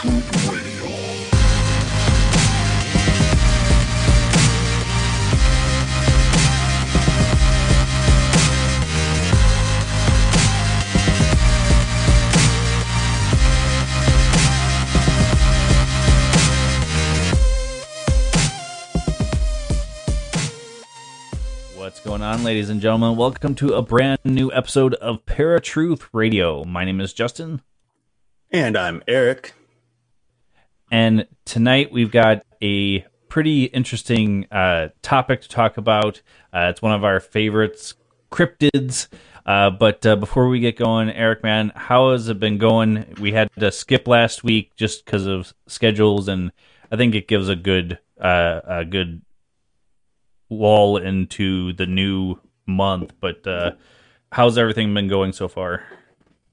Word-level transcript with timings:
What's 0.00 0.10
going 22.04 22.22
on, 22.22 22.44
ladies 22.44 22.70
and 22.70 22.80
gentlemen? 22.80 23.16
Welcome 23.16 23.56
to 23.56 23.74
a 23.74 23.82
brand 23.82 24.20
new 24.22 24.52
episode 24.52 24.94
of 24.94 25.24
Paratruth 25.26 26.08
Radio. 26.12 26.62
My 26.62 26.84
name 26.84 27.00
is 27.00 27.12
Justin, 27.12 27.62
And 28.52 28.78
I'm 28.78 29.02
Eric. 29.08 29.54
And 30.90 31.26
tonight 31.44 31.92
we've 31.92 32.10
got 32.10 32.44
a 32.62 33.04
pretty 33.28 33.64
interesting 33.64 34.46
uh, 34.50 34.88
topic 35.02 35.42
to 35.42 35.48
talk 35.48 35.76
about. 35.76 36.22
Uh, 36.52 36.68
it's 36.70 36.82
one 36.82 36.92
of 36.92 37.04
our 37.04 37.20
favorites, 37.20 37.94
cryptids. 38.30 39.08
Uh, 39.44 39.70
but 39.70 40.04
uh, 40.04 40.16
before 40.16 40.48
we 40.48 40.60
get 40.60 40.76
going, 40.76 41.08
Eric, 41.10 41.42
man, 41.42 41.72
how 41.74 42.12
has 42.12 42.28
it 42.28 42.38
been 42.38 42.58
going? 42.58 43.14
We 43.18 43.32
had 43.32 43.48
to 43.58 43.72
skip 43.72 44.06
last 44.06 44.44
week 44.44 44.76
just 44.76 45.04
because 45.04 45.26
of 45.26 45.54
schedules, 45.66 46.28
and 46.28 46.52
I 46.92 46.96
think 46.96 47.14
it 47.14 47.28
gives 47.28 47.48
a 47.48 47.56
good, 47.56 47.98
uh, 48.20 48.60
a 48.66 48.84
good 48.84 49.22
lull 50.50 50.98
into 50.98 51.72
the 51.72 51.86
new 51.86 52.36
month. 52.66 53.14
But 53.20 53.46
uh, 53.46 53.72
how's 54.30 54.58
everything 54.58 54.92
been 54.92 55.08
going 55.08 55.32
so 55.32 55.48
far? 55.48 55.82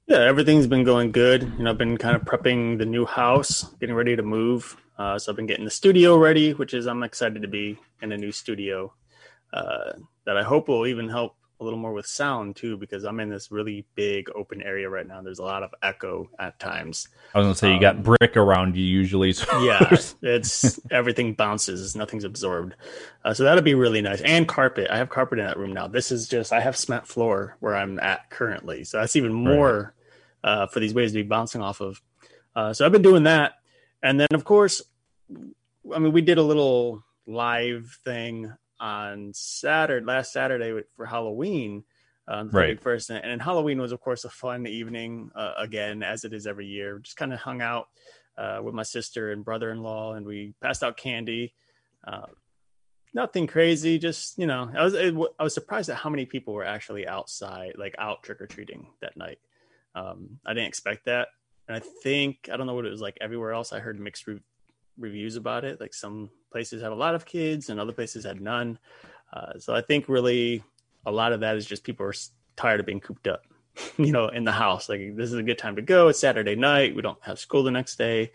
Yeah, 0.06 0.18
everything's 0.18 0.68
been 0.68 0.84
going 0.84 1.10
good. 1.10 1.42
You 1.58 1.64
know, 1.64 1.70
I've 1.70 1.78
been 1.78 1.98
kind 1.98 2.14
of 2.14 2.22
prepping 2.22 2.78
the 2.78 2.86
new 2.86 3.06
house, 3.06 3.64
getting 3.80 3.96
ready 3.96 4.14
to 4.14 4.22
move. 4.22 4.76
Uh, 4.96 5.18
so 5.18 5.32
I've 5.32 5.36
been 5.36 5.46
getting 5.46 5.64
the 5.64 5.70
studio 5.70 6.16
ready, 6.16 6.54
which 6.54 6.74
is 6.74 6.86
I'm 6.86 7.02
excited 7.02 7.42
to 7.42 7.48
be 7.48 7.76
in 8.00 8.12
a 8.12 8.16
new 8.16 8.30
studio 8.30 8.92
uh, 9.52 9.92
that 10.24 10.36
I 10.36 10.44
hope 10.44 10.68
will 10.68 10.86
even 10.86 11.08
help 11.08 11.34
a 11.58 11.64
little 11.64 11.78
more 11.78 11.92
with 11.92 12.06
sound 12.06 12.54
too, 12.54 12.76
because 12.76 13.04
I'm 13.04 13.18
in 13.18 13.30
this 13.30 13.50
really 13.50 13.84
big 13.96 14.28
open 14.34 14.62
area 14.62 14.88
right 14.88 15.06
now. 15.08 15.22
There's 15.22 15.38
a 15.38 15.44
lot 15.44 15.62
of 15.62 15.74
echo 15.82 16.28
at 16.38 16.60
times. 16.60 17.08
I 17.34 17.38
was 17.38 17.46
gonna 17.46 17.54
say 17.56 17.74
you 17.74 17.80
got 17.80 18.02
brick 18.02 18.36
around 18.36 18.76
you 18.76 18.84
usually. 18.84 19.32
So 19.32 19.50
Um, 19.50 19.64
Yeah, 19.64 19.96
it's 20.22 20.78
everything 20.90 21.32
bounces, 21.32 21.96
nothing's 21.96 22.24
absorbed. 22.24 22.74
Uh, 23.24 23.34
so 23.34 23.42
that'll 23.42 23.62
be 23.62 23.74
really 23.74 24.02
nice. 24.02 24.20
And 24.20 24.46
carpet. 24.46 24.88
I 24.90 24.98
have 24.98 25.08
carpet 25.08 25.38
in 25.38 25.46
that 25.46 25.56
room 25.56 25.72
now. 25.72 25.88
This 25.88 26.12
is 26.12 26.28
just 26.28 26.52
I 26.52 26.60
have 26.60 26.76
cement 26.76 27.08
floor 27.08 27.56
where 27.60 27.74
I'm 27.74 27.98
at 28.00 28.30
currently, 28.30 28.84
so 28.84 29.00
that's 29.00 29.16
even 29.16 29.32
more 29.32 29.94
uh, 30.46 30.66
for 30.68 30.80
these 30.80 30.94
waves 30.94 31.12
to 31.12 31.18
be 31.18 31.28
bouncing 31.28 31.60
off 31.60 31.80
of. 31.80 32.00
Uh, 32.54 32.72
so 32.72 32.86
I've 32.86 32.92
been 32.92 33.02
doing 33.02 33.24
that, 33.24 33.54
and 34.02 34.18
then 34.18 34.28
of 34.32 34.44
course, 34.44 34.82
I 35.92 35.98
mean 35.98 36.12
we 36.12 36.22
did 36.22 36.38
a 36.38 36.42
little 36.42 37.04
live 37.26 37.98
thing 38.04 38.52
on 38.80 39.32
Saturday, 39.34 40.06
last 40.06 40.32
Saturday 40.32 40.82
for 40.96 41.04
Halloween. 41.04 41.84
Um, 42.28 42.50
Right. 42.50 42.80
First, 42.80 43.10
and, 43.10 43.24
and 43.24 43.40
Halloween 43.40 43.80
was, 43.80 43.92
of 43.92 44.00
course, 44.00 44.24
a 44.24 44.30
fun 44.30 44.66
evening 44.66 45.30
uh, 45.34 45.54
again, 45.58 46.02
as 46.02 46.24
it 46.24 46.32
is 46.32 46.46
every 46.46 46.66
year. 46.66 46.98
Just 46.98 47.16
kind 47.16 47.32
of 47.32 47.38
hung 47.38 47.62
out 47.62 47.88
uh, 48.36 48.60
with 48.62 48.74
my 48.74 48.82
sister 48.82 49.32
and 49.32 49.44
brother-in-law, 49.44 50.14
and 50.14 50.26
we 50.26 50.54
passed 50.60 50.82
out 50.82 50.96
candy. 50.96 51.54
Uh, 52.06 52.26
nothing 53.14 53.46
crazy, 53.46 53.98
just 53.98 54.38
you 54.38 54.46
know, 54.46 54.70
I 54.76 54.84
was 54.84 54.94
it, 54.94 55.14
I 55.38 55.44
was 55.44 55.54
surprised 55.54 55.88
at 55.88 55.96
how 55.96 56.10
many 56.10 56.26
people 56.26 56.54
were 56.54 56.64
actually 56.64 57.06
outside, 57.06 57.74
like 57.78 57.94
out 57.98 58.22
trick 58.22 58.40
or 58.40 58.46
treating 58.46 58.88
that 59.00 59.16
night. 59.16 59.38
Um, 59.96 60.38
I 60.46 60.54
didn't 60.54 60.68
expect 60.68 61.06
that, 61.06 61.28
and 61.66 61.76
I 61.76 61.80
think 61.80 62.48
I 62.52 62.56
don't 62.56 62.68
know 62.68 62.74
what 62.74 62.86
it 62.86 62.90
was 62.90 63.00
like 63.00 63.18
everywhere 63.20 63.52
else. 63.52 63.72
I 63.72 63.80
heard 63.80 63.98
mixed 63.98 64.28
re- 64.28 64.40
reviews 64.96 65.34
about 65.34 65.64
it. 65.64 65.80
Like 65.80 65.94
some 65.94 66.30
places 66.52 66.82
had 66.82 66.92
a 66.92 66.96
lot 66.96 67.16
of 67.16 67.24
kids, 67.24 67.70
and 67.70 67.80
other 67.80 67.92
places 67.92 68.24
had 68.24 68.40
none. 68.40 68.78
Uh, 69.32 69.58
so 69.58 69.74
I 69.74 69.80
think 69.80 70.08
really 70.08 70.62
a 71.04 71.10
lot 71.10 71.32
of 71.32 71.40
that 71.40 71.56
is 71.56 71.66
just 71.66 71.82
people 71.82 72.06
are 72.06 72.14
tired 72.54 72.78
of 72.78 72.86
being 72.86 73.00
cooped 73.00 73.26
up 73.26 73.42
you 73.96 74.12
know, 74.12 74.28
in 74.28 74.44
the 74.44 74.52
house. 74.52 74.88
Like 74.88 75.16
this 75.16 75.32
is 75.32 75.38
a 75.38 75.42
good 75.42 75.58
time 75.58 75.76
to 75.76 75.82
go. 75.82 76.08
It's 76.08 76.18
Saturday 76.18 76.56
night. 76.56 76.94
We 76.94 77.02
don't 77.02 77.22
have 77.22 77.38
school 77.38 77.62
the 77.62 77.70
next 77.70 77.96
day. 77.96 78.32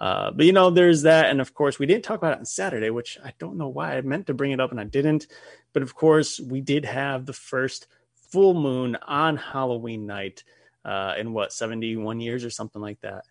Uh, 0.00 0.32
but 0.32 0.46
you 0.46 0.52
know, 0.52 0.70
there's 0.70 1.02
that, 1.02 1.26
and 1.26 1.40
of 1.40 1.54
course, 1.54 1.78
we 1.78 1.86
didn't 1.86 2.04
talk 2.04 2.18
about 2.18 2.32
it 2.32 2.38
on 2.40 2.44
Saturday, 2.44 2.90
which 2.90 3.18
I 3.24 3.32
don't 3.38 3.56
know 3.56 3.68
why 3.68 3.96
I 3.96 4.00
meant 4.00 4.26
to 4.26 4.34
bring 4.34 4.50
it 4.50 4.60
up 4.60 4.72
and 4.72 4.80
I 4.80 4.84
didn't. 4.84 5.28
But 5.72 5.82
of 5.82 5.94
course, 5.94 6.40
we 6.40 6.60
did 6.60 6.84
have 6.84 7.24
the 7.24 7.32
first 7.32 7.86
full 8.14 8.54
moon 8.54 8.96
on 9.06 9.36
Halloween 9.36 10.06
night 10.06 10.42
uh, 10.84 11.14
in 11.18 11.32
what 11.32 11.52
71 11.52 12.20
years 12.20 12.44
or 12.44 12.50
something 12.50 12.80
like 12.82 13.00
that. 13.02 13.24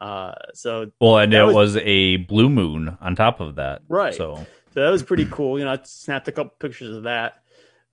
Uh, 0.00 0.34
so 0.54 0.90
well, 1.00 1.18
and 1.18 1.32
it 1.32 1.42
was- 1.44 1.54
was 1.54 1.76
a 1.78 2.16
blue 2.16 2.48
moon 2.48 2.96
on 3.00 3.14
top 3.14 3.40
of 3.40 3.56
that, 3.56 3.82
Right. 3.88 4.14
So 4.14 4.44
So 4.74 4.80
that 4.82 4.90
was 4.90 5.02
pretty 5.02 5.26
cool. 5.30 5.58
You 5.58 5.64
know, 5.64 5.72
I 5.72 5.78
snapped 5.84 6.28
a 6.28 6.32
couple 6.32 6.54
pictures 6.58 6.96
of 6.96 7.02
that 7.04 7.42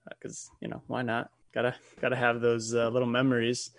because 0.10 0.50
you 0.62 0.68
know 0.70 0.82
why 0.88 1.02
not? 1.04 1.30
Gotta 1.54 1.76
gotta 2.02 2.16
have 2.16 2.42
those 2.42 2.74
uh, 2.74 2.90
little 2.90 3.08
memories. 3.08 3.72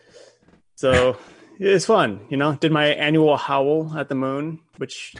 So 0.76 1.16
it's 1.58 1.86
fun. 1.86 2.20
You 2.30 2.36
know, 2.36 2.54
did 2.54 2.72
my 2.72 2.86
annual 2.86 3.36
howl 3.36 3.96
at 3.96 4.08
the 4.08 4.14
moon, 4.14 4.60
which 4.76 5.14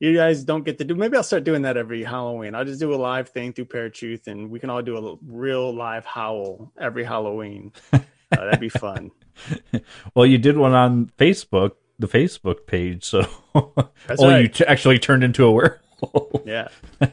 you 0.00 0.14
guys 0.14 0.44
don't 0.44 0.64
get 0.64 0.78
to 0.78 0.84
do. 0.84 0.94
Maybe 0.94 1.16
I'll 1.16 1.22
start 1.22 1.44
doing 1.44 1.62
that 1.62 1.76
every 1.76 2.02
Halloween. 2.04 2.54
I'll 2.54 2.64
just 2.64 2.80
do 2.80 2.92
a 2.92 2.96
live 2.96 3.28
thing 3.30 3.52
through 3.52 3.66
Paratruth, 3.66 4.26
and 4.26 4.50
we 4.50 4.58
can 4.60 4.68
all 4.70 4.82
do 4.82 4.96
a 4.98 5.16
real 5.26 5.72
live 5.74 6.04
howl 6.04 6.72
every 6.78 7.04
Halloween. 7.04 7.72
Uh, 8.32 8.46
that'd 8.46 8.58
be 8.58 8.68
fun. 8.68 9.12
well, 10.14 10.26
you 10.26 10.38
did 10.38 10.56
one 10.56 10.72
on 10.72 11.10
Facebook, 11.18 11.72
the 11.98 12.08
Facebook 12.08 12.66
page. 12.66 13.04
So 13.04 13.22
oh, 13.54 14.36
you 14.36 14.48
t- 14.48 14.64
actually 14.64 14.98
turned 14.98 15.24
into 15.24 15.44
a 15.44 15.52
werewolf. 15.52 16.42
Yeah. 16.44 16.68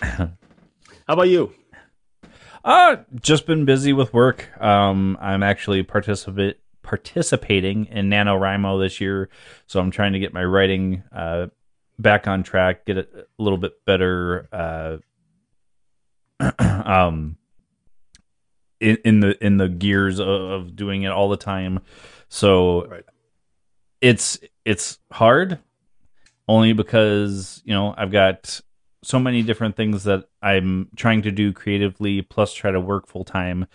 How 0.00 1.14
about 1.14 1.28
you? 1.28 1.52
Uh, 2.64 2.96
just 3.20 3.46
been 3.46 3.64
busy 3.64 3.92
with 3.92 4.12
work. 4.12 4.48
Um, 4.62 5.16
I'm 5.20 5.42
actually 5.42 5.82
participate 5.82 6.58
participating 6.82 7.86
in 7.86 8.08
NaNoWriMo 8.10 8.82
this 8.82 9.00
year, 9.00 9.28
so 9.66 9.80
I'm 9.80 9.90
trying 9.90 10.12
to 10.14 10.18
get 10.18 10.32
my 10.32 10.44
writing 10.44 11.02
uh, 11.12 11.46
back 11.98 12.26
on 12.26 12.42
track, 12.42 12.84
get 12.84 12.98
it 12.98 13.10
a 13.14 13.42
little 13.42 13.58
bit 13.58 13.84
better. 13.84 14.48
Uh, 14.52 14.96
um, 16.58 17.36
in, 18.80 18.98
in 19.04 19.20
the 19.20 19.44
in 19.44 19.56
the 19.58 19.68
gears 19.68 20.18
of, 20.18 20.28
of 20.28 20.76
doing 20.76 21.02
it 21.02 21.12
all 21.12 21.28
the 21.28 21.36
time. 21.36 21.80
So 22.28 22.86
Right. 22.86 23.04
it's 24.00 24.38
it's 24.64 24.98
hard 25.12 25.58
only 26.48 26.72
because 26.72 27.62
you 27.64 27.74
know 27.74 27.94
I've 27.96 28.10
got 28.12 28.60
so 29.02 29.18
many 29.18 29.42
different 29.42 29.76
things 29.76 30.04
that 30.04 30.28
I'm 30.42 30.88
trying 30.96 31.22
to 31.22 31.30
do 31.30 31.52
creatively, 31.52 32.22
plus 32.22 32.52
try 32.52 32.70
to 32.70 32.80
work 32.80 33.06
full 33.06 33.24
time. 33.24 33.66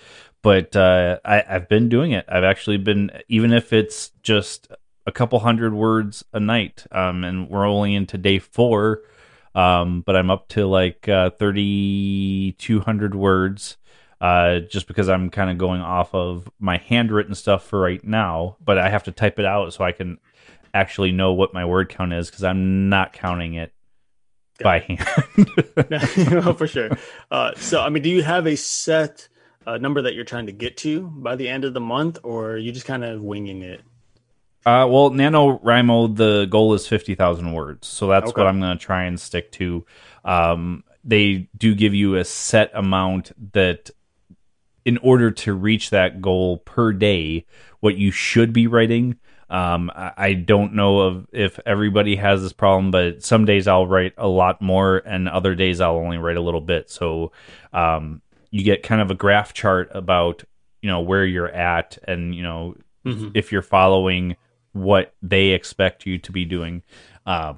But 0.44 0.76
uh, 0.76 1.18
I, 1.26 1.44
I've 1.50 1.68
been 1.68 1.90
doing 1.90 2.12
it. 2.12 2.26
I've 2.30 2.44
actually 2.44 2.78
been, 2.78 3.10
even 3.28 3.52
if 3.52 3.74
it's 3.74 4.12
just 4.22 4.68
a 5.08 5.12
couple 5.12 5.40
hundred 5.40 5.74
words 5.74 6.24
a 6.34 6.40
night, 6.40 6.86
um, 6.92 7.24
and 7.24 7.50
we're 7.50 7.66
only 7.68 7.96
into 7.96 8.20
day 8.20 8.38
four. 8.38 9.02
Um, 9.56 10.02
but 10.02 10.16
I'm 10.16 10.30
up 10.30 10.48
to 10.50 10.68
like 10.68 11.08
uh, 11.10 11.32
3,200 11.32 13.16
words, 13.16 13.78
uh, 14.22 14.60
just 14.60 14.88
because 14.88 15.10
I'm 15.10 15.30
kind 15.30 15.50
of 15.50 15.58
going 15.58 15.82
off 15.82 16.14
of 16.14 16.50
my 16.60 16.78
handwritten 16.78 17.36
stuff 17.36 17.66
for 17.66 17.80
right 17.80 18.04
now. 18.04 18.58
But 18.64 18.78
I 18.78 18.90
have 18.90 19.04
to 19.04 19.12
type 19.12 19.40
it 19.40 19.46
out 19.46 19.74
so 19.74 19.84
I 19.84 19.92
can 19.92 20.20
actually 20.74 21.12
know 21.12 21.34
what 21.34 21.54
my 21.54 21.66
word 21.66 21.90
count 21.90 22.14
is 22.14 22.30
because 22.30 22.44
I'm 22.44 22.90
not 22.90 23.14
counting 23.14 23.54
it 23.54 23.74
by 24.62 24.80
hand. 24.80 25.08
oh, 26.46 26.54
for 26.58 26.68
sure. 26.68 26.90
Uh, 27.32 27.52
so, 27.56 27.82
I 27.82 27.90
mean, 27.90 28.04
do 28.04 28.10
you 28.10 28.24
have 28.24 28.46
a 28.48 28.56
set 28.56 29.28
uh, 29.66 29.78
number 29.78 30.02
that 30.04 30.14
you're 30.14 30.26
trying 30.26 30.46
to 30.48 30.52
get 30.52 30.78
to 30.78 31.02
by 31.02 31.36
the 31.36 31.50
end 31.50 31.66
of 31.66 31.74
the 31.74 31.80
month, 31.80 32.20
or 32.24 32.52
are 32.52 32.58
you 32.58 32.72
just 32.72 32.86
kind 32.86 33.04
of 33.04 33.22
winging 33.22 33.62
it? 33.62 33.82
Uh, 34.66 34.88
well, 34.90 35.12
NaNoWriMo, 35.12 36.16
the 36.16 36.48
goal 36.50 36.74
is 36.74 36.88
50,000 36.88 37.54
words. 37.54 37.88
So 37.88 38.08
that's 38.08 38.32
Okay. 38.32 38.42
what 38.42 38.48
I'm 38.48 38.60
going 38.60 38.76
to 38.78 38.84
try 38.84 39.04
and 39.04 39.20
stick 39.20 39.52
to. 39.54 39.86
Um, 40.24 40.84
they 41.04 41.48
do 41.56 41.76
give 41.76 41.94
you 41.94 42.16
a 42.16 42.26
set 42.26 42.72
amount 42.74 43.32
that 43.54 43.92
in 44.86 44.98
order 45.00 45.32
to 45.32 45.54
reach 45.54 45.90
that 45.90 46.22
goal 46.22 46.60
per 46.60 46.94
day, 46.94 47.46
what 47.80 47.98
you 47.98 48.12
should 48.12 48.54
be 48.54 48.68
writing. 48.68 49.18
Um, 49.50 49.92
I, 49.96 50.34
don't 50.34 50.74
know 50.74 51.00
of 51.02 51.28
if 51.32 51.60
everybody 51.68 52.16
has 52.16 52.42
this 52.42 52.54
problem, 52.54 52.90
but 52.90 53.24
some 53.24 53.46
days 53.46 53.68
I'll 53.68 53.86
write 53.86 54.14
a 54.18 54.28
lot 54.28 54.62
more, 54.62 54.98
and 55.06 55.30
other 55.30 55.54
days 55.54 55.82
I'll 55.82 55.98
only 55.98 56.18
write 56.18 56.38
a 56.38 56.42
little 56.42 56.62
bit. 56.62 56.90
So 56.90 57.32
um, 57.72 58.22
you 58.50 58.64
get 58.64 58.82
kind 58.82 59.02
of 59.02 59.12
a 59.12 59.16
graph 59.16 59.54
chart 59.54 59.90
about 59.92 60.44
you 60.82 60.90
know 60.90 61.02
where 61.02 61.26
you're 61.26 61.50
at, 61.50 61.98
and 62.08 62.34
you 62.34 62.44
know 62.44 62.76
Mhm. 63.06 63.32
if 63.36 63.52
you're 63.52 63.62
following 63.62 64.36
what 64.74 65.14
they 65.22 65.50
expect 65.50 66.08
you 66.08 66.18
to 66.18 66.32
be 66.32 66.44
doing. 66.46 66.82
Uh, 67.26 67.54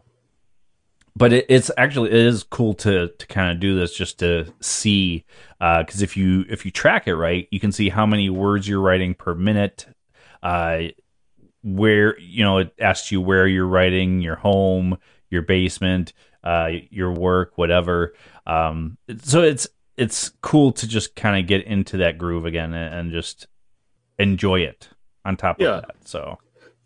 but 1.17 1.33
it, 1.33 1.45
it's 1.49 1.71
actually 1.77 2.09
it 2.09 2.25
is 2.25 2.43
cool 2.43 2.73
to 2.75 3.09
to 3.09 3.27
kind 3.27 3.51
of 3.51 3.59
do 3.59 3.75
this 3.77 3.95
just 3.95 4.19
to 4.19 4.53
see 4.59 5.25
because 5.59 6.01
if 6.01 6.15
you 6.15 6.45
if 6.49 6.65
you 6.65 6.71
track 6.71 7.07
it 7.07 7.15
right, 7.15 7.47
you 7.51 7.59
can 7.59 7.71
see 7.71 7.89
how 7.89 8.05
many 8.05 8.29
words 8.29 8.67
you're 8.67 8.81
writing 8.81 9.13
per 9.15 9.33
minute. 9.33 9.87
Uh, 10.43 10.83
where 11.63 12.17
you 12.19 12.43
know 12.43 12.59
it 12.59 12.73
asks 12.79 13.11
you 13.11 13.19
where 13.19 13.47
you're 13.47 13.67
writing, 13.67 14.21
your 14.21 14.35
home, 14.35 14.97
your 15.29 15.41
basement, 15.41 16.13
uh, 16.43 16.69
your 16.89 17.11
work, 17.11 17.57
whatever. 17.57 18.13
Um, 18.45 18.97
so 19.23 19.41
it's 19.41 19.67
it's 19.97 20.29
cool 20.41 20.71
to 20.73 20.87
just 20.87 21.15
kind 21.15 21.39
of 21.41 21.47
get 21.47 21.65
into 21.65 21.97
that 21.97 22.17
groove 22.17 22.45
again 22.45 22.73
and, 22.73 22.93
and 22.93 23.11
just 23.11 23.47
enjoy 24.19 24.61
it. 24.61 24.89
On 25.25 25.35
top 25.35 25.59
Yeah. 25.59 25.69
of 25.69 25.81
that, 25.81 25.95
so 26.07 26.37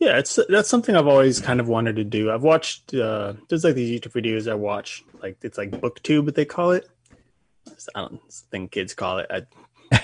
Yeah, 0.01 0.17
it's 0.17 0.39
that's 0.49 0.67
something 0.67 0.95
I've 0.95 1.07
always 1.07 1.39
kind 1.39 1.59
of 1.59 1.67
wanted 1.67 1.97
to 1.97 2.03
do. 2.03 2.31
I've 2.31 2.41
watched 2.41 2.91
uh 2.95 3.33
there's 3.47 3.63
like 3.63 3.75
these 3.75 4.01
YouTube 4.01 4.13
videos 4.13 4.51
I 4.51 4.55
watch, 4.55 5.03
like 5.21 5.37
it's 5.43 5.59
like 5.59 5.69
booktube 5.69 6.33
they 6.33 6.43
call 6.43 6.71
it. 6.71 6.89
I 7.93 8.01
don't 8.01 8.19
think 8.49 8.71
kids 8.71 8.95
call 8.95 9.19
it. 9.19 9.27
I 9.29 9.45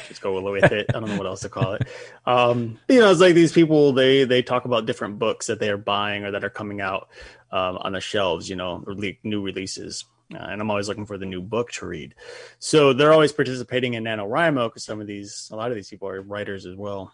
just 0.07 0.21
go 0.21 0.39
with 0.39 0.71
it. 0.71 0.85
I 0.89 0.99
don't 0.99 1.09
know 1.09 1.17
what 1.17 1.25
else 1.25 1.41
to 1.41 1.49
call 1.49 1.73
it. 1.73 1.87
Um, 2.27 2.79
you 2.87 2.99
know, 2.99 3.09
it's 3.09 3.19
like 3.19 3.33
these 3.33 3.51
people 3.51 3.91
they 3.91 4.23
they 4.23 4.43
talk 4.43 4.65
about 4.65 4.85
different 4.85 5.17
books 5.17 5.47
that 5.47 5.59
they 5.59 5.71
are 5.71 5.77
buying 5.77 6.25
or 6.25 6.29
that 6.29 6.43
are 6.43 6.51
coming 6.51 6.79
out 6.79 7.09
um, 7.51 7.77
on 7.77 7.93
the 7.93 7.99
shelves. 7.99 8.47
You 8.47 8.55
know, 8.55 8.85
new 9.23 9.41
releases. 9.41 10.05
Uh, 10.31 10.37
and 10.37 10.61
I'm 10.61 10.69
always 10.69 10.87
looking 10.87 11.07
for 11.07 11.17
the 11.17 11.25
new 11.25 11.41
book 11.41 11.71
to 11.71 11.87
read. 11.87 12.13
So 12.59 12.93
they're 12.93 13.13
always 13.13 13.31
participating 13.31 13.95
in 13.95 14.03
NaNoWriMo 14.03 14.67
because 14.67 14.83
some 14.83 14.99
of 14.99 15.07
these, 15.07 15.49
a 15.53 15.55
lot 15.55 15.71
of 15.71 15.75
these 15.75 15.89
people 15.89 16.09
are 16.09 16.21
writers 16.21 16.65
as 16.65 16.75
well. 16.75 17.13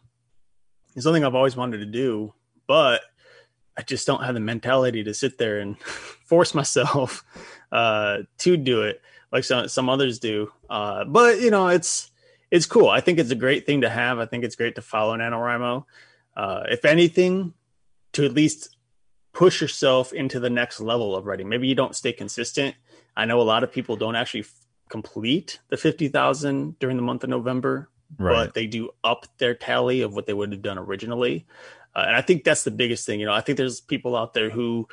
It's 0.96 1.04
something 1.04 1.24
I've 1.24 1.36
always 1.36 1.56
wanted 1.56 1.78
to 1.78 1.86
do, 1.86 2.34
but 2.68 3.02
I 3.78 3.82
just 3.82 4.06
don't 4.06 4.24
have 4.24 4.34
the 4.34 4.40
mentality 4.40 5.04
to 5.04 5.14
sit 5.14 5.38
there 5.38 5.60
and 5.60 5.80
force 5.80 6.54
myself 6.54 7.24
uh, 7.72 8.20
to 8.40 8.58
do 8.58 8.84
it 8.84 9.02
like 9.34 9.44
some 9.44 9.68
some 9.68 9.90
others 9.90 10.20
do. 10.20 10.52
Uh, 10.70 11.04
but 11.04 11.42
you 11.42 11.52
know, 11.52 11.68
it's 11.68 12.12
it's 12.52 12.66
cool. 12.66 12.88
I 12.88 13.02
think 13.02 13.20
it's 13.20 13.32
a 13.32 13.36
great 13.36 13.66
thing 13.66 13.82
to 13.82 13.90
have. 13.90 14.20
I 14.20 14.26
think 14.26 14.46
it's 14.46 14.56
great 14.56 14.76
to 14.76 14.82
follow 14.82 15.18
NaNoWriMo. 15.18 15.86
Uh, 16.38 16.64
if 16.70 16.86
anything, 16.86 17.54
to 18.14 18.26
at 18.26 18.34
least 18.34 18.78
push 19.34 19.60
yourself 19.60 20.14
into 20.14 20.40
the 20.40 20.50
next 20.50 20.80
level 20.80 21.16
of 21.16 21.26
writing. 21.26 21.50
Maybe 21.50 21.68
you 21.68 21.76
don't 21.76 21.96
stay 21.96 22.14
consistent. 22.14 22.76
I 23.18 23.26
know 23.26 23.42
a 23.42 23.44
lot 23.44 23.64
of 23.64 23.72
people 23.72 23.96
don't 23.96 24.16
actually 24.16 24.42
f- 24.42 24.54
complete 24.90 25.60
the 25.70 25.78
fifty 25.78 26.08
thousand 26.08 26.78
during 26.80 26.96
the 26.96 27.04
month 27.04 27.24
of 27.24 27.30
November 27.30 27.90
right. 28.18 28.46
but 28.46 28.54
they 28.54 28.68
do 28.68 28.90
up 29.04 29.26
their 29.38 29.56
tally 29.56 30.02
of 30.02 30.14
what 30.14 30.26
they 30.26 30.34
would 30.34 30.52
have 30.52 30.62
done 30.62 30.78
originally. 30.78 31.46
Uh, 31.96 32.04
and 32.08 32.16
I 32.16 32.22
think 32.22 32.44
that's 32.44 32.64
the 32.64 32.72
biggest 32.72 33.06
thing. 33.06 33.20
You 33.20 33.26
know, 33.28 33.34
I 33.34 33.42
think 33.42 33.58
there's 33.58 33.82
people 33.82 34.16
out 34.16 34.34
there 34.34 34.50
who, 34.50 34.88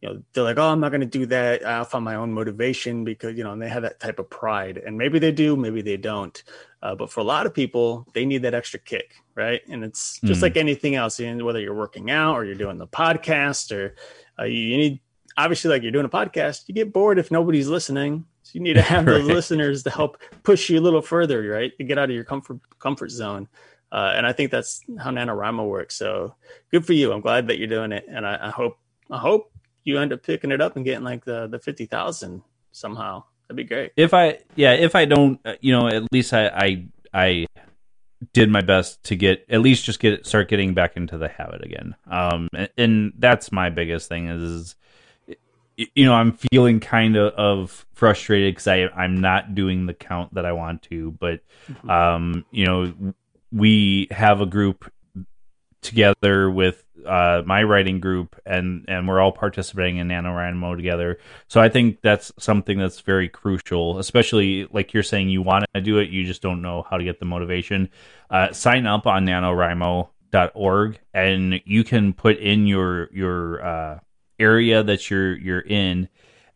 you 0.00 0.08
know, 0.08 0.22
they're 0.32 0.44
like, 0.44 0.58
oh, 0.58 0.68
I'm 0.70 0.80
not 0.80 0.90
going 0.90 1.02
to 1.02 1.06
do 1.06 1.26
that. 1.26 1.64
I'll 1.64 1.84
find 1.84 2.04
my 2.04 2.14
own 2.16 2.32
motivation 2.32 3.04
because, 3.04 3.36
you 3.36 3.44
know, 3.44 3.52
and 3.52 3.60
they 3.60 3.68
have 3.68 3.82
that 3.82 4.00
type 4.00 4.18
of 4.18 4.30
pride. 4.30 4.78
And 4.78 4.96
maybe 4.96 5.18
they 5.18 5.30
do, 5.32 5.56
maybe 5.56 5.82
they 5.82 5.96
don't. 5.98 6.42
Uh, 6.82 6.94
but 6.94 7.10
for 7.12 7.20
a 7.20 7.24
lot 7.24 7.44
of 7.46 7.52
people, 7.52 8.06
they 8.14 8.24
need 8.24 8.42
that 8.42 8.54
extra 8.54 8.80
kick, 8.80 9.14
right? 9.34 9.60
And 9.68 9.84
it's 9.84 10.18
just 10.24 10.40
Mm. 10.40 10.42
like 10.42 10.56
anything 10.56 10.94
else, 10.94 11.20
you 11.20 11.32
know, 11.34 11.44
whether 11.44 11.60
you're 11.60 11.74
working 11.74 12.10
out 12.10 12.34
or 12.36 12.44
you're 12.46 12.54
doing 12.54 12.78
the 12.78 12.86
podcast 12.86 13.70
or 13.76 13.94
uh, 14.38 14.44
you, 14.44 14.58
you 14.58 14.76
need, 14.78 15.00
obviously, 15.36 15.70
like 15.70 15.82
you're 15.82 15.92
doing 15.92 16.06
a 16.06 16.08
podcast, 16.08 16.62
you 16.66 16.74
get 16.74 16.92
bored 16.92 17.18
if 17.18 17.30
nobody's 17.30 17.68
listening. 17.68 18.24
So 18.42 18.52
you 18.54 18.60
need 18.62 18.74
to 18.74 18.82
have 18.94 19.04
those 19.04 19.26
Right. 19.26 19.34
listeners 19.34 19.82
to 19.82 19.90
help 19.90 20.16
push 20.42 20.70
you 20.70 20.78
a 20.78 20.80
little 20.80 21.02
further, 21.02 21.42
right? 21.46 21.76
To 21.76 21.84
get 21.84 21.98
out 21.98 22.08
of 22.08 22.14
your 22.14 22.24
comfort 22.24 22.58
comfort 22.78 23.10
zone. 23.10 23.48
Uh, 23.92 24.12
and 24.14 24.26
I 24.26 24.32
think 24.32 24.50
that's 24.50 24.82
how 24.98 25.10
NaNoWriMo 25.10 25.68
works. 25.68 25.96
So 25.96 26.34
good 26.70 26.86
for 26.86 26.92
you. 26.92 27.12
I'm 27.12 27.20
glad 27.20 27.48
that 27.48 27.58
you're 27.58 27.68
doing 27.68 27.92
it. 27.92 28.06
And 28.08 28.26
I, 28.26 28.48
I 28.48 28.50
hope 28.50 28.78
I 29.10 29.18
hope 29.18 29.52
you 29.84 29.98
end 29.98 30.12
up 30.12 30.22
picking 30.22 30.52
it 30.52 30.60
up 30.60 30.76
and 30.76 30.84
getting 30.84 31.04
like 31.04 31.24
the 31.24 31.48
the 31.48 31.58
fifty 31.58 31.86
thousand 31.86 32.42
somehow. 32.72 33.24
That'd 33.48 33.56
be 33.56 33.64
great. 33.64 33.92
if 33.96 34.14
I 34.14 34.38
yeah, 34.54 34.72
if 34.74 34.94
I 34.94 35.06
don't, 35.06 35.40
uh, 35.44 35.54
you 35.60 35.72
know, 35.72 35.88
at 35.88 36.04
least 36.12 36.32
I 36.32 36.46
I 36.48 36.86
I 37.12 37.46
did 38.32 38.50
my 38.50 38.60
best 38.60 39.02
to 39.04 39.16
get 39.16 39.44
at 39.48 39.60
least 39.60 39.84
just 39.84 39.98
get 39.98 40.26
start 40.26 40.48
getting 40.48 40.74
back 40.74 40.96
into 40.96 41.18
the 41.18 41.28
habit 41.28 41.64
again. 41.64 41.96
Um, 42.08 42.48
and, 42.54 42.70
and 42.76 43.12
that's 43.18 43.50
my 43.50 43.70
biggest 43.70 44.08
thing 44.08 44.28
is, 44.28 44.42
is 44.42 44.74
you 45.76 46.04
know 46.04 46.14
I'm 46.14 46.32
feeling 46.32 46.78
kind 46.80 47.16
of 47.16 47.32
of 47.34 47.86
frustrated 47.94 48.54
because 48.54 48.68
I 48.68 48.88
I'm 48.94 49.20
not 49.20 49.54
doing 49.54 49.86
the 49.86 49.94
count 49.94 50.34
that 50.34 50.44
I 50.44 50.52
want 50.52 50.82
to, 50.82 51.12
but 51.12 51.40
um, 51.88 52.44
you 52.50 52.66
know 52.66 53.14
we 53.52 54.08
have 54.10 54.40
a 54.40 54.46
group 54.46 54.90
together 55.82 56.50
with 56.50 56.84
uh, 57.06 57.42
my 57.46 57.62
writing 57.62 58.00
group 58.00 58.38
and 58.44 58.84
and 58.88 59.08
we're 59.08 59.20
all 59.20 59.32
participating 59.32 59.96
in 59.96 60.08
NaNoWriMo 60.08 60.76
together. 60.76 61.18
So 61.48 61.60
I 61.60 61.68
think 61.68 62.00
that's 62.02 62.32
something 62.38 62.78
that's 62.78 63.00
very 63.00 63.28
crucial, 63.28 63.98
especially 63.98 64.66
like 64.70 64.92
you're 64.92 65.02
saying 65.02 65.30
you 65.30 65.42
want 65.42 65.64
to 65.74 65.80
do 65.80 65.98
it, 65.98 66.10
you 66.10 66.24
just 66.24 66.42
don't 66.42 66.62
know 66.62 66.84
how 66.88 66.98
to 66.98 67.04
get 67.04 67.18
the 67.18 67.24
motivation. 67.24 67.88
Uh, 68.28 68.52
sign 68.52 68.86
up 68.86 69.06
on 69.06 69.26
NaNoWriMo.org 69.26 71.00
and 71.14 71.60
you 71.64 71.84
can 71.84 72.12
put 72.12 72.38
in 72.38 72.66
your 72.66 73.08
your 73.12 73.64
uh, 73.64 73.98
area 74.38 74.82
that 74.82 75.10
you're 75.10 75.36
you're 75.36 75.60
in 75.60 76.08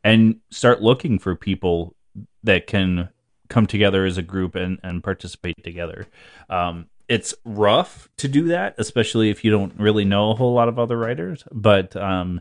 and 0.02 0.40
start 0.50 0.82
looking 0.82 1.18
for 1.18 1.34
people 1.34 1.94
that 2.42 2.66
can 2.66 3.08
come 3.48 3.66
together 3.66 4.04
as 4.04 4.16
a 4.18 4.22
group 4.22 4.54
and, 4.54 4.78
and 4.82 5.02
participate 5.02 5.62
together. 5.62 6.06
Um, 6.48 6.86
it's 7.08 7.34
rough 7.44 8.08
to 8.16 8.28
do 8.28 8.48
that, 8.48 8.74
especially 8.78 9.30
if 9.30 9.44
you 9.44 9.50
don't 9.50 9.78
really 9.78 10.04
know 10.04 10.30
a 10.30 10.34
whole 10.34 10.54
lot 10.54 10.68
of 10.68 10.78
other 10.78 10.96
writers. 10.96 11.44
But 11.52 11.94
um, 11.96 12.40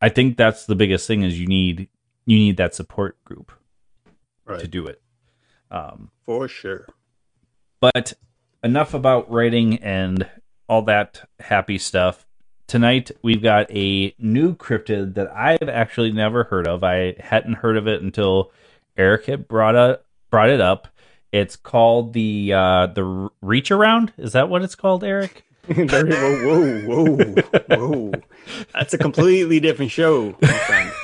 I 0.00 0.08
think 0.08 0.36
that's 0.36 0.66
the 0.66 0.76
biggest 0.76 1.06
thing 1.06 1.22
is 1.22 1.40
you 1.40 1.46
need 1.46 1.88
you 2.26 2.36
need 2.36 2.56
that 2.58 2.74
support 2.74 3.22
group 3.24 3.52
to 4.58 4.68
do 4.68 4.86
it. 4.86 5.00
Um, 5.70 6.10
For 6.26 6.48
sure. 6.48 6.86
but 7.80 8.12
enough 8.62 8.94
about 8.94 9.30
writing 9.30 9.78
and 9.78 10.28
all 10.68 10.82
that 10.82 11.28
happy 11.40 11.78
stuff. 11.78 12.26
Tonight 12.66 13.10
we've 13.22 13.42
got 13.42 13.70
a 13.70 14.14
new 14.18 14.54
cryptid 14.54 15.14
that 15.14 15.30
I've 15.32 15.68
actually 15.68 16.12
never 16.12 16.44
heard 16.44 16.68
of. 16.68 16.84
I 16.84 17.16
hadn't 17.18 17.54
heard 17.54 17.76
of 17.76 17.88
it 17.88 18.02
until 18.02 18.52
Eric 18.96 19.26
had 19.26 19.48
brought 19.48 19.74
it 19.74 20.04
brought 20.30 20.50
it 20.50 20.60
up. 20.60 20.88
It's 21.32 21.56
called 21.56 22.12
the 22.12 22.52
uh, 22.52 22.86
the 22.88 23.30
reach 23.40 23.70
around. 23.70 24.12
Is 24.18 24.32
that 24.32 24.48
what 24.48 24.62
it's 24.62 24.74
called, 24.74 25.04
Eric? 25.04 25.44
Whoa, 25.68 25.84
whoa, 25.84 27.14
whoa, 27.14 27.34
whoa. 27.68 28.12
That's 28.72 28.94
a 28.94 28.98
completely 28.98 29.60
different 29.60 29.92
show, 29.92 30.36
my 30.40 30.48
friend. 30.48 30.92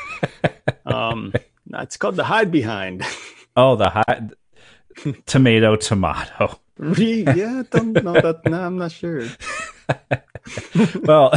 Um, 0.86 1.32
it's 1.74 1.96
called 1.96 2.16
the 2.16 2.24
hide 2.24 2.50
behind. 2.50 3.02
Oh, 3.56 3.74
the 3.76 3.90
hide. 3.90 4.32
tomato 5.26 5.76
tomato. 5.76 6.58
Yeah, 6.78 7.64
don't 7.70 7.92
know 8.04 8.14
that. 8.14 8.42
No, 8.46 8.60
I'm 8.60 8.78
not 8.78 8.92
sure. 8.92 9.24
well 11.02 11.32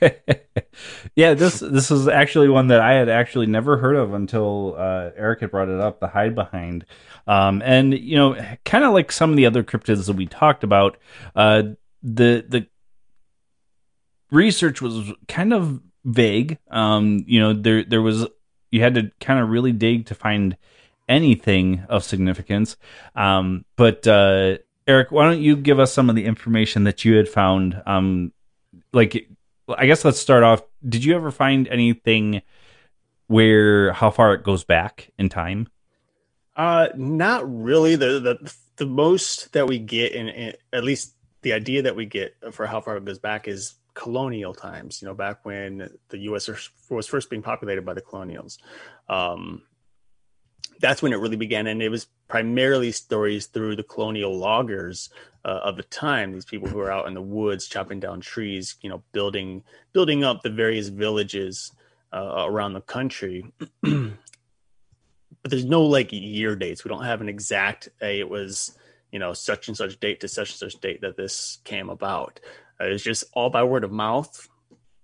yeah 1.14 1.34
this 1.34 1.60
this 1.60 1.90
is 1.90 2.08
actually 2.08 2.48
one 2.48 2.68
that 2.68 2.80
i 2.80 2.92
had 2.92 3.08
actually 3.08 3.46
never 3.46 3.76
heard 3.76 3.96
of 3.96 4.14
until 4.14 4.74
uh, 4.78 5.10
eric 5.16 5.40
had 5.40 5.50
brought 5.50 5.68
it 5.68 5.80
up 5.80 6.00
the 6.00 6.08
hide 6.08 6.34
behind. 6.34 6.84
Um, 7.26 7.62
and 7.64 7.96
you 7.96 8.16
know 8.16 8.36
kind 8.64 8.84
of 8.84 8.92
like 8.92 9.12
some 9.12 9.30
of 9.30 9.36
the 9.36 9.46
other 9.46 9.62
cryptids 9.62 10.06
that 10.06 10.16
we 10.16 10.26
talked 10.26 10.64
about 10.64 10.96
uh, 11.36 11.62
the 12.02 12.44
the 12.48 12.66
research 14.30 14.80
was 14.80 15.12
kind 15.28 15.52
of 15.52 15.80
vague. 16.04 16.58
Um, 16.70 17.24
you 17.26 17.40
know 17.40 17.52
there 17.52 17.84
there 17.84 18.02
was 18.02 18.26
you 18.70 18.80
had 18.80 18.94
to 18.94 19.10
kind 19.20 19.40
of 19.40 19.48
really 19.48 19.72
dig 19.72 20.06
to 20.06 20.14
find 20.14 20.56
anything 21.08 21.84
of 21.88 22.04
significance. 22.04 22.76
Um, 23.14 23.64
but 23.76 24.06
uh, 24.06 24.58
eric 24.86 25.12
why 25.12 25.24
don't 25.30 25.42
you 25.42 25.56
give 25.56 25.78
us 25.78 25.92
some 25.92 26.08
of 26.08 26.16
the 26.16 26.24
information 26.24 26.84
that 26.84 27.04
you 27.04 27.14
had 27.14 27.28
found 27.28 27.80
um, 27.86 28.32
like 28.92 29.28
I 29.76 29.86
guess 29.86 30.04
let's 30.04 30.18
start 30.20 30.42
off. 30.42 30.62
Did 30.86 31.04
you 31.04 31.14
ever 31.14 31.30
find 31.30 31.68
anything 31.68 32.42
where 33.26 33.92
how 33.92 34.10
far 34.10 34.34
it 34.34 34.42
goes 34.42 34.64
back 34.64 35.10
in 35.18 35.28
time? 35.28 35.68
Uh, 36.56 36.88
not 36.96 37.42
really. 37.50 37.96
The 37.96 38.20
the 38.20 38.54
the 38.76 38.86
most 38.86 39.52
that 39.52 39.66
we 39.66 39.78
get 39.78 40.12
in 40.12 40.54
at 40.72 40.84
least 40.84 41.14
the 41.42 41.52
idea 41.52 41.82
that 41.82 41.96
we 41.96 42.06
get 42.06 42.34
for 42.52 42.66
how 42.66 42.80
far 42.80 42.96
it 42.96 43.04
goes 43.04 43.18
back 43.18 43.48
is 43.48 43.74
colonial 43.94 44.54
times. 44.54 45.00
You 45.00 45.08
know, 45.08 45.14
back 45.14 45.44
when 45.44 45.90
the 46.08 46.18
U.S. 46.18 46.50
was 46.88 47.06
first 47.06 47.30
being 47.30 47.42
populated 47.42 47.84
by 47.84 47.94
the 47.94 48.00
colonials. 48.00 48.58
Um, 49.08 49.62
that's 50.80 51.02
when 51.02 51.12
it 51.12 51.20
really 51.20 51.36
began, 51.36 51.66
and 51.66 51.82
it 51.82 51.90
was 51.90 52.06
primarily 52.28 52.90
stories 52.90 53.46
through 53.46 53.76
the 53.76 53.82
colonial 53.82 54.36
loggers 54.36 55.10
uh, 55.44 55.60
of 55.62 55.76
the 55.76 55.82
time. 55.84 56.32
These 56.32 56.46
people 56.46 56.68
who 56.68 56.78
were 56.78 56.90
out 56.90 57.06
in 57.06 57.14
the 57.14 57.22
woods 57.22 57.68
chopping 57.68 58.00
down 58.00 58.20
trees, 58.20 58.76
you 58.80 58.88
know, 58.88 59.02
building 59.12 59.62
building 59.92 60.24
up 60.24 60.42
the 60.42 60.50
various 60.50 60.88
villages 60.88 61.72
uh, 62.12 62.44
around 62.46 62.72
the 62.72 62.80
country. 62.80 63.44
but 63.82 65.50
there's 65.50 65.64
no 65.64 65.82
like 65.82 66.12
year 66.12 66.56
dates. 66.56 66.84
We 66.84 66.88
don't 66.88 67.04
have 67.04 67.20
an 67.20 67.28
exact. 67.28 67.88
Hey, 68.00 68.20
it 68.20 68.28
was 68.28 68.76
you 69.12 69.18
know 69.18 69.32
such 69.32 69.68
and 69.68 69.76
such 69.76 70.00
date 70.00 70.20
to 70.20 70.28
such 70.28 70.50
and 70.50 70.58
such 70.58 70.80
date 70.80 71.02
that 71.02 71.16
this 71.16 71.58
came 71.64 71.90
about. 71.90 72.40
Uh, 72.80 72.86
it's 72.86 73.04
just 73.04 73.24
all 73.34 73.50
by 73.50 73.62
word 73.64 73.84
of 73.84 73.92
mouth. 73.92 74.48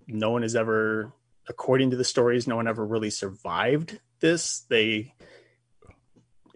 No 0.06 0.30
one 0.30 0.42
has 0.42 0.56
ever, 0.56 1.12
according 1.48 1.90
to 1.90 1.96
the 1.96 2.04
stories, 2.04 2.46
no 2.46 2.56
one 2.56 2.68
ever 2.68 2.86
really 2.86 3.10
survived 3.10 4.00
this. 4.20 4.60
They 4.60 5.12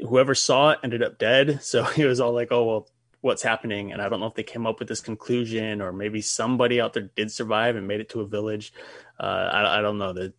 whoever 0.08 0.34
saw 0.34 0.70
it 0.70 0.80
ended 0.82 1.02
up 1.02 1.18
dead. 1.18 1.60
So 1.70 1.86
it 1.96 2.06
was 2.06 2.20
all 2.20 2.32
like, 2.32 2.48
oh 2.50 2.64
well, 2.64 2.88
what's 3.20 3.42
happening? 3.42 3.92
And 3.92 4.00
I 4.00 4.08
don't 4.08 4.20
know 4.20 4.26
if 4.26 4.34
they 4.34 4.42
came 4.42 4.66
up 4.66 4.78
with 4.78 4.88
this 4.88 5.00
conclusion 5.00 5.80
or 5.80 5.92
maybe 5.92 6.20
somebody 6.20 6.80
out 6.80 6.94
there 6.94 7.10
did 7.14 7.30
survive 7.30 7.76
and 7.76 7.86
made 7.86 8.00
it 8.00 8.08
to 8.10 8.20
a 8.20 8.26
village. 8.26 8.72
Uh, 9.18 9.50
I, 9.52 9.78
I 9.78 9.82
don't 9.82 9.98
know. 9.98 10.12
That 10.12 10.32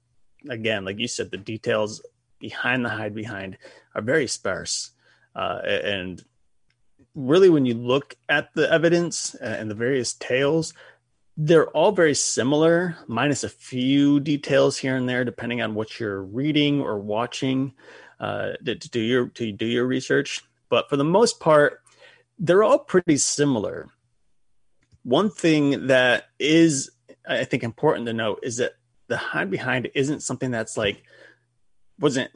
again, 0.50 0.86
like 0.86 1.00
you 1.00 1.08
said, 1.08 1.32
the 1.32 1.38
details 1.38 2.02
behind 2.40 2.84
the 2.84 2.90
hide 2.90 3.14
behind 3.14 3.58
are 3.96 4.02
very 4.02 4.28
sparse. 4.28 4.92
Uh, 5.36 5.60
and 5.64 6.24
really, 7.16 7.50
when 7.50 7.66
you 7.66 7.76
look 7.76 8.16
at 8.28 8.54
the 8.54 8.72
evidence 8.72 9.36
and 9.36 9.70
the 9.70 9.76
various 9.76 10.14
tales, 10.14 10.74
they're 11.38 11.70
all 11.70 11.92
very 11.92 12.14
similar, 12.14 12.98
minus 13.08 13.44
a 13.44 13.50
few 13.50 14.20
details 14.20 14.78
here 14.78 14.96
and 14.96 15.08
there, 15.08 15.24
depending 15.24 15.62
on 15.62 15.76
what 15.76 16.00
you're 16.00 16.22
reading 16.22 16.82
or 16.82 17.00
watching 17.00 17.74
uh, 18.22 18.54
to, 18.64 18.76
to 18.76 18.90
do 18.90 19.00
your 19.00 19.28
to 19.30 19.52
do 19.52 19.66
your 19.66 19.86
research. 19.86 20.44
But 20.70 20.90
for 20.90 20.96
the 20.96 21.04
most 21.04 21.40
part, 21.40 21.82
they're 22.38 22.64
all 22.64 22.80
pretty 22.80 23.18
similar. 23.18 23.90
One 25.04 25.32
thing 25.32 25.88
that 25.88 26.26
is, 26.40 26.92
I 27.28 27.44
think, 27.44 27.64
important 27.64 28.06
to 28.06 28.14
note 28.14 28.40
is 28.44 28.58
that 28.58 28.74
the 29.08 29.18
hide 29.18 29.50
behind 29.50 29.90
isn't 29.96 30.22
something 30.22 30.52
that's 30.52 30.78
like 30.78 31.04
wasn't 32.00 32.32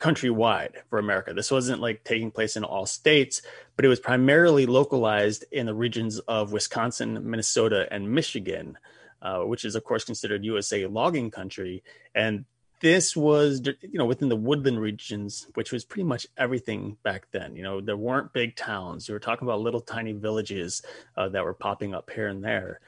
countrywide 0.00 0.74
for 0.90 0.98
America. 0.98 1.32
This 1.32 1.50
wasn't 1.50 1.80
like 1.80 2.02
taking 2.04 2.30
place 2.32 2.56
in 2.56 2.64
all 2.64 2.86
states, 2.86 3.40
but 3.76 3.84
it 3.84 3.88
was 3.88 4.00
primarily 4.00 4.66
localized 4.66 5.44
in 5.52 5.66
the 5.66 5.74
regions 5.74 6.18
of 6.20 6.52
Wisconsin, 6.52 7.30
Minnesota, 7.30 7.86
and 7.90 8.12
Michigan, 8.12 8.76
uh, 9.22 9.40
which 9.40 9.64
is 9.64 9.76
of 9.76 9.84
course 9.84 10.04
considered 10.04 10.44
USA 10.44 10.86
logging 10.86 11.30
country. 11.30 11.84
And 12.14 12.44
this 12.80 13.16
was 13.16 13.62
you 13.82 13.98
know 13.98 14.04
within 14.04 14.28
the 14.28 14.36
woodland 14.36 14.80
regions 14.80 15.46
which 15.54 15.72
was 15.72 15.84
pretty 15.84 16.04
much 16.04 16.26
everything 16.36 16.96
back 17.02 17.26
then 17.32 17.56
you 17.56 17.62
know 17.62 17.80
there 17.80 17.96
weren't 17.96 18.32
big 18.32 18.56
towns. 18.56 19.08
You 19.08 19.14
were 19.14 19.20
talking 19.20 19.46
about 19.46 19.60
little 19.60 19.80
tiny 19.80 20.12
villages 20.12 20.82
uh, 21.16 21.28
that 21.30 21.44
were 21.44 21.54
popping 21.54 21.94
up 21.94 22.10
here 22.10 22.28
and 22.28 22.42
there 22.42 22.80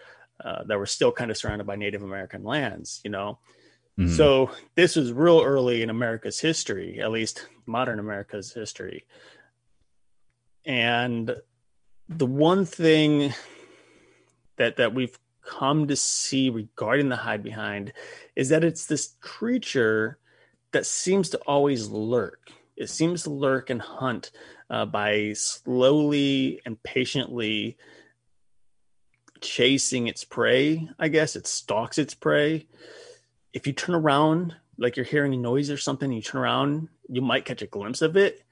uh, 0.44 0.64
that 0.64 0.78
were 0.78 0.86
still 0.86 1.12
kind 1.12 1.30
of 1.30 1.36
surrounded 1.36 1.66
by 1.66 1.76
native 1.76 2.02
american 2.02 2.44
lands 2.44 3.00
you 3.04 3.10
know? 3.10 3.38
Mm-hmm. 3.98 4.14
so 4.14 4.50
this 4.76 4.96
was 4.96 5.12
real 5.12 5.42
early 5.42 5.82
in 5.82 5.90
america's 5.90 6.40
history 6.40 7.00
at 7.00 7.10
least 7.10 7.46
modern 7.66 7.98
america's 7.98 8.52
history. 8.52 9.04
And 10.64 11.34
the 12.08 12.26
one 12.26 12.64
thing 12.66 13.32
that 14.56 14.76
that 14.76 14.94
we've 14.94 15.18
come 15.58 15.88
to 15.88 15.96
see 15.96 16.48
regarding 16.48 17.08
the 17.08 17.16
hide 17.16 17.42
behind 17.42 17.92
is 18.36 18.50
that 18.50 18.62
it's 18.62 18.86
this 18.86 19.16
creature 19.20 20.18
that 20.72 20.86
seems 20.86 21.30
to 21.30 21.38
always 21.38 21.88
lurk. 21.88 22.50
It 22.76 22.88
seems 22.88 23.24
to 23.24 23.30
lurk 23.30 23.68
and 23.68 23.82
hunt 23.82 24.30
uh, 24.70 24.86
by 24.86 25.32
slowly 25.32 26.60
and 26.64 26.80
patiently 26.82 27.76
chasing 29.40 30.06
its 30.06 30.22
prey. 30.22 30.88
I 30.98 31.08
guess 31.08 31.34
it 31.34 31.46
stalks 31.46 31.98
its 31.98 32.14
prey. 32.14 32.66
If 33.52 33.66
you 33.66 33.72
turn 33.72 33.96
around, 33.96 34.54
like 34.78 34.96
you're 34.96 35.04
hearing 35.04 35.34
a 35.34 35.36
noise 35.36 35.70
or 35.70 35.76
something, 35.76 36.12
you 36.12 36.22
turn 36.22 36.40
around, 36.40 36.88
you 37.08 37.22
might 37.22 37.44
catch 37.44 37.62
a 37.62 37.66
glimpse 37.66 38.02
of 38.02 38.16
it 38.16 38.44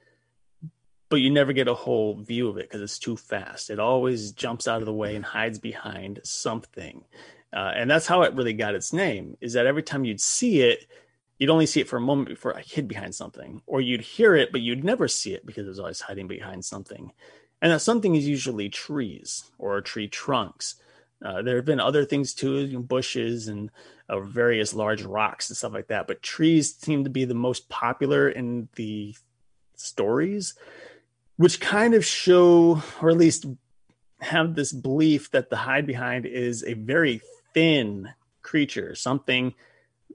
but 1.09 1.17
you 1.17 1.31
never 1.31 1.53
get 1.53 1.69
a 1.69 1.75
whole 1.75 2.17
view 2.17 2.49
of 2.49 2.59
it 2.59 2.69
because 2.69 2.83
it's 2.83 2.99
too 2.99 3.17
fast. 3.17 3.71
It 3.71 3.79
always 3.79 4.33
jumps 4.33 4.69
out 4.69 4.81
of 4.81 4.87
the 4.87 4.93
way 4.93 5.17
and 5.17 5.25
hides 5.25 5.59
behind 5.59 6.21
something. 6.23 7.05
Uh, 7.53 7.73
and 7.75 7.91
that's 7.91 8.07
how 8.07 8.23
it 8.23 8.35
really 8.35 8.53
got 8.53 8.75
its 8.75 8.93
name 8.93 9.37
is 9.41 9.55
that 9.55 9.67
every 9.67 9.83
time 9.83 10.05
you'd 10.05 10.21
see 10.21 10.61
it, 10.61 10.87
you'd 11.39 11.51
only 11.51 11.67
see 11.67 11.81
it 11.81 11.89
for 11.89 11.97
a 11.97 12.01
moment 12.01 12.29
before 12.29 12.53
it 12.53 12.67
hid 12.67 12.89
behind 12.89 13.15
something, 13.15 13.63
or 13.67 13.81
you'd 13.81 14.03
hear 14.03 14.35
it, 14.35 14.53
but 14.53 14.61
you'd 14.61 14.85
never 14.85 15.09
see 15.09 15.33
it 15.33 15.47
because 15.47 15.65
it 15.65 15.71
was 15.71 15.79
always 15.79 16.01
hiding 16.01 16.29
behind 16.29 16.65
something. 16.65 17.13
And 17.63 17.73
that 17.73 17.81
something 17.81 18.15
is 18.15 18.29
usually 18.29 18.69
trees 18.69 19.51
or 19.59 19.81
tree 19.81 20.09
trunks. 20.09 20.75
Uh, 21.25 21.43
there 21.43 21.57
have 21.57 21.65
been 21.65 21.81
other 21.81 22.05
things 22.05 22.35
too, 22.35 22.79
bushes 22.81 23.49
and 23.49 23.71
uh, 24.09 24.21
various 24.21 24.75
large 24.75 25.03
rocks 25.03 25.49
and 25.49 25.57
stuff 25.57 25.73
like 25.73 25.89
that. 25.89 26.07
But 26.07 26.23
trees 26.23 26.75
seem 26.77 27.05
to 27.05 27.11
be 27.11 27.25
the 27.25 27.35
most 27.35 27.69
popular 27.69 28.29
in 28.29 28.69
the 28.77 29.17
stories 29.75 30.55
which 31.39 31.61
kind 31.61 31.95
of 31.95 32.05
show, 32.05 32.83
or 33.01 33.11
at 33.11 33.17
least 33.17 33.47
have 34.21 34.55
this 34.55 34.73
belief 34.73 35.31
that 35.31 35.49
the 35.49 35.57
hide 35.57 35.87
behind 35.87 36.27
is 36.27 36.65
a 36.65 36.75
very 36.75 37.23
thin 37.55 38.09
creature, 38.43 38.95
something 38.97 39.55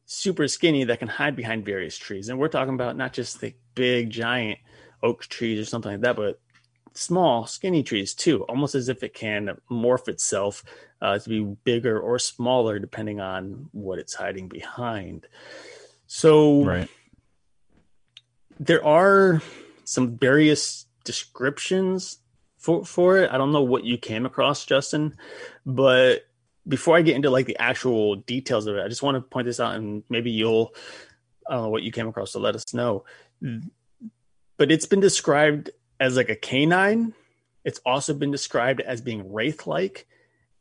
super 0.05 0.47
skinny 0.49 0.83
that 0.83 0.99
can 0.99 1.07
hide 1.07 1.35
behind 1.35 1.65
various 1.65 1.97
trees. 1.97 2.27
And 2.27 2.37
we're 2.37 2.49
talking 2.49 2.73
about 2.73 2.97
not 2.97 3.13
just 3.13 3.39
the 3.39 3.53
big 3.73 4.09
giant 4.09 4.59
oak 5.01 5.25
trees 5.27 5.59
or 5.59 5.65
something 5.65 5.93
like 5.93 6.01
that, 6.01 6.17
but 6.17 6.41
small, 6.93 7.47
skinny 7.47 7.83
trees 7.83 8.13
too, 8.13 8.43
almost 8.43 8.75
as 8.75 8.89
if 8.89 9.01
it 9.01 9.13
can 9.13 9.57
morph 9.71 10.09
itself 10.09 10.61
uh, 11.01 11.17
to 11.17 11.29
be 11.29 11.41
bigger 11.63 11.97
or 11.99 12.19
smaller 12.19 12.79
depending 12.79 13.21
on 13.21 13.69
what 13.71 13.97
it's 13.97 14.13
hiding 14.13 14.49
behind. 14.49 15.25
So, 16.05 16.65
right. 16.65 16.89
there 18.59 18.85
are 18.85 19.41
some 19.85 20.17
various 20.17 20.85
descriptions 21.03 22.19
for 22.57 22.85
for 22.85 23.17
it. 23.17 23.31
I 23.31 23.37
don't 23.37 23.51
know 23.51 23.63
what 23.63 23.83
you 23.83 23.97
came 23.97 24.25
across, 24.25 24.65
Justin, 24.65 25.15
but 25.65 26.25
before 26.67 26.95
I 26.95 27.01
get 27.01 27.15
into 27.15 27.29
like 27.29 27.45
the 27.45 27.57
actual 27.57 28.15
details 28.15 28.67
of 28.67 28.75
it, 28.75 28.83
I 28.83 28.87
just 28.87 29.03
want 29.03 29.15
to 29.15 29.21
point 29.21 29.47
this 29.47 29.59
out, 29.59 29.75
and 29.75 30.03
maybe 30.09 30.31
you'll 30.31 30.73
I 31.47 31.55
don't 31.55 31.63
know 31.63 31.69
what 31.69 31.83
you 31.83 31.91
came 31.91 32.07
across, 32.07 32.31
so 32.31 32.39
let 32.39 32.55
us 32.55 32.73
know. 32.73 33.03
But 34.57 34.71
it's 34.71 34.85
been 34.85 35.01
described 35.01 35.71
as 35.99 36.15
like 36.15 36.29
a 36.29 36.35
canine. 36.35 37.13
It's 37.65 37.79
also 37.85 38.13
been 38.13 38.31
described 38.31 38.81
as 38.81 39.01
being 39.01 39.31
wraith-like, 39.31 40.07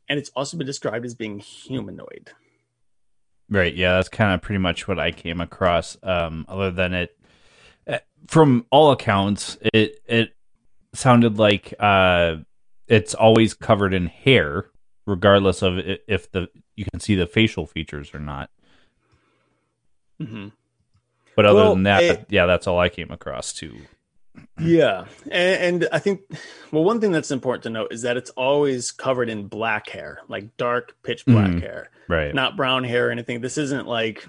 and 0.09 0.19
it's 0.19 0.29
also 0.35 0.57
been 0.57 0.67
described 0.67 1.05
as 1.05 1.15
being 1.15 1.39
humanoid. 1.39 2.31
Right. 3.49 3.73
Yeah, 3.73 3.95
that's 3.95 4.09
kind 4.09 4.33
of 4.33 4.41
pretty 4.41 4.59
much 4.59 4.87
what 4.87 4.99
I 4.99 5.11
came 5.11 5.41
across. 5.41 5.97
Um, 6.01 6.45
other 6.47 6.71
than 6.71 6.93
it 6.93 7.17
from 8.27 8.65
all 8.71 8.91
accounts, 8.91 9.57
it 9.73 10.01
it 10.05 10.35
sounded 10.93 11.37
like 11.37 11.73
uh, 11.79 12.37
it's 12.87 13.13
always 13.13 13.53
covered 13.53 13.93
in 13.93 14.07
hair, 14.07 14.65
regardless 15.05 15.61
of 15.61 15.79
if 15.79 16.31
the 16.31 16.49
you 16.75 16.85
can 16.85 16.99
see 16.99 17.15
the 17.15 17.27
facial 17.27 17.65
features 17.65 18.13
or 18.13 18.19
not. 18.19 18.49
Mm-hmm. 20.21 20.49
But 21.35 21.45
other 21.45 21.55
well, 21.55 21.73
than 21.73 21.83
that, 21.83 22.03
it, 22.03 22.25
yeah, 22.29 22.45
that's 22.45 22.67
all 22.67 22.79
I 22.79 22.89
came 22.89 23.11
across 23.11 23.53
too. 23.53 23.75
Yeah, 24.59 25.05
and, 25.29 25.83
and, 25.83 25.89
I 25.91 25.99
think 25.99 26.21
well, 26.71 26.83
one 26.83 26.99
thing 26.99 27.11
that's 27.11 27.31
important 27.31 27.63
to 27.63 27.69
note 27.69 27.93
is 27.93 28.01
that 28.01 28.17
it's 28.17 28.31
always 28.31 28.91
covered 28.91 29.29
in 29.29 29.47
black 29.47 29.89
hair, 29.89 30.21
like 30.27 30.57
dark 30.57 30.95
pitch 31.03 31.25
black 31.25 31.51
mm, 31.51 31.61
hair, 31.61 31.89
right? 32.07 32.33
Not 32.33 32.55
brown 32.55 32.83
hair 32.83 33.09
or 33.09 33.11
anything. 33.11 33.41
This 33.41 33.57
isn't 33.57 33.87
like 33.87 34.25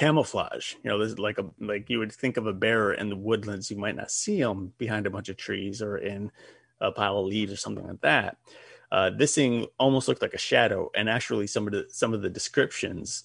camouflage. 0.00 0.74
You 0.82 0.90
know, 0.90 0.98
this 0.98 1.12
is 1.12 1.18
like 1.18 1.38
a 1.38 1.44
like 1.60 1.90
you 1.90 1.98
would 1.98 2.10
think 2.10 2.38
of 2.38 2.46
a 2.46 2.54
bear 2.54 2.92
in 2.92 3.10
the 3.10 3.16
woodlands. 3.16 3.70
You 3.70 3.76
might 3.76 3.96
not 3.96 4.10
see 4.10 4.40
them 4.40 4.72
behind 4.78 5.06
a 5.06 5.10
bunch 5.10 5.28
of 5.28 5.36
trees 5.36 5.82
or 5.82 5.98
in 5.98 6.32
a 6.80 6.90
pile 6.90 7.18
of 7.18 7.26
leaves 7.26 7.52
or 7.52 7.56
something 7.56 7.86
like 7.86 8.00
that. 8.00 8.38
Uh, 8.90 9.10
this 9.10 9.34
thing 9.34 9.66
almost 9.78 10.08
looked 10.08 10.22
like 10.22 10.32
a 10.32 10.38
shadow, 10.38 10.90
and 10.94 11.08
actually, 11.08 11.46
some 11.46 11.66
of 11.66 11.72
the 11.74 11.84
some 11.90 12.14
of 12.14 12.22
the 12.22 12.30
descriptions 12.30 13.24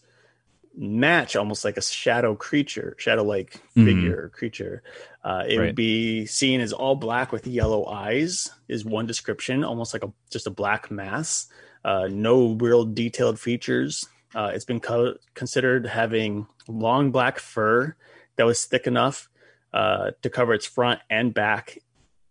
match 0.78 1.38
almost 1.38 1.64
like 1.64 1.78
a 1.78 1.82
shadow 1.82 2.36
creature, 2.36 2.94
shadow 3.00 3.24
like 3.24 3.54
mm-hmm. 3.54 3.86
figure 3.86 4.28
mm-hmm. 4.28 4.38
creature. 4.38 4.84
Uh, 5.24 5.44
it 5.48 5.58
right. 5.58 5.68
would 5.68 5.76
be 5.76 6.26
seen 6.26 6.60
as 6.60 6.74
all 6.74 6.96
black 6.96 7.32
with 7.32 7.48
yellow 7.48 7.86
eyes, 7.86 8.52
is 8.68 8.84
one 8.84 9.06
description, 9.06 9.64
almost 9.64 9.94
like 9.94 10.04
a 10.04 10.12
just 10.30 10.46
a 10.46 10.52
black 10.52 10.92
mass. 10.92 11.48
Uh, 11.86 12.10
no 12.12 12.54
real 12.60 12.84
detailed 12.84 13.40
features. 13.40 14.06
Uh, 14.36 14.52
it's 14.54 14.66
been 14.66 14.82
co- 14.82 15.16
considered 15.34 15.86
having 15.86 16.46
long 16.68 17.12
black 17.12 17.40
fur 17.40 17.96
that 18.36 18.46
was 18.46 18.66
thick 18.66 18.88
enough 18.88 19.30
uh, 19.74 20.12
to 20.22 20.30
cover 20.30 20.54
its 20.54 20.66
front 20.66 21.00
and 21.10 21.34
back 21.34 21.80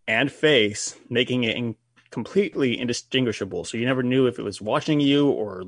and 0.06 0.30
face, 0.30 0.96
making 1.08 1.44
it 1.44 1.56
in- 1.56 1.76
completely 2.10 2.78
indistinguishable. 2.78 3.64
So 3.64 3.76
you 3.76 3.86
never 3.86 4.02
knew 4.02 4.26
if 4.26 4.38
it 4.38 4.42
was 4.42 4.60
watching 4.60 5.00
you 5.00 5.28
or 5.30 5.64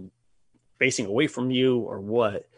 facing 0.78 1.06
away 1.06 1.26
from 1.26 1.50
you 1.50 1.78
or 1.78 2.00
what. 2.00 2.48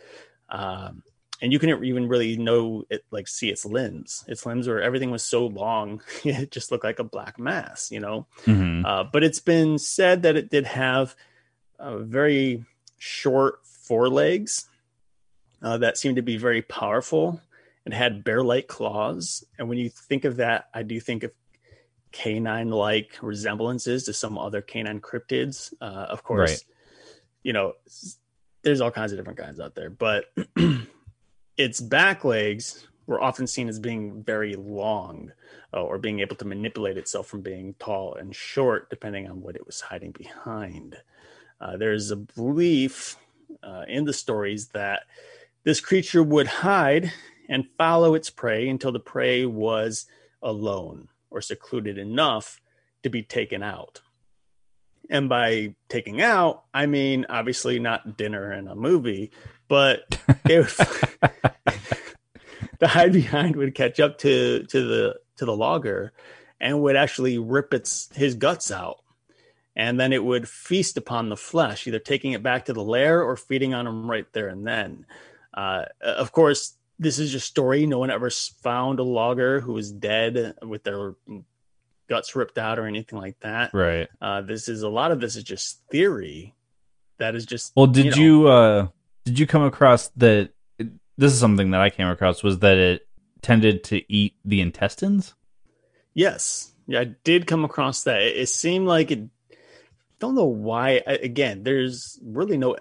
Um, 0.48 1.02
and 1.40 1.52
you 1.52 1.58
couldn't 1.58 1.84
even 1.84 2.08
really 2.08 2.36
know 2.36 2.84
it, 2.90 3.04
like 3.10 3.28
see 3.28 3.48
its 3.48 3.64
limbs. 3.64 4.24
Its 4.26 4.44
limbs 4.44 4.66
were 4.66 4.80
everything 4.80 5.10
was 5.10 5.22
so 5.22 5.46
long, 5.46 6.02
it 6.24 6.50
just 6.50 6.72
looked 6.72 6.84
like 6.84 6.98
a 6.98 7.04
black 7.04 7.38
mass, 7.38 7.90
you 7.90 8.00
know. 8.00 8.26
Mhm. 8.44 8.84
Uh, 8.84 9.04
but 9.04 9.22
it's 9.22 9.38
been 9.40 9.78
said 9.78 10.22
that 10.22 10.36
it 10.36 10.50
did 10.50 10.66
have 10.66 11.14
uh, 11.78 11.98
very 11.98 12.64
short 12.98 13.64
forelegs 13.64 14.66
uh, 15.62 15.78
that 15.78 15.98
seemed 15.98 16.16
to 16.16 16.22
be 16.22 16.36
very 16.36 16.62
powerful. 16.62 17.40
It 17.84 17.92
had 17.92 18.24
bear-like 18.24 18.68
claws, 18.68 19.44
and 19.58 19.68
when 19.68 19.78
you 19.78 19.88
think 19.88 20.24
of 20.24 20.36
that, 20.36 20.68
I 20.74 20.82
do 20.82 21.00
think 21.00 21.22
of 21.22 21.32
canine-like 22.12 23.18
resemblances 23.22 24.04
to 24.04 24.12
some 24.12 24.38
other 24.38 24.60
canine 24.60 25.00
cryptids. 25.00 25.72
Uh, 25.80 25.84
of 25.84 26.22
course, 26.22 26.50
Right. 26.50 26.64
you 27.42 27.52
know, 27.52 27.74
there's 28.62 28.80
all 28.80 28.90
kinds 28.90 29.12
of 29.12 29.18
different 29.18 29.38
kinds 29.38 29.60
out 29.60 29.74
there, 29.74 29.90
but 29.90 30.26
its 31.56 31.80
back 31.80 32.24
legs 32.24 32.86
were 33.06 33.20
often 33.20 33.46
seen 33.46 33.68
as 33.68 33.78
being 33.78 34.22
very 34.22 34.54
long 34.54 35.32
uh, 35.72 35.82
or 35.82 35.98
being 35.98 36.20
able 36.20 36.36
to 36.36 36.44
manipulate 36.44 36.98
itself 36.98 37.26
from 37.26 37.40
being 37.40 37.74
tall 37.78 38.14
and 38.14 38.34
short, 38.34 38.90
depending 38.90 39.28
on 39.28 39.40
what 39.40 39.56
it 39.56 39.64
was 39.66 39.80
hiding 39.80 40.12
behind. 40.12 40.96
Uh, 41.60 41.76
there's 41.76 42.10
a 42.10 42.16
belief 42.16 43.16
uh, 43.62 43.84
in 43.88 44.04
the 44.04 44.12
stories 44.12 44.68
that 44.68 45.04
this 45.68 45.80
creature 45.80 46.22
would 46.22 46.46
hide 46.46 47.12
and 47.46 47.68
follow 47.76 48.14
its 48.14 48.30
prey 48.30 48.70
until 48.70 48.90
the 48.90 48.98
prey 48.98 49.44
was 49.44 50.06
alone 50.40 51.08
or 51.30 51.42
secluded 51.42 51.98
enough 51.98 52.58
to 53.02 53.10
be 53.10 53.22
taken 53.22 53.62
out. 53.62 54.00
And 55.10 55.28
by 55.28 55.74
taking 55.90 56.22
out, 56.22 56.64
I 56.72 56.86
mean 56.86 57.26
obviously 57.28 57.78
not 57.78 58.16
dinner 58.16 58.50
and 58.50 58.66
a 58.66 58.74
movie, 58.74 59.30
but 59.68 60.18
would, 60.48 60.68
the 62.78 62.88
hide 62.88 63.12
behind 63.12 63.54
would 63.56 63.74
catch 63.74 64.00
up 64.00 64.16
to 64.20 64.62
to 64.70 64.88
the 64.88 65.16
to 65.36 65.44
the 65.44 65.54
logger 65.54 66.14
and 66.58 66.80
would 66.80 66.96
actually 66.96 67.36
rip 67.36 67.74
its 67.74 68.08
his 68.14 68.36
guts 68.36 68.70
out 68.70 69.02
and 69.76 70.00
then 70.00 70.14
it 70.14 70.24
would 70.24 70.48
feast 70.48 70.96
upon 70.96 71.28
the 71.28 71.36
flesh 71.36 71.86
either 71.86 71.98
taking 71.98 72.32
it 72.32 72.42
back 72.42 72.64
to 72.64 72.72
the 72.72 72.82
lair 72.82 73.22
or 73.22 73.36
feeding 73.36 73.74
on 73.74 73.86
him 73.86 74.10
right 74.10 74.32
there 74.32 74.48
and 74.48 74.66
then 74.66 75.04
uh, 75.58 75.84
of 76.00 76.30
course 76.32 76.60
this 76.98 77.18
is 77.18 77.30
just 77.32 77.46
story 77.46 77.86
no 77.86 77.98
one 77.98 78.10
ever 78.10 78.30
found 78.62 78.98
a 79.00 79.02
logger 79.20 79.60
who 79.60 79.72
was 79.72 79.90
dead 79.92 80.54
with 80.62 80.82
their 80.84 81.14
guts 82.08 82.34
ripped 82.36 82.58
out 82.58 82.78
or 82.78 82.86
anything 82.86 83.18
like 83.18 83.38
that 83.40 83.74
Right. 83.74 84.08
uh, 84.20 84.40
this 84.42 84.68
is 84.68 84.82
a 84.82 84.88
lot 84.88 85.10
of 85.12 85.20
this 85.20 85.34
is 85.36 85.44
just 85.44 85.82
theory 85.90 86.54
that 87.18 87.34
is 87.34 87.44
just 87.44 87.72
Well, 87.76 87.86
did 87.88 88.16
know, 88.16 88.22
you, 88.22 88.46
uh 88.48 88.88
did 89.24 89.38
you 89.38 89.46
come 89.46 89.62
across 89.64 90.08
that 90.16 90.50
this 91.18 91.32
is 91.32 91.40
something 91.40 91.72
that 91.72 91.80
I 91.80 91.90
came 91.90 92.06
across 92.08 92.42
was 92.44 92.60
that 92.60 92.76
it 92.78 93.06
tended 93.42 93.82
to 93.90 93.96
eat 94.12 94.34
the 94.44 94.60
intestines? 94.60 95.34
Yes, 96.14 96.72
yeah, 96.86 97.00
I 97.00 97.04
did 97.24 97.46
come 97.46 97.64
across 97.64 98.04
that. 98.04 98.22
It, 98.22 98.36
it 98.36 98.48
seemed 98.48 98.86
like 98.86 99.10
it. 99.10 99.28
Don't 100.20 100.34
know 100.34 100.46
why. 100.46 101.02
I- 101.06 101.20
Again, 101.30 101.62
there's 101.64 102.18
really 102.22 102.56
no 102.56 102.76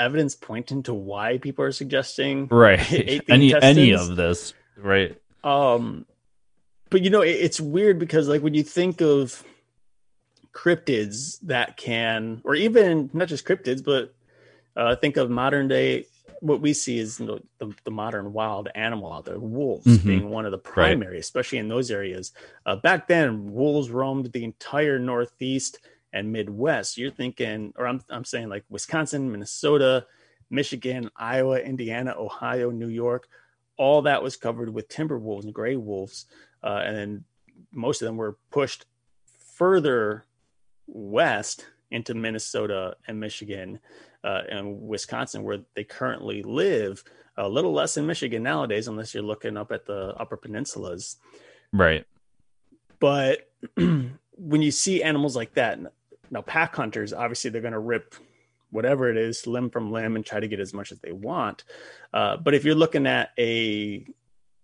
evidence 0.00 0.34
pointing 0.34 0.82
to 0.84 0.94
why 0.94 1.38
people 1.38 1.64
are 1.64 1.72
suggesting. 1.72 2.48
Right. 2.50 2.80
Ate 2.92 3.26
the 3.26 3.32
any 3.34 3.54
any 3.62 3.92
of 3.92 4.16
this, 4.16 4.54
right? 4.76 5.16
Um, 5.44 6.06
but 6.88 7.02
you 7.02 7.10
know, 7.10 7.20
it, 7.22 7.30
it's 7.30 7.60
weird 7.60 7.98
because 7.98 8.28
like 8.28 8.42
when 8.42 8.54
you 8.54 8.62
think 8.64 9.00
of 9.00 9.44
cryptids 10.52 11.38
that 11.42 11.76
can, 11.76 12.40
or 12.44 12.54
even 12.54 13.10
not 13.12 13.28
just 13.28 13.46
cryptids, 13.46 13.84
but 13.84 14.12
uh, 14.76 14.96
think 14.96 15.16
of 15.16 15.30
modern 15.30 15.68
day. 15.68 16.06
What 16.42 16.62
we 16.62 16.72
see 16.72 16.98
is 16.98 17.20
you 17.20 17.26
know, 17.26 17.40
the, 17.58 17.74
the 17.84 17.90
modern 17.90 18.32
wild 18.32 18.68
animal 18.74 19.12
out 19.12 19.26
there, 19.26 19.38
wolves 19.38 19.86
Mhm. 19.86 20.06
being 20.06 20.30
one 20.30 20.46
of 20.46 20.52
the 20.52 20.58
primary, 20.58 21.18
especially 21.18 21.58
in 21.58 21.68
those 21.68 21.90
areas. 21.90 22.32
Uh, 22.64 22.76
back 22.76 23.08
then, 23.08 23.52
wolves 23.52 23.90
roamed 23.90 24.32
the 24.32 24.44
entire 24.44 24.98
Northeast 24.98 25.80
and 26.12 26.32
Midwest. 26.32 26.98
You're 26.98 27.10
thinking, 27.10 27.72
or 27.76 27.86
I'm, 27.86 28.00
I'm 28.10 28.24
saying 28.24 28.48
like 28.48 28.64
Wisconsin, 28.68 29.30
Minnesota, 29.30 30.06
Michigan, 30.50 31.10
Iowa, 31.16 31.58
Indiana, 31.58 32.14
Ohio, 32.16 32.70
New 32.70 32.88
York. 32.88 33.28
All 33.76 34.02
that 34.02 34.22
was 34.22 34.36
covered 34.36 34.72
with 34.72 34.88
timber 34.88 35.18
wolves 35.18 35.44
and 35.44 35.54
gray 35.54 35.76
wolves. 35.76 36.26
Uh, 36.62 36.82
and 36.84 36.96
then 36.96 37.24
most 37.72 38.02
of 38.02 38.06
them 38.06 38.16
were 38.16 38.36
pushed 38.50 38.86
further 39.54 40.24
west 40.86 41.66
into 41.90 42.14
Minnesota 42.14 42.96
and 43.06 43.18
Michigan 43.18 43.78
uh, 44.24 44.42
and 44.50 44.82
Wisconsin, 44.82 45.42
where 45.42 45.58
they 45.74 45.84
currently 45.84 46.42
live. 46.42 47.02
A 47.36 47.48
little 47.48 47.72
less 47.72 47.96
in 47.96 48.06
Michigan 48.06 48.42
nowadays, 48.42 48.88
unless 48.88 49.14
you're 49.14 49.22
looking 49.22 49.56
up 49.56 49.72
at 49.72 49.86
the 49.86 50.14
upper 50.18 50.36
peninsulas. 50.36 51.16
Right. 51.72 52.04
But 52.98 53.48
when 53.76 54.62
you 54.62 54.70
see 54.70 55.02
animals 55.02 55.36
like 55.36 55.54
that, 55.54 55.78
now 56.30 56.42
pack 56.42 56.74
hunters, 56.74 57.12
obviously 57.12 57.50
they're 57.50 57.60
going 57.60 57.72
to 57.72 57.78
rip 57.78 58.14
whatever 58.70 59.10
it 59.10 59.16
is 59.16 59.46
limb 59.46 59.70
from 59.70 59.90
limb 59.90 60.16
and 60.16 60.24
try 60.24 60.38
to 60.40 60.48
get 60.48 60.60
as 60.60 60.72
much 60.72 60.92
as 60.92 61.00
they 61.00 61.12
want. 61.12 61.64
Uh, 62.14 62.36
but 62.36 62.54
if 62.54 62.64
you're 62.64 62.74
looking 62.74 63.06
at 63.06 63.30
a 63.38 64.06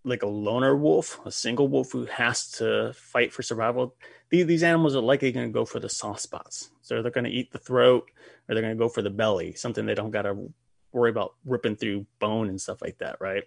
like 0.04 0.22
a 0.22 0.28
loner 0.28 0.76
wolf, 0.76 1.18
a 1.26 1.32
single 1.32 1.66
wolf 1.66 1.90
who 1.90 2.06
has 2.06 2.48
to 2.52 2.92
fight 2.94 3.32
for 3.32 3.42
survival, 3.42 3.96
these, 4.30 4.46
these 4.46 4.62
animals 4.62 4.94
are 4.94 5.02
likely 5.02 5.32
going 5.32 5.48
to 5.48 5.52
go 5.52 5.64
for 5.64 5.80
the 5.80 5.88
soft 5.88 6.20
spots. 6.20 6.70
So 6.80 7.02
they're 7.02 7.10
going 7.10 7.24
to 7.24 7.30
eat 7.30 7.50
the 7.50 7.58
throat 7.58 8.08
or 8.48 8.54
they're 8.54 8.62
going 8.62 8.76
to 8.76 8.78
go 8.78 8.88
for 8.88 9.02
the 9.02 9.10
belly, 9.10 9.54
something 9.54 9.84
they 9.84 9.94
don't 9.94 10.12
got 10.12 10.22
to 10.22 10.52
worry 10.92 11.10
about 11.10 11.34
ripping 11.44 11.74
through 11.74 12.06
bone 12.20 12.48
and 12.48 12.60
stuff 12.60 12.80
like 12.80 12.98
that, 12.98 13.16
right? 13.20 13.42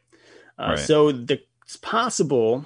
Uh, 0.60 0.71
Right. 0.71 0.79
So 0.79 1.13
the, 1.13 1.41
it's 1.63 1.77
possible. 1.77 2.65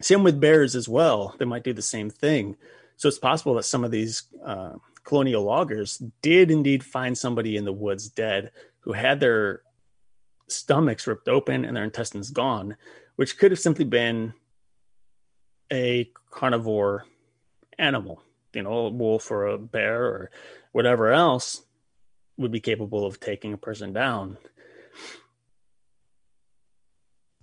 Same 0.00 0.22
with 0.22 0.38
bears 0.38 0.76
as 0.76 0.86
well. 0.86 1.34
They 1.38 1.46
might 1.46 1.64
do 1.64 1.72
the 1.72 1.80
same 1.80 2.10
thing. 2.10 2.56
So 2.98 3.08
it's 3.08 3.18
possible 3.18 3.54
that 3.54 3.62
some 3.62 3.84
of 3.84 3.92
these 3.92 4.24
uh, 4.44 4.72
colonial 5.04 5.44
loggers 5.44 6.02
did 6.20 6.50
indeed 6.50 6.84
find 6.84 7.16
somebody 7.16 7.56
in 7.56 7.64
the 7.64 7.72
woods 7.72 8.08
dead 8.08 8.50
who 8.80 8.92
had 8.92 9.20
their 9.20 9.62
stomachs 10.48 11.06
ripped 11.06 11.28
open 11.28 11.64
and 11.64 11.76
their 11.76 11.84
intestines 11.84 12.30
gone, 12.30 12.76
which 13.14 13.38
could 13.38 13.52
have 13.52 13.60
simply 13.60 13.84
been 13.84 14.34
a 15.72 16.10
carnivore 16.30 17.04
animal, 17.78 18.20
you 18.52 18.62
know, 18.62 18.72
a 18.72 18.90
wolf 18.90 19.30
or 19.30 19.46
a 19.46 19.58
bear 19.58 20.04
or 20.04 20.30
whatever 20.72 21.12
else 21.12 21.62
would 22.36 22.50
be 22.50 22.60
capable 22.60 23.06
of 23.06 23.20
taking 23.20 23.52
a 23.52 23.58
person 23.58 23.92
down. 23.92 24.36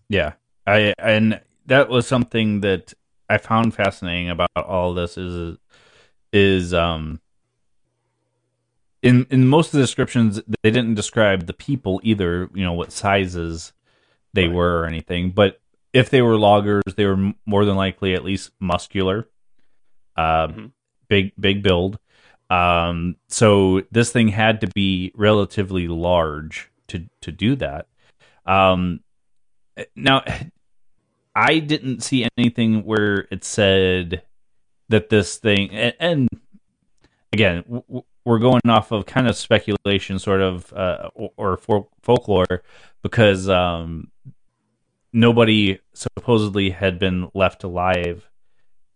Yeah. 0.09 0.33
I 0.67 0.93
and 0.97 1.39
that 1.67 1.87
was 1.87 2.07
something 2.07 2.59
that 2.61 2.93
I 3.29 3.37
found 3.37 3.73
fascinating 3.73 4.29
about 4.29 4.49
all 4.55 4.93
this 4.93 5.17
is 5.17 5.57
is 6.33 6.73
um 6.73 7.19
in 9.01 9.25
in 9.29 9.47
most 9.47 9.67
of 9.67 9.73
the 9.73 9.83
descriptions 9.83 10.41
they 10.63 10.71
didn't 10.71 10.95
describe 10.95 11.45
the 11.47 11.53
people 11.53 11.99
either, 12.03 12.49
you 12.53 12.63
know, 12.63 12.73
what 12.73 12.91
sizes 12.91 13.73
they 14.33 14.47
Right. 14.47 14.55
were 14.55 14.81
or 14.81 14.85
anything, 14.85 15.31
but 15.31 15.59
if 15.93 16.09
they 16.09 16.21
were 16.21 16.37
loggers, 16.37 16.83
they 16.97 17.05
were 17.05 17.33
more 17.45 17.63
than 17.65 17.75
likely 17.77 18.13
at 18.13 18.23
least 18.23 18.51
muscular. 18.59 19.27
Uh 20.15 20.47
Mhm. 20.47 20.71
big 21.09 21.31
big 21.39 21.63
build. 21.63 21.99
Um 22.49 23.15
so 23.27 23.81
this 23.91 24.11
thing 24.11 24.29
had 24.29 24.61
to 24.61 24.67
be 24.75 25.11
relatively 25.15 25.87
large 25.87 26.69
to 26.87 27.07
to 27.21 27.31
do 27.31 27.55
that. 27.57 27.87
Um 28.45 29.01
now 29.95 30.23
I 31.35 31.59
didn't 31.59 32.01
see 32.01 32.27
anything 32.37 32.85
where 32.85 33.27
it 33.31 33.43
said 33.43 34.23
that 34.89 35.09
this 35.09 35.37
thing 35.37 35.71
and, 35.71 35.93
and 35.99 36.29
again 37.33 37.83
we're 38.23 38.39
going 38.39 38.61
off 38.67 38.91
of 38.91 39.05
kind 39.05 39.27
of 39.27 39.35
speculation 39.35 40.19
sort 40.19 40.41
of 40.41 40.71
uh, 40.73 41.09
or, 41.13 41.31
or 41.37 41.57
folk- 41.57 41.91
folklore 42.01 42.63
because 43.01 43.49
um 43.49 44.11
nobody 45.15 45.79
supposedly 45.93 46.69
had 46.69 46.99
been 46.99 47.31
left 47.33 47.63
alive 47.63 48.29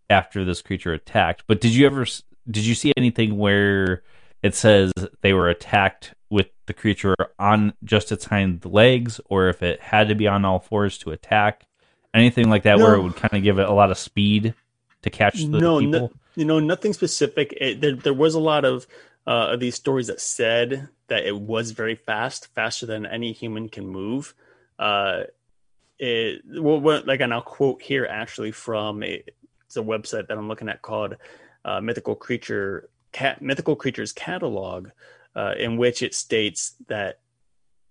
after 0.10 0.44
this 0.44 0.62
creature 0.62 0.94
attacked. 0.94 1.44
But 1.48 1.62
did 1.62 1.74
you 1.74 1.86
ever 1.86 2.06
did 2.50 2.66
you 2.66 2.76
see 2.76 2.92
anything 2.98 3.38
where 3.38 4.04
it 4.44 4.54
says 4.54 4.92
they 5.22 5.34
were 5.34 5.50
attacked 5.50 6.14
with 6.30 6.48
the 6.68 6.74
creature 6.74 7.16
on 7.40 7.74
just 7.84 8.12
its 8.12 8.26
hind 8.26 8.64
legs 8.66 9.20
or 9.26 9.50
if 9.50 9.64
it 9.64 9.82
had 9.82 10.10
to 10.10 10.16
be 10.16 10.28
on 10.28 10.46
all 10.46 10.60
fours 10.60 10.98
to 11.00 11.12
attack 11.12 11.66
anything 12.14 12.50
like 12.50 12.64
that 12.64 12.80
where 12.80 12.96
it 12.96 13.02
would 13.02 13.16
kind 13.16 13.34
of 13.34 13.44
give 13.44 13.60
it 13.60 13.68
a 13.68 13.74
lot 13.74 13.92
of 13.92 13.98
speed 13.98 14.54
to 15.02 15.10
catch 15.10 15.36
the 15.36 15.60
no, 15.60 15.80
people 15.80 16.00
no, 16.00 16.12
you 16.36 16.46
know, 16.46 16.60
nothing 16.60 16.94
specific. 16.94 17.54
It, 17.60 17.82
there, 17.82 17.96
there 17.96 18.14
was 18.14 18.34
a 18.34 18.40
lot 18.40 18.66
of 18.66 18.88
uh, 19.28 19.56
these 19.58 19.76
stories 19.76 20.08
that 20.08 20.22
said 20.22 20.90
that 21.08 21.26
it 21.26 21.38
was 21.38 21.72
very 21.72 21.96
fast, 21.96 22.48
faster 22.56 22.86
than 22.86 23.06
any 23.06 23.34
human 23.34 23.70
can 23.70 23.88
move. 23.88 24.34
Uh, 24.78 25.24
it, 25.98 26.42
well, 26.48 26.80
what, 26.80 27.06
like, 27.06 27.20
and 27.20 27.34
I'll 27.34 27.42
quote 27.42 27.82
here 27.82 28.08
actually 28.10 28.52
from 28.52 29.04
a, 29.04 29.24
it's 29.66 29.78
a 29.78 29.82
website 29.82 30.28
that 30.28 30.38
I'm 30.38 30.48
looking 30.48 30.70
at 30.70 30.82
called 30.82 31.18
uh, 31.66 31.82
Mythical 31.82 32.16
Creature 32.16 32.90
Cat 33.12 33.42
Mythical 33.42 33.76
Creatures 33.76 34.14
Catalog, 34.14 34.90
uh, 35.36 35.56
in 35.58 35.78
which 35.78 36.02
it 36.02 36.14
states 36.14 36.76
that 36.88 37.20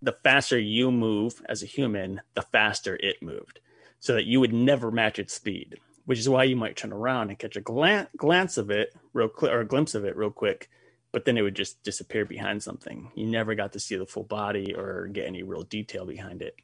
the 0.01 0.13
faster 0.25 0.59
you 0.59 0.91
move 0.91 1.43
as 1.49 1.63
a 1.63 1.67
human, 1.67 2.21
the 2.35 2.43
faster 2.43 2.97
it 2.97 3.23
moved, 3.23 3.61
so 4.01 4.15
that 4.15 4.27
you 4.27 4.41
would 4.41 4.53
never 4.53 4.91
match 4.91 5.19
its 5.19 5.35
speed. 5.35 5.79
Which 6.05 6.19
is 6.19 6.29
why 6.29 6.45
you 6.45 6.57
might 6.57 6.77
turn 6.77 6.93
around 6.93 7.29
and 7.29 7.39
catch 7.39 7.57
a 7.57 7.61
glance 7.61 8.09
glance 8.17 8.57
of 8.57 8.71
it 8.71 8.95
real 9.13 9.29
quick 9.29 9.53
or 9.53 9.61
a 9.61 9.67
glimpse 9.67 9.95
of 9.95 10.07
it 10.07 10.17
real 10.17 10.31
quick, 10.31 10.71
but 11.13 11.25
then 11.25 11.37
it 11.37 11.43
would 11.43 11.55
just 11.55 11.83
disappear 11.83 12.25
behind 12.25 12.63
something. 12.63 13.11
You 13.15 13.27
never 13.27 13.55
got 13.55 13.75
to 13.75 13.81
see 13.81 13.97
the 13.97 14.07
full 14.07 14.25
body 14.25 14.75
or 14.75 15.09
get 15.09 15.27
any 15.27 15.43
real 15.43 15.63
detail 15.63 16.07
behind 16.07 16.41
it. 16.41 16.57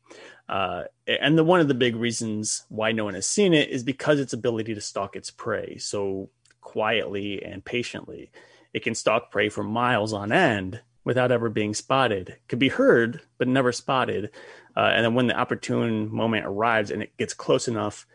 Uh, 0.48 0.84
and 1.06 1.36
the 1.36 1.44
one 1.44 1.60
of 1.60 1.68
the 1.68 1.74
big 1.74 1.96
reasons 1.96 2.64
why 2.68 2.92
no 2.92 3.04
one 3.04 3.14
has 3.14 3.26
seen 3.26 3.52
it 3.52 3.68
is 3.68 3.82
because 3.82 4.18
its 4.18 4.32
ability 4.32 4.74
to 4.74 4.80
stalk 4.80 5.16
its 5.16 5.30
prey 5.30 5.76
so 5.76 6.30
quietly 6.60 7.42
and 7.42 7.64
patiently. 7.64 8.30
It 8.72 8.82
can 8.82 8.94
stalk 8.94 9.30
prey 9.30 9.48
for 9.48 9.62
miles 9.62 10.12
on 10.12 10.32
end 10.32 10.80
without 11.04 11.30
ever 11.30 11.48
being 11.48 11.74
spotted. 11.74 12.36
Could 12.48 12.58
be 12.58 12.68
heard, 12.68 13.20
but 13.38 13.46
never 13.48 13.72
spotted. 13.72 14.30
Uh, 14.76 14.90
and 14.92 15.04
then 15.04 15.14
when 15.14 15.26
the 15.26 15.36
opportune 15.36 16.12
moment 16.12 16.46
arrives 16.46 16.90
and 16.90 17.02
it 17.02 17.16
gets 17.16 17.34
close 17.34 17.68
enough, 17.68 18.06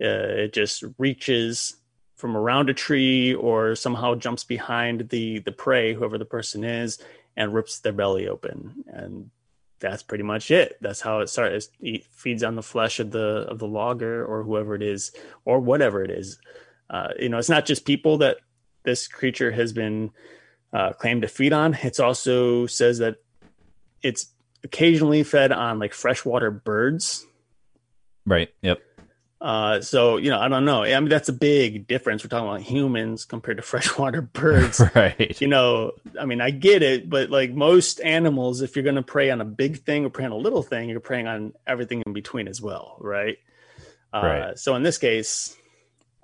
uh, 0.00 0.44
it 0.44 0.52
just 0.52 0.84
reaches 0.98 1.76
from 2.16 2.36
around 2.36 2.70
a 2.70 2.74
tree 2.74 3.34
or 3.34 3.74
somehow 3.74 4.14
jumps 4.14 4.44
behind 4.44 5.08
the 5.08 5.40
the 5.40 5.52
prey, 5.52 5.94
whoever 5.94 6.18
the 6.18 6.24
person 6.24 6.64
is, 6.64 6.98
and 7.36 7.54
rips 7.54 7.80
their 7.80 7.92
belly 7.92 8.28
open. 8.28 8.84
And 8.86 9.30
that's 9.80 10.02
pretty 10.02 10.24
much 10.24 10.50
it. 10.50 10.78
That's 10.80 11.00
how 11.00 11.20
it 11.20 11.28
starts. 11.28 11.68
It 11.80 12.04
feeds 12.04 12.42
on 12.44 12.54
the 12.54 12.62
flesh 12.62 13.00
of 13.00 13.10
the 13.10 13.46
of 13.48 13.58
the 13.58 13.66
logger 13.66 14.24
or 14.24 14.42
whoever 14.42 14.74
it 14.74 14.82
is 14.82 15.12
or 15.44 15.60
whatever 15.60 16.02
it 16.04 16.10
is. 16.10 16.38
Uh, 16.88 17.08
you 17.18 17.28
know, 17.28 17.38
it's 17.38 17.48
not 17.48 17.66
just 17.66 17.84
people 17.84 18.18
that 18.18 18.38
this 18.84 19.08
creature 19.08 19.50
has 19.50 19.72
been 19.72 20.10
uh, 20.72 20.92
claimed 20.92 21.22
to 21.22 21.28
feed 21.28 21.52
on. 21.52 21.74
It's 21.82 22.00
also 22.00 22.66
says 22.66 22.98
that 22.98 23.16
it's 24.02 24.31
occasionally 24.64 25.22
fed 25.22 25.52
on 25.52 25.78
like 25.78 25.92
freshwater 25.92 26.50
birds. 26.50 27.26
Right. 28.26 28.50
Yep. 28.62 28.80
Uh, 29.40 29.80
so 29.80 30.18
you 30.18 30.30
know, 30.30 30.38
I 30.38 30.46
don't 30.46 30.64
know. 30.64 30.84
I 30.84 30.98
mean, 31.00 31.08
that's 31.08 31.28
a 31.28 31.32
big 31.32 31.88
difference. 31.88 32.22
We're 32.22 32.28
talking 32.28 32.48
about 32.48 32.60
humans 32.62 33.24
compared 33.24 33.56
to 33.56 33.62
freshwater 33.64 34.22
birds, 34.22 34.80
right? 34.94 35.40
You 35.40 35.48
know, 35.48 35.92
I 36.18 36.26
mean, 36.26 36.40
I 36.40 36.50
get 36.50 36.84
it, 36.84 37.10
but 37.10 37.28
like 37.28 37.52
most 37.52 38.00
animals, 38.00 38.62
if 38.62 38.76
you're 38.76 38.84
going 38.84 38.94
to 38.94 39.02
prey 39.02 39.30
on 39.30 39.40
a 39.40 39.44
big 39.44 39.82
thing 39.82 40.04
or 40.04 40.10
prey 40.10 40.26
on 40.26 40.32
a 40.32 40.36
little 40.36 40.62
thing, 40.62 40.88
you're 40.88 41.00
preying 41.00 41.26
on 41.26 41.54
everything 41.66 42.04
in 42.06 42.12
between 42.12 42.46
as 42.46 42.62
well, 42.62 42.96
right? 43.00 43.38
Uh, 44.14 44.20
right. 44.22 44.58
So 44.58 44.76
in 44.76 44.84
this 44.84 44.98
case, 44.98 45.56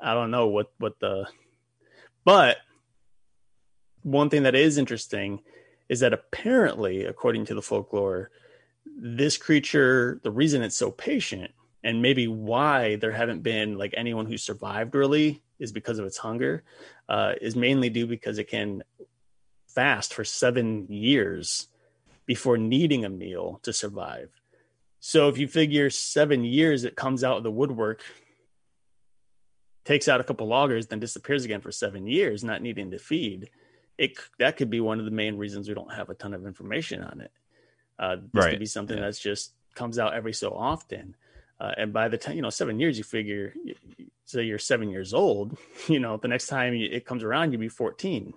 I 0.01 0.15
don't 0.15 0.31
know 0.31 0.47
what 0.47 0.71
what 0.79 1.01
the, 1.01 1.27
but 2.25 2.59
one 4.03 4.31
thing 4.31 4.45
that 4.45 4.55
is 4.55 4.79
interesting 4.79 5.41
is 5.89 6.01
that 6.01 6.13
apparently, 6.13 7.05
according 7.05 7.47
to 7.47 7.55
the 7.55 7.63
folklore, 7.63 8.31
this 8.97 9.37
creature, 9.37 10.21
the 10.23 10.31
reason 10.31 10.63
it's 10.63 10.77
so 10.77 10.91
patient 10.91 11.53
and 11.85 12.03
maybe 12.03 12.27
why 12.27 12.97
there 12.97 13.13
haven't 13.13 13.43
been 13.43 13.79
like 13.79 13.95
anyone 13.97 14.27
who 14.27 14.37
survived 14.37 14.95
really 14.95 15.43
is 15.59 15.73
because 15.73 15.99
of 15.99 16.07
its 16.07 16.19
hunger 16.19 16.65
uh, 17.09 17.35
is 17.41 17.57
mainly 17.57 17.91
due 17.91 18.07
because 18.07 18.39
it 18.39 18.49
can 18.49 18.83
fast 19.69 20.13
for 20.13 20.25
seven 20.25 20.87
years 20.89 21.69
before 22.27 22.59
needing 22.59 23.05
a 23.05 23.09
meal 23.09 23.61
to 23.63 23.73
survive. 23.73 24.29
So 25.01 25.29
if 25.29 25.39
you 25.39 25.47
figure 25.47 25.91
seven 25.91 26.45
years 26.45 26.85
it 26.85 26.97
comes 26.97 27.23
out 27.23 27.39
of 27.39 27.43
the 27.43 27.51
woodwork 27.51 28.03
takes 29.85 30.09
out 30.09 30.21
a 30.21 30.25
couple 30.25 30.47
loggers 30.47 30.89
then 30.89 31.01
disappears 31.01 31.45
again 31.47 31.63
for 31.63 31.73
seven 31.73 32.07
years 32.07 32.45
not 32.45 32.61
needing 32.61 32.91
to 32.91 32.99
feed 32.99 33.49
it 33.99 34.17
that 34.39 34.57
could 34.57 34.71
be 34.71 34.81
one 34.81 34.99
of 34.99 35.05
the 35.05 35.11
main 35.11 35.37
reasons 35.37 35.69
we 35.69 35.75
don't 35.75 35.93
have 35.93 36.09
a 36.09 36.15
ton 36.15 36.33
of 36.33 36.47
information 36.47 37.03
on 37.03 37.21
it 37.21 37.33
uh, 37.99 38.17
this 38.33 38.45
right. 38.45 38.51
could 38.51 38.61
be 38.61 38.67
something 38.67 38.97
yeah. 38.97 39.05
that's 39.05 39.19
just 39.19 39.53
comes 39.75 39.99
out 39.99 40.15
every 40.15 40.33
so 40.33 40.53
often 40.53 41.15
uh, 41.61 41.73
and 41.77 41.93
by 41.93 42.09
the 42.09 42.17
time, 42.17 42.37
you 42.37 42.43
know, 42.43 42.51
seven 42.51 42.79
years, 42.79 42.99
you 42.99 43.05
figure, 43.05 43.53
so 44.25 44.41
you're 44.41 44.59
seven 44.59 44.91
years 44.91 45.13
old, 45.13 45.59
you 45.89 45.99
know, 45.99 46.17
the 46.17 46.29
next 46.29 46.47
time 46.47 46.75
it 46.75 47.05
comes 47.05 47.25
around, 47.25 47.53
you'll 47.53 47.61
be 47.61 47.69
14. 47.69 48.33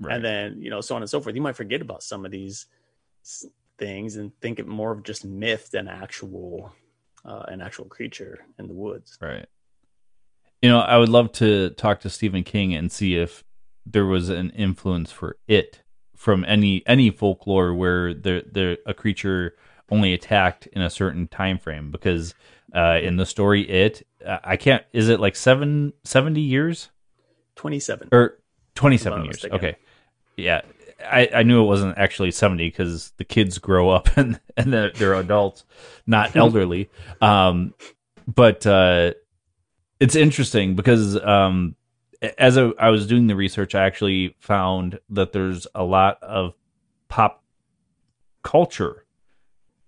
Right. 0.00 0.14
And 0.14 0.24
then, 0.24 0.62
you 0.62 0.70
know, 0.70 0.80
so 0.80 0.94
on 0.96 1.02
and 1.02 1.10
so 1.10 1.20
forth. 1.20 1.36
You 1.36 1.42
might 1.42 1.56
forget 1.56 1.82
about 1.82 2.02
some 2.02 2.24
of 2.24 2.30
these 2.30 2.66
things 3.76 4.16
and 4.16 4.32
think 4.40 4.58
it 4.58 4.66
more 4.66 4.92
of 4.92 5.02
just 5.02 5.26
myth 5.26 5.70
than 5.70 5.88
actual, 5.88 6.72
uh, 7.26 7.44
an 7.48 7.60
actual 7.60 7.84
creature 7.84 8.38
in 8.58 8.66
the 8.66 8.72
woods. 8.72 9.18
Right. 9.20 9.46
You 10.62 10.70
know, 10.70 10.80
I 10.80 10.96
would 10.96 11.10
love 11.10 11.32
to 11.32 11.70
talk 11.70 12.00
to 12.00 12.10
Stephen 12.10 12.42
King 12.42 12.74
and 12.74 12.90
see 12.90 13.16
if 13.16 13.44
there 13.86 14.06
was 14.06 14.28
an 14.28 14.50
influence 14.50 15.10
for 15.10 15.36
it 15.48 15.82
from 16.16 16.44
any 16.44 16.82
any 16.86 17.10
folklore 17.10 17.74
where 17.74 18.12
there 18.12 18.42
there 18.50 18.76
a 18.86 18.92
creature 18.92 19.54
only 19.90 20.12
attacked 20.12 20.66
in 20.68 20.82
a 20.82 20.90
certain 20.90 21.26
time 21.26 21.58
frame 21.58 21.90
because 21.90 22.34
uh, 22.74 22.98
in 23.02 23.16
the 23.16 23.26
story 23.26 23.62
it 23.62 24.06
uh, 24.24 24.38
I 24.44 24.56
can't 24.56 24.84
is 24.92 25.08
it 25.08 25.18
like 25.18 25.34
seven, 25.34 25.92
70 26.04 26.40
years? 26.40 26.90
27 27.56 28.08
or 28.12 28.38
27 28.74 29.24
years 29.24 29.44
okay. 29.46 29.76
Yeah 30.36 30.62
I, 31.02 31.30
I 31.36 31.42
knew 31.42 31.62
it 31.62 31.66
wasn't 31.66 31.96
actually 31.96 32.30
70 32.30 32.68
because 32.68 33.12
the 33.16 33.24
kids 33.24 33.58
grow 33.58 33.88
up 33.90 34.08
and 34.16 34.38
and 34.56 34.72
they're, 34.72 34.90
they're 34.90 35.14
adults 35.14 35.64
not 36.06 36.36
elderly. 36.36 36.90
Um 37.20 37.74
but 38.26 38.66
uh 38.66 39.14
it's 39.98 40.16
interesting 40.16 40.76
because 40.76 41.16
um 41.16 41.76
as 42.38 42.58
I, 42.58 42.90
was 42.90 43.06
doing 43.06 43.26
the 43.26 43.36
research 43.36 43.74
I 43.74 43.84
actually 43.84 44.36
found 44.40 44.98
that 45.10 45.32
there's 45.32 45.66
a 45.74 45.84
lot 45.84 46.22
of 46.22 46.54
pop 47.08 47.42
culture 48.42 49.06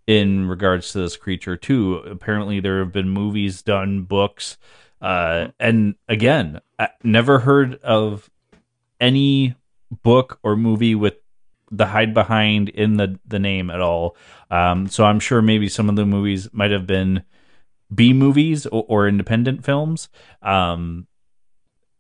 in 0.06 0.48
regards 0.48 0.92
to 0.92 1.00
this 1.00 1.16
creature 1.16 1.56
too. 1.56 1.96
Apparently, 1.96 2.60
there 2.60 2.80
have 2.80 2.92
been 2.92 3.08
movies 3.08 3.62
done, 3.62 4.02
books, 4.02 4.56
uh, 5.00 5.48
and 5.58 5.96
again, 6.08 6.60
I 6.78 6.88
never 7.02 7.40
heard 7.40 7.74
of 7.82 8.30
any 9.00 9.54
book 10.02 10.38
or 10.42 10.56
movie 10.56 10.94
with 10.94 11.14
the 11.70 11.86
hide 11.86 12.14
behind 12.14 12.68
in 12.68 12.96
the 12.96 13.18
the 13.26 13.38
name 13.38 13.70
at 13.70 13.80
all. 13.80 14.16
Um, 14.50 14.88
so 14.88 15.04
I'm 15.04 15.20
sure 15.20 15.42
maybe 15.42 15.68
some 15.68 15.88
of 15.88 15.96
the 15.96 16.06
movies 16.06 16.48
might 16.52 16.70
have 16.70 16.86
been 16.86 17.24
B 17.92 18.12
movies 18.12 18.66
or, 18.66 18.84
or 18.88 19.08
independent 19.08 19.64
films. 19.64 20.08
Um, 20.40 21.06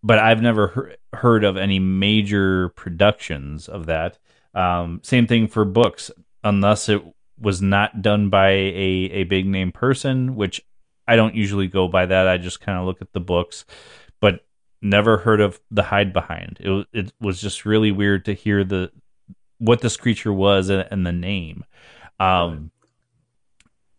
but 0.02 0.18
I've 0.18 0.42
never 0.42 0.68
he- 0.68 1.16
heard 1.18 1.44
of 1.44 1.56
any 1.56 1.78
major 1.78 2.70
productions 2.70 3.68
of 3.68 3.86
that. 3.86 4.18
Um, 4.54 5.00
same 5.02 5.26
thing 5.26 5.48
for 5.48 5.64
books, 5.64 6.10
unless 6.44 6.88
it 6.88 7.02
was 7.38 7.62
not 7.62 8.02
done 8.02 8.28
by 8.28 8.50
a, 8.50 9.10
a 9.12 9.24
big 9.24 9.46
name 9.46 9.72
person, 9.72 10.36
which 10.36 10.60
I 11.06 11.16
don't 11.16 11.34
usually 11.34 11.66
go 11.66 11.88
by 11.88 12.06
that. 12.06 12.28
I 12.28 12.38
just 12.38 12.60
kind 12.60 12.78
of 12.78 12.86
look 12.86 13.02
at 13.02 13.12
the 13.12 13.20
books, 13.20 13.64
but 14.20 14.44
never 14.80 15.18
heard 15.18 15.40
of 15.40 15.60
the 15.70 15.82
hide 15.82 16.12
behind. 16.12 16.58
It, 16.60 16.86
it 16.92 17.12
was 17.20 17.40
just 17.40 17.64
really 17.64 17.92
weird 17.92 18.24
to 18.26 18.34
hear 18.34 18.64
the 18.64 18.90
what 19.58 19.80
this 19.80 19.96
creature 19.96 20.32
was 20.32 20.68
and, 20.70 20.86
and 20.90 21.06
the 21.06 21.12
name. 21.12 21.64
Um, 22.18 22.72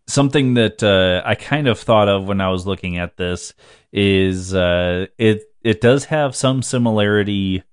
something 0.07 0.55
that 0.55 0.83
uh, 0.83 1.21
I 1.25 1.35
kind 1.35 1.67
of 1.67 1.79
thought 1.79 2.09
of 2.09 2.27
when 2.27 2.41
I 2.41 2.49
was 2.49 2.67
looking 2.67 2.97
at 2.97 3.17
this 3.17 3.53
is 3.91 4.53
uh, 4.53 5.07
it 5.17 5.43
it 5.63 5.81
does 5.81 6.05
have 6.05 6.35
some 6.35 6.61
similarity 6.61 7.63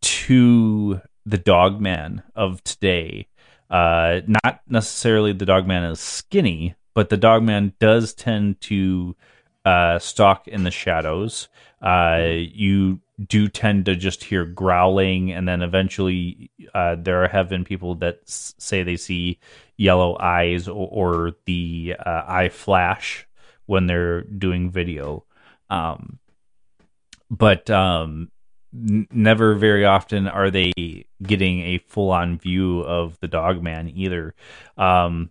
to 0.00 1.00
the 1.24 1.38
Dogman 1.38 2.22
of 2.34 2.62
today 2.64 3.28
uh, 3.72 4.20
not 4.44 4.60
necessarily 4.68 5.32
the 5.32 5.46
dogman 5.46 5.82
is 5.84 5.98
skinny, 5.98 6.74
but 6.94 7.08
the 7.08 7.16
dogman 7.16 7.72
does 7.80 8.12
tend 8.12 8.60
to 8.60 9.16
uh, 9.64 9.98
stalk 9.98 10.46
in 10.46 10.62
the 10.64 10.70
shadows. 10.70 11.48
Uh, 11.80 12.32
you 12.36 13.00
do 13.26 13.48
tend 13.48 13.86
to 13.86 13.96
just 13.96 14.24
hear 14.24 14.44
growling, 14.44 15.32
and 15.32 15.48
then 15.48 15.62
eventually 15.62 16.50
uh, 16.74 16.96
there 16.98 17.26
have 17.28 17.48
been 17.48 17.64
people 17.64 17.94
that 17.94 18.18
s- 18.28 18.54
say 18.58 18.82
they 18.82 18.96
see 18.96 19.38
yellow 19.78 20.18
eyes 20.20 20.68
or, 20.68 20.88
or 20.92 21.32
the 21.46 21.94
uh, 21.98 22.24
eye 22.28 22.50
flash 22.50 23.26
when 23.64 23.86
they're 23.86 24.20
doing 24.20 24.70
video. 24.70 25.24
Um, 25.70 26.18
but 27.32 27.70
um, 27.70 28.30
n- 28.74 29.08
never 29.10 29.54
very 29.54 29.86
often 29.86 30.28
are 30.28 30.50
they 30.50 31.06
getting 31.22 31.60
a 31.62 31.78
full 31.78 32.10
on 32.10 32.38
view 32.38 32.80
of 32.80 33.18
the 33.20 33.28
dog 33.28 33.62
man 33.62 33.88
either. 33.88 34.34
Um, 34.76 35.30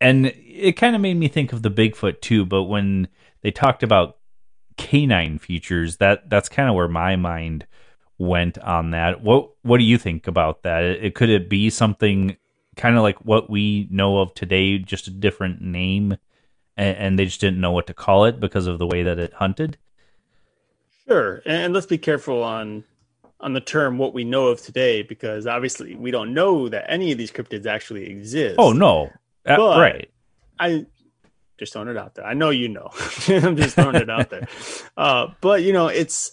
and 0.00 0.26
it 0.26 0.76
kind 0.76 0.94
of 0.94 1.02
made 1.02 1.16
me 1.16 1.28
think 1.28 1.52
of 1.52 1.62
the 1.62 1.70
Bigfoot 1.70 2.20
too, 2.20 2.46
but 2.46 2.64
when 2.64 3.08
they 3.42 3.50
talked 3.50 3.82
about 3.82 4.18
canine 4.76 5.38
features, 5.38 5.96
that 5.96 6.30
that's 6.30 6.48
kind 6.48 6.68
of 6.68 6.74
where 6.74 6.88
my 6.88 7.16
mind 7.16 7.66
went 8.18 8.58
on 8.58 8.90
that. 8.90 9.22
What 9.22 9.50
what 9.62 9.78
do 9.78 9.84
you 9.84 9.98
think 9.98 10.26
about 10.26 10.62
that? 10.62 10.84
It, 10.84 11.14
could 11.14 11.30
it 11.30 11.48
be 11.48 11.70
something 11.70 12.36
kind 12.76 12.96
of 12.96 13.02
like 13.02 13.24
what 13.24 13.50
we 13.50 13.88
know 13.90 14.18
of 14.18 14.34
today, 14.34 14.78
just 14.78 15.08
a 15.08 15.10
different 15.10 15.60
name, 15.60 16.18
and, 16.76 16.96
and, 16.96 17.18
they 17.18 17.24
just 17.24 17.40
didn't 17.40 17.60
know 17.60 17.70
what 17.70 17.86
to 17.86 17.94
call 17.94 18.24
it 18.24 18.40
because 18.40 18.66
of 18.66 18.78
the 18.78 18.86
way 18.86 19.04
that 19.04 19.18
it 19.18 19.32
hunted? 19.34 19.78
Sure, 21.08 21.42
and 21.44 21.72
let's 21.74 21.86
be 21.86 21.98
careful 21.98 22.42
on 22.42 22.84
on 23.40 23.52
the 23.52 23.60
term 23.60 23.98
what 23.98 24.14
we 24.14 24.24
know 24.24 24.46
of 24.48 24.62
today 24.62 25.02
because 25.02 25.46
obviously 25.46 25.94
we 25.96 26.10
don't 26.10 26.32
know 26.32 26.68
that 26.68 26.86
any 26.90 27.12
of 27.12 27.18
these 27.18 27.30
cryptids 27.30 27.66
actually 27.66 28.06
exist. 28.08 28.56
Oh 28.58 28.72
no, 28.72 29.10
uh, 29.44 29.56
But- 29.56 29.80
right? 29.80 30.10
I 30.58 30.86
just 31.58 31.72
throwing 31.72 31.88
it 31.88 31.96
out 31.96 32.14
there. 32.14 32.24
I 32.24 32.34
know 32.34 32.50
you 32.50 32.68
know. 32.68 32.90
I'm 33.28 33.56
just 33.56 33.74
throwing 33.74 33.96
it 33.96 34.08
out 34.10 34.30
there. 34.30 34.48
Uh, 34.96 35.28
but 35.40 35.62
you 35.62 35.72
know, 35.72 35.88
it's 35.88 36.32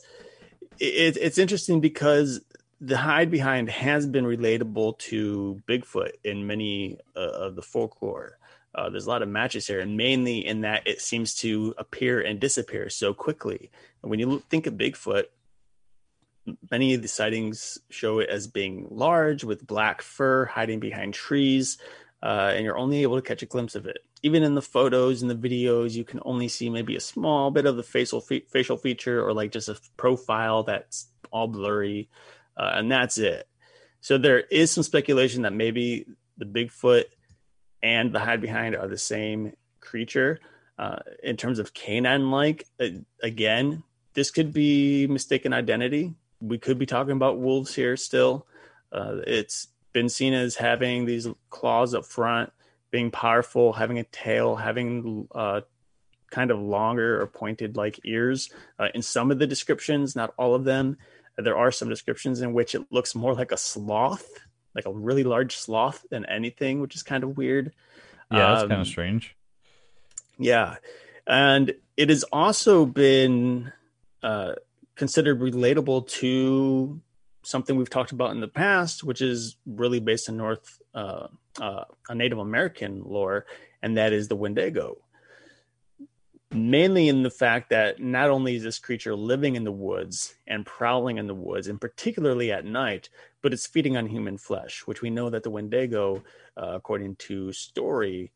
it, 0.80 1.18
it's 1.18 1.38
interesting 1.38 1.82
because 1.82 2.40
the 2.80 2.98
hide 2.98 3.30
behind 3.30 3.70
has 3.70 4.08
been 4.08 4.26
relatable 4.26 4.98
to 5.00 5.62
Bigfoot 5.68 6.12
in 6.24 6.48
many 6.48 6.98
uh, 7.16 7.20
of 7.20 7.56
the 7.56 7.62
folklore. 7.62 8.38
Uh, 8.74 8.90
there's 8.90 9.06
a 9.06 9.10
lot 9.10 9.22
of 9.22 9.30
matches 9.30 9.68
here, 9.68 9.82
and 9.82 9.98
mainly 9.98 10.46
in 10.46 10.62
that 10.62 10.88
it 10.88 11.02
seems 11.02 11.36
to 11.36 11.74
appear 11.78 12.22
and 12.22 12.40
disappear 12.40 12.90
so 12.90 13.14
quickly. 13.14 13.70
And 14.02 14.10
when 14.10 14.20
you 14.20 14.42
think 14.50 14.66
of 14.66 14.76
Bigfoot, 14.76 15.26
many 16.72 16.94
of 16.94 17.02
the 17.02 17.08
sightings 17.08 17.78
show 17.90 18.20
it 18.20 18.30
as 18.30 18.48
being 18.48 18.88
large 18.90 19.44
with 19.44 19.68
black 19.68 20.02
fur 20.02 20.46
hiding 20.46 20.80
behind 20.80 21.14
trees, 21.14 21.78
uh, 22.24 22.54
and 22.56 22.64
you're 22.64 22.78
only 22.78 23.02
able 23.02 23.18
to 23.18 23.22
catch 23.22 23.44
a 23.44 23.48
glimpse 23.48 23.76
of 23.76 23.86
it. 23.86 24.00
Even 24.24 24.44
in 24.44 24.56
the 24.56 24.62
photos 24.62 25.22
and 25.22 25.30
the 25.30 25.36
videos, 25.36 25.94
you 25.94 26.04
can 26.04 26.20
only 26.24 26.48
see 26.48 26.70
maybe 26.70 26.96
a 26.96 27.02
small 27.02 27.52
bit 27.52 27.66
of 27.66 27.76
the 27.76 27.84
facial 27.84 28.22
fe- 28.22 28.46
facial 28.48 28.78
feature 28.78 29.26
or 29.26 29.34
like 29.34 29.52
just 29.52 29.70
a 29.70 29.80
profile 29.98 30.64
that's 30.64 31.08
all 31.32 31.48
blurry, 31.48 32.10
uh, 32.56 32.72
and 32.76 32.92
that's 32.92 33.18
it. 33.18 33.48
So 34.00 34.18
there 34.18 34.40
is 34.40 34.72
some 34.72 34.84
speculation 34.84 35.42
that 35.44 35.54
maybe 35.54 36.06
the 36.38 36.46
Bigfoot 36.46 37.06
and 37.84 38.14
the 38.14 38.20
hide 38.20 38.42
behind 38.42 38.76
are 38.76 38.88
the 38.88 38.98
same 38.98 39.54
creature. 39.80 40.40
Uh, 40.78 40.98
in 41.24 41.38
terms 41.38 41.60
of 41.60 41.74
canine 41.74 42.32
like, 42.32 42.66
uh, 42.80 42.88
again, 43.22 43.84
this 44.14 44.32
could 44.32 44.52
be 44.52 45.08
mistaken 45.08 45.54
identity. 45.54 46.14
We 46.40 46.58
could 46.58 46.80
be 46.80 46.86
talking 46.86 47.14
about 47.14 47.40
wolves 47.40 47.76
here 47.76 47.96
still. 47.98 48.48
Uh, 48.92 49.18
it's 49.28 49.68
been 49.94 50.10
seen 50.10 50.34
as 50.34 50.56
having 50.56 51.06
these 51.06 51.28
claws 51.50 51.94
up 51.94 52.06
front, 52.06 52.52
being 52.90 53.12
powerful, 53.12 53.74
having 53.74 54.00
a 54.00 54.04
tail, 54.06 54.56
having 54.56 55.28
uh, 55.34 55.62
kind 56.32 56.50
of 56.50 56.60
longer 56.60 57.22
or 57.22 57.28
pointed 57.28 57.78
like 57.78 58.00
ears. 58.04 58.50
Uh, 58.80 58.88
in 58.96 59.02
some 59.02 59.32
of 59.32 59.40
the 59.40 59.48
descriptions, 59.48 60.16
not 60.16 60.34
all 60.38 60.56
of 60.56 60.64
them, 60.64 60.98
there 61.38 61.58
are 61.58 61.72
some 61.72 61.90
descriptions 61.90 62.42
in 62.42 62.54
which 62.54 62.76
it 62.76 62.86
looks 62.92 63.16
more 63.16 63.34
like 63.34 63.52
a 63.52 63.58
sloth, 63.58 64.28
like 64.76 64.86
a 64.86 64.92
really 64.92 65.24
large 65.24 65.56
sloth 65.56 66.06
than 66.10 66.26
anything, 66.26 66.80
which 66.82 66.96
is 66.96 67.04
kind 67.04 67.24
of 67.24 67.38
weird. 67.38 67.74
Yeah, 68.32 68.52
that's 68.52 68.64
Um, 68.64 68.70
kind 68.70 68.82
of 68.82 68.88
strange. 68.88 69.36
Yeah. 70.38 70.78
And 71.28 71.74
it 71.98 72.10
has 72.10 72.24
also 72.32 72.86
been 72.86 73.72
uh, 74.24 74.54
considered 74.96 75.40
relatable 75.40 76.08
to 76.08 77.02
something 77.44 77.76
we've 77.76 77.90
talked 77.90 78.12
about 78.12 78.32
in 78.32 78.40
the 78.40 78.48
past, 78.48 79.04
which 79.04 79.22
is 79.22 79.58
really 79.66 80.00
based 80.00 80.30
in 80.30 80.38
North, 80.38 80.80
uh, 80.94 81.28
uh, 81.60 81.84
a 82.08 82.16
Native 82.16 82.38
American 82.38 83.04
lore, 83.04 83.46
and 83.82 83.98
that 83.98 84.14
is 84.14 84.28
the 84.28 84.36
Wendigo. 84.36 84.98
Mainly 86.54 87.08
in 87.08 87.24
the 87.24 87.30
fact 87.30 87.70
that 87.70 88.00
not 88.00 88.30
only 88.30 88.58
is 88.58 88.64
this 88.64 88.78
creature 88.78 89.16
living 89.16 89.56
in 89.56 89.64
the 89.64 89.72
woods 89.72 90.36
and 90.48 90.66
prowling 90.66 91.18
in 91.18 91.28
the 91.28 91.36
woods, 91.36 91.68
and 91.68 91.80
particularly 91.80 92.52
at 92.52 92.66
night, 92.66 93.10
but 93.42 93.54
it's 93.54 93.68
feeding 93.68 93.98
on 93.98 94.08
human 94.08 94.38
flesh, 94.38 94.82
which 94.86 95.02
we 95.02 95.10
know 95.10 95.30
that 95.30 95.44
the 95.44 95.50
Wendigo, 95.50 96.24
uh, 96.58 96.74
according 96.74 97.16
to 97.16 97.52
story, 97.52 98.32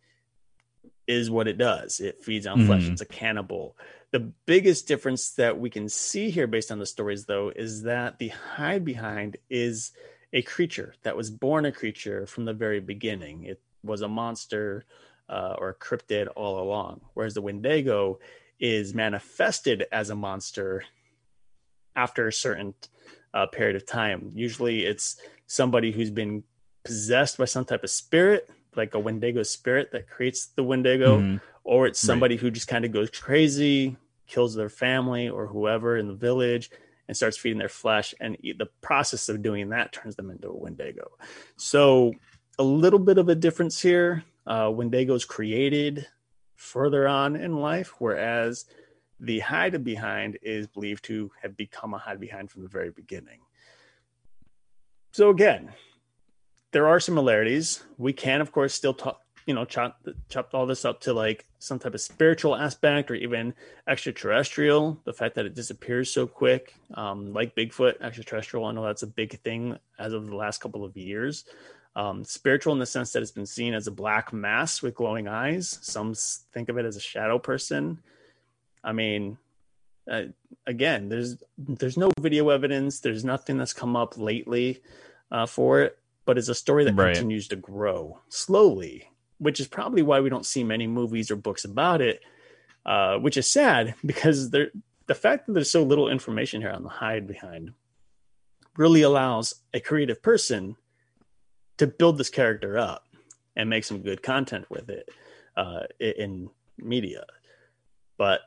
is 1.07 1.29
what 1.29 1.47
it 1.47 1.57
does. 1.57 1.99
It 1.99 2.23
feeds 2.23 2.47
on 2.47 2.65
flesh. 2.65 2.83
Mhm. 2.83 2.93
It's 2.93 3.01
a 3.01 3.05
cannibal. 3.05 3.77
The 4.11 4.31
biggest 4.45 4.87
difference 4.87 5.31
that 5.35 5.59
we 5.59 5.69
can 5.69 5.87
see 5.89 6.29
here 6.31 6.47
based 6.47 6.71
on 6.71 6.79
the 6.79 6.85
stories, 6.85 7.25
though, 7.25 7.49
is 7.49 7.83
that 7.83 8.17
the 8.17 8.29
hide 8.29 8.83
behind 8.83 9.37
is 9.49 9.91
a 10.33 10.41
creature 10.41 10.95
that 11.03 11.15
was 11.15 11.29
born 11.29 11.65
a 11.65 11.71
creature 11.71 12.25
from 12.25 12.45
the 12.45 12.53
very 12.53 12.79
beginning. 12.79 13.43
It 13.43 13.61
was 13.83 14.01
a 14.01 14.07
monster 14.07 14.85
uh, 15.29 15.55
or 15.57 15.69
a 15.69 15.75
cryptid 15.75 16.27
all 16.35 16.59
along, 16.59 17.01
whereas 17.13 17.33
the 17.33 17.41
Wendigo 17.41 18.19
is 18.59 18.93
manifested 18.93 19.85
as 19.91 20.09
a 20.09 20.15
monster 20.15 20.83
after 21.95 22.27
a 22.27 22.33
certain 22.33 22.73
uh, 23.35 23.45
period 23.45 23.75
of 23.75 23.85
time. 23.85 24.31
Usually, 24.33 24.85
it's 24.85 25.21
somebody 25.45 25.91
who's 25.91 26.09
been 26.09 26.43
possessed 26.83 27.37
by 27.37 27.45
some 27.45 27.65
type 27.65 27.83
of 27.83 27.89
spirit, 27.89 28.49
like 28.75 28.93
a 28.95 28.99
Wendigo 28.99 29.43
spirit 29.43 29.91
that 29.91 30.09
creates 30.09 30.47
the 30.47 30.63
Wendigo, 30.63 31.19
Mhm. 31.19 31.41
or 31.63 31.85
it's 31.85 32.01
Right. 32.03 32.07
somebody 32.07 32.35
who 32.37 32.49
just 32.49 32.67
kind 32.67 32.85
of 32.85 32.91
goes 32.91 33.09
crazy, 33.09 33.97
kills 34.27 34.55
their 34.55 34.69
family 34.69 35.29
or 35.29 35.47
whoever 35.47 35.97
in 35.97 36.07
the 36.07 36.13
village, 36.15 36.71
and 37.07 37.15
starts 37.15 37.37
feeding 37.37 37.59
their 37.59 37.69
flesh. 37.69 38.15
And 38.19 38.37
the 38.41 38.69
process 38.81 39.29
of 39.29 39.41
doing 39.43 39.69
that 39.69 39.91
turns 39.93 40.15
them 40.15 40.31
into 40.31 40.49
a 40.49 40.55
Wendigo. 40.55 41.11
So, 41.57 42.13
a 42.57 42.63
little 42.63 42.99
bit 42.99 43.17
of 43.17 43.27
a 43.29 43.35
difference 43.35 43.81
here. 43.81 44.23
Uh, 44.47 44.67
Wendigos 44.67 45.27
created 45.27 46.07
further 46.55 47.07
on 47.07 47.35
in 47.35 47.57
life, 47.57 47.93
whereas 47.99 48.65
the 49.19 49.39
hide 49.39 49.83
behind 49.83 50.37
is 50.41 50.67
believed 50.67 51.05
to 51.05 51.31
have 51.41 51.55
become 51.55 51.93
a 51.93 51.97
hide 51.97 52.19
behind 52.19 52.51
from 52.51 52.63
the 52.63 52.69
very 52.69 52.91
beginning. 52.91 53.39
So 55.11 55.29
again, 55.29 55.71
there 56.71 56.87
are 56.87 56.99
similarities. 56.99 57.83
We 57.97 58.11
can, 58.11 58.41
of 58.41 58.51
course, 58.51 58.73
still 58.73 58.93
talk, 58.93 59.21
you 59.45 59.53
know, 59.53 59.63
chop 59.63 60.05
chop 60.27 60.49
all 60.53 60.65
this 60.65 60.83
up 60.83 60.99
to 61.01 61.13
like 61.13 61.45
some 61.59 61.79
type 61.79 61.93
of 61.93 62.01
spiritual 62.01 62.55
aspect 62.55 63.09
or 63.09 63.15
even 63.15 63.53
extraterrestrial. 63.87 64.99
The 65.05 65.13
fact 65.13 65.35
that 65.35 65.45
it 65.45 65.55
disappears 65.55 66.11
so 66.11 66.27
quick, 66.27 66.75
um, 66.95 67.31
like 67.31 67.55
Bigfoot, 67.55 68.01
extraterrestrial. 68.01 68.65
I 68.65 68.73
know 68.73 68.83
that's 68.83 69.03
a 69.03 69.07
big 69.07 69.39
thing 69.39 69.77
as 69.97 70.11
of 70.11 70.27
the 70.27 70.35
last 70.35 70.59
couple 70.59 70.83
of 70.83 70.97
years. 70.97 71.45
Um, 71.95 72.25
spiritual 72.25 72.73
in 72.73 72.79
the 72.79 72.85
sense 72.85 73.13
that 73.13 73.21
it's 73.21 73.31
been 73.31 73.45
seen 73.45 73.73
as 73.73 73.87
a 73.87 73.91
black 73.91 74.33
mass 74.33 74.81
with 74.81 74.95
glowing 74.95 75.29
eyes. 75.29 75.79
Some 75.81 76.13
think 76.53 76.67
of 76.67 76.77
it 76.77 76.85
as 76.85 76.97
a 76.97 77.01
shadow 77.01 77.39
person. 77.39 77.99
I 78.85 78.93
mean, 78.93 79.37
uh, 80.09 80.25
again, 80.67 81.09
there's 81.09 81.37
there's 81.57 81.97
no 81.97 82.11
video 82.21 82.49
evidence. 82.49 82.99
There's 82.99 83.25
nothing 83.25 83.57
that's 83.57 83.73
come 83.73 83.95
up 83.95 84.17
lately 84.17 84.81
uh, 85.31 85.47
for 85.47 85.81
it, 85.81 85.97
but 86.25 86.37
it's 86.37 86.47
a 86.49 86.55
story 86.55 86.85
that 86.85 86.95
Right. 86.95 87.13
continues 87.13 87.47
to 87.49 87.55
grow 87.55 88.19
slowly, 88.29 89.09
which 89.39 89.59
is 89.59 89.67
probably 89.67 90.03
why 90.03 90.19
we 90.21 90.29
don't 90.29 90.45
see 90.45 90.63
many 90.63 90.85
movies 90.87 91.31
or 91.31 91.35
books 91.35 91.65
about 91.65 92.01
it. 92.01 92.21
Uh, 92.85 93.17
which 93.17 93.35
is 93.35 93.49
sad 93.49 93.95
because 94.05 94.51
there, 94.51 94.69
the 95.07 95.15
fact 95.15 95.47
that 95.47 95.53
there's 95.53 95.71
so 95.71 95.81
little 95.81 96.07
information 96.07 96.61
here 96.61 96.69
on 96.69 96.83
the 96.83 96.89
hide 96.89 97.25
behind 97.25 97.71
really 98.77 99.01
allows 99.01 99.55
a 99.73 99.79
creative 99.79 100.21
person 100.21 100.75
to 101.77 101.87
build 101.87 102.19
this 102.19 102.29
character 102.29 102.77
up 102.77 103.03
and 103.55 103.71
make 103.71 103.83
some 103.83 104.03
good 104.03 104.21
content 104.21 104.69
with 104.69 104.89
it 104.89 105.09
uh, 105.57 105.81
in 105.99 106.47
media. 106.77 107.25
But 108.17 108.41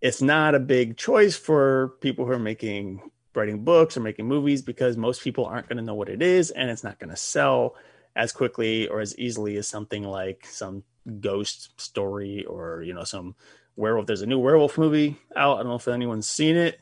it's 0.00 0.22
not 0.22 0.54
a 0.54 0.60
big 0.60 0.96
choice 0.96 1.36
for 1.36 1.94
people 2.00 2.24
who 2.24 2.32
are 2.32 2.38
making 2.38 3.10
writing 3.34 3.64
books 3.64 3.96
or 3.96 4.00
making 4.00 4.26
movies 4.26 4.62
because 4.62 4.96
most 4.96 5.22
people 5.22 5.44
aren't 5.44 5.68
going 5.68 5.76
to 5.76 5.82
know 5.82 5.94
what 5.94 6.08
it 6.08 6.22
is 6.22 6.50
and 6.50 6.70
it's 6.70 6.82
not 6.82 6.98
going 6.98 7.10
to 7.10 7.16
sell 7.16 7.76
as 8.16 8.32
quickly 8.32 8.88
or 8.88 9.00
as 9.00 9.16
easily 9.18 9.56
as 9.56 9.68
something 9.68 10.02
like 10.02 10.44
some 10.46 10.82
ghost 11.20 11.80
story 11.80 12.44
or 12.46 12.82
you 12.82 12.92
know 12.92 13.04
some 13.04 13.34
werewolf. 13.76 14.06
There's 14.06 14.22
a 14.22 14.26
new 14.26 14.38
werewolf 14.38 14.76
movie 14.76 15.16
out. 15.36 15.54
I 15.54 15.62
don't 15.62 15.68
know 15.68 15.76
if 15.76 15.88
anyone's 15.88 16.28
seen 16.28 16.56
it. 16.56 16.80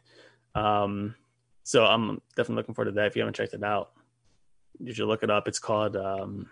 Um 0.55 1.15
so 1.63 1.85
i'm 1.85 2.21
definitely 2.37 2.57
looking 2.57 2.75
forward 2.75 2.93
to 2.93 2.95
that. 2.95 3.07
If 3.07 3.17
you 3.17 3.23
haven't 3.23 3.37
checked 3.37 3.55
it 3.55 3.63
out 3.63 3.91
you 4.81 4.93
should 4.93 5.09
look 5.09 5.23
it 5.23 5.31
up. 5.31 5.49
It's 5.49 5.59
called 5.59 5.97
um 5.97 6.49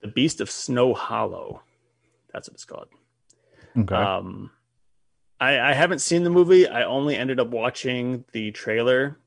the 0.00 0.08
beast 0.08 0.40
of 0.40 0.50
snow 0.50 0.94
hollow. 0.94 1.62
That's 2.32 2.48
what 2.48 2.54
it's 2.54 2.64
called. 2.64 2.88
Okay. 3.78 3.94
um, 3.94 4.50
I, 5.40 5.58
I 5.58 5.72
haven't 5.72 6.00
seen 6.00 6.24
the 6.24 6.30
movie. 6.30 6.66
I 6.66 6.84
only 6.84 7.16
ended 7.16 7.40
up 7.40 7.48
watching 7.48 8.24
the 8.32 8.50
trailer 8.52 9.18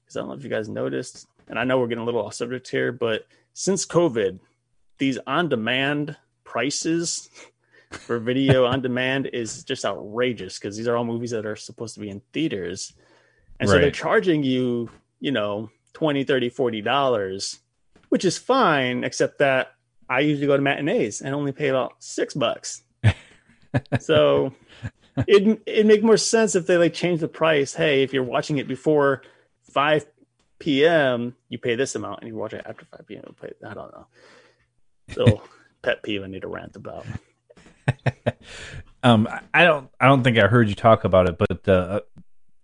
because 0.00 0.16
I 0.16 0.20
don't 0.20 0.28
know 0.28 0.34
if 0.34 0.44
you 0.44 0.50
guys 0.50 0.68
noticed, 0.68 1.26
and 1.48 1.58
I 1.58 1.64
know 1.64 1.78
we're 1.78 1.86
getting 1.86 2.02
a 2.02 2.04
little 2.06 2.24
off 2.24 2.34
subject 2.34 2.68
here, 2.68 2.92
but 2.92 3.26
since 3.54 3.86
COVID, 3.86 4.40
these 4.98 5.18
on-demand 5.26 6.16
prices 6.44 7.30
for 7.90 8.18
video 8.18 8.64
on 8.72 8.82
demand 8.82 9.30
is 9.32 9.64
just 9.64 9.84
outrageous 9.84 10.58
because 10.58 10.76
these 10.76 10.88
are 10.88 10.96
all 10.96 11.04
movies 11.04 11.30
that 11.30 11.46
are 11.46 11.56
supposed 11.56 11.94
to 11.94 12.00
be 12.00 12.10
in 12.10 12.20
theaters, 12.32 12.94
and 13.60 13.68
so 13.68 13.78
they're 13.78 13.90
charging 13.90 14.42
you, 14.42 14.90
you 15.20 15.30
know, 15.30 15.70
20 15.92 16.24
30 16.24 16.48
40 16.48 16.80
dollars 16.80 17.60
which 18.08 18.24
is 18.24 18.36
fine 18.36 19.04
except 19.04 19.38
that 19.38 19.74
i 20.08 20.20
usually 20.20 20.46
go 20.46 20.56
to 20.56 20.62
matinees 20.62 21.20
and 21.22 21.34
only 21.34 21.52
pay 21.52 21.68
about 21.68 21.94
six 21.98 22.34
bucks. 22.34 22.82
So 24.00 24.52
it 25.26 25.62
it 25.66 25.86
make 25.86 26.02
more 26.02 26.16
sense 26.16 26.54
if 26.54 26.66
they 26.66 26.76
like 26.76 26.94
change 26.94 27.20
the 27.20 27.28
price. 27.28 27.74
Hey, 27.74 28.02
if 28.02 28.12
you're 28.12 28.22
watching 28.24 28.58
it 28.58 28.66
before 28.68 29.22
five 29.72 30.06
p.m., 30.58 31.34
you 31.48 31.58
pay 31.58 31.74
this 31.74 31.94
amount, 31.94 32.20
and 32.20 32.28
you 32.28 32.36
watch 32.36 32.52
it 32.52 32.62
after 32.66 32.84
five 32.86 33.06
p.m. 33.06 33.24
You 33.26 33.34
pay. 33.40 33.52
I 33.68 33.74
don't 33.74 33.92
know. 33.92 34.06
So 35.14 35.42
pet 35.82 36.02
peeve 36.02 36.22
I 36.22 36.26
need 36.28 36.42
to 36.42 36.48
rant 36.48 36.76
about. 36.76 37.04
um, 39.02 39.26
I- 39.26 39.40
I 39.54 39.64
don't, 39.64 39.90
I 40.00 40.06
don't 40.06 40.22
think 40.22 40.38
I 40.38 40.46
heard 40.46 40.68
you 40.68 40.74
talk 40.74 41.04
about 41.04 41.28
it, 41.28 41.36
but 41.38 41.68
uh, 41.68 42.00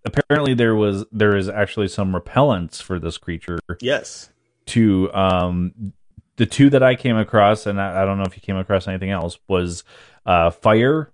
apparently 0.05 0.55
there 0.55 0.75
was 0.75 1.05
there 1.13 1.37
is 1.37 1.49
actually 1.49 1.89
some 1.89 2.13
repellents 2.15 2.81
for 2.81 2.99
this 2.99 3.19
creature 3.19 3.59
Yes. 3.81 4.31
to 4.67 5.13
um 5.13 5.93
the 6.37 6.47
two 6.47 6.71
that 6.71 6.83
I 6.85 6.95
came 6.95 7.17
across, 7.17 7.67
and 7.67 7.81
I, 7.81 8.03
I 8.03 8.05
don't 8.05 8.17
know 8.19 8.25
if 8.25 8.37
you 8.37 8.41
came 8.43 8.57
across 8.57 8.87
anything 8.87 9.11
else, 9.11 9.39
was 9.49 9.83
uh 10.25 10.51
fire 10.51 11.13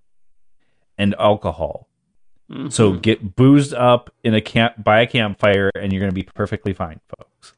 and 0.97 1.15
alcohol. 1.19 1.87
So 2.69 2.93
Mhm. 2.93 3.01
get 3.01 3.35
boozed 3.35 3.73
up 3.73 4.11
in 4.23 4.35
a 4.35 4.41
camp 4.41 4.83
by 4.83 5.01
a 5.01 5.07
campfire, 5.07 5.71
and 5.75 5.91
you're 5.91 5.99
going 5.99 6.11
to 6.11 6.15
be 6.15 6.23
perfectly 6.23 6.73
fine, 6.73 6.99
folks. 7.17 7.53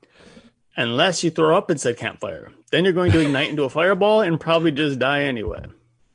unless 0.78 1.23
you 1.23 1.32
throw 1.32 1.58
up 1.58 1.69
in 1.71 1.78
said 1.78 1.97
campfire, 1.97 2.52
then 2.71 2.84
you're 2.86 2.93
going 2.93 3.12
to 3.12 3.19
ignite 3.19 3.50
into 3.50 3.63
a 3.63 3.69
fireball 3.69 4.21
and 4.21 4.39
probably 4.39 4.71
just 4.71 5.00
die 5.00 5.23
anyway. 5.23 5.65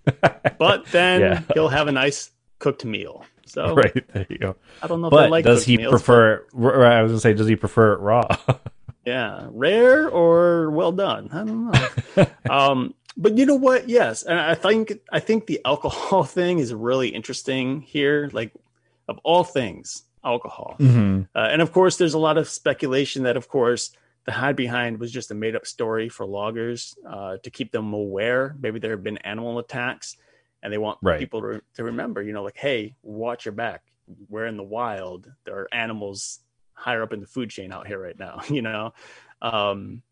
But 0.58 0.86
then 0.92 1.20
Yeah. 1.20 1.40
you'll 1.54 1.68
have 1.68 1.88
a 1.88 1.92
nice 1.92 2.30
cooked 2.60 2.84
meal. 2.84 3.24
So 3.44 3.74
right 3.74 4.08
there 4.14 4.26
you 4.30 4.38
go. 4.38 4.56
I 4.82 4.86
don't 4.86 5.00
know 5.02 5.08
if 5.08 5.12
I 5.12 5.16
But 5.16 5.30
like 5.30 5.44
does 5.44 5.64
he 5.64 5.76
meals, 5.76 5.90
prefer? 5.90 6.46
r- 6.58 6.86
I 6.86 7.02
was 7.02 7.10
going 7.10 7.16
to 7.18 7.20
say, 7.20 7.34
does 7.34 7.48
he 7.48 7.56
prefer 7.56 7.92
it 7.94 8.00
raw? 8.00 8.26
Yeah, 9.04 9.48
rare 9.50 10.08
or 10.08 10.70
well 10.70 10.92
done. 10.92 11.28
I 11.32 11.38
don't 11.38 11.72
know. 11.72 12.26
um, 12.48 12.94
but 13.16 13.36
you 13.38 13.46
know 13.46 13.54
what? 13.54 13.88
Yes, 13.88 14.22
and 14.22 14.38
I 14.38 14.54
think 14.54 14.92
I 15.10 15.20
think 15.20 15.46
the 15.46 15.60
alcohol 15.64 16.24
thing 16.38 16.58
is 16.58 16.72
really 16.72 17.08
interesting 17.08 17.80
here. 17.82 18.30
Like 18.32 18.52
of 19.08 19.18
all 19.24 19.44
things, 19.44 20.04
alcohol. 20.24 20.76
mm-hmm. 20.78 21.22
Uh, 21.34 21.48
and 21.50 21.60
of 21.60 21.72
course, 21.72 21.96
there's 21.96 22.14
a 22.14 22.18
lot 22.18 22.38
of 22.38 22.48
speculation 22.48 23.24
that, 23.24 23.36
of 23.36 23.48
course, 23.48 23.90
the 24.24 24.32
hide 24.32 24.54
behind 24.54 25.00
was 25.00 25.10
just 25.10 25.30
a 25.32 25.34
made 25.34 25.56
up 25.56 25.66
story 25.66 26.08
for 26.08 26.24
loggers 26.24 26.96
uh, 27.08 27.36
to 27.42 27.50
keep 27.50 27.72
them 27.72 27.92
aware. 27.92 28.54
Maybe 28.60 28.78
there 28.78 28.92
have 28.92 29.02
been 29.02 29.18
animal 29.18 29.58
attacks, 29.58 30.16
and 30.62 30.72
they 30.72 30.78
want 30.78 30.98
Right. 31.02 31.18
people 31.18 31.40
to, 31.42 31.62
to 31.74 31.84
remember, 31.84 32.22
you 32.22 32.32
know, 32.32 32.44
like, 32.44 32.56
hey, 32.56 32.94
watch 33.02 33.44
your 33.44 33.52
back. 33.52 33.82
We're 34.28 34.46
in 34.46 34.56
the 34.56 34.62
wild. 34.62 35.30
There 35.44 35.56
are 35.56 35.68
animals 35.74 36.38
higher 36.74 37.02
up 37.02 37.12
in 37.12 37.20
the 37.20 37.26
food 37.26 37.50
chain 37.50 37.72
out 37.72 37.88
here 37.88 37.98
right 38.00 38.18
now, 38.18 38.42
you 38.48 38.62
know. 38.62 38.94
Um, 39.42 40.02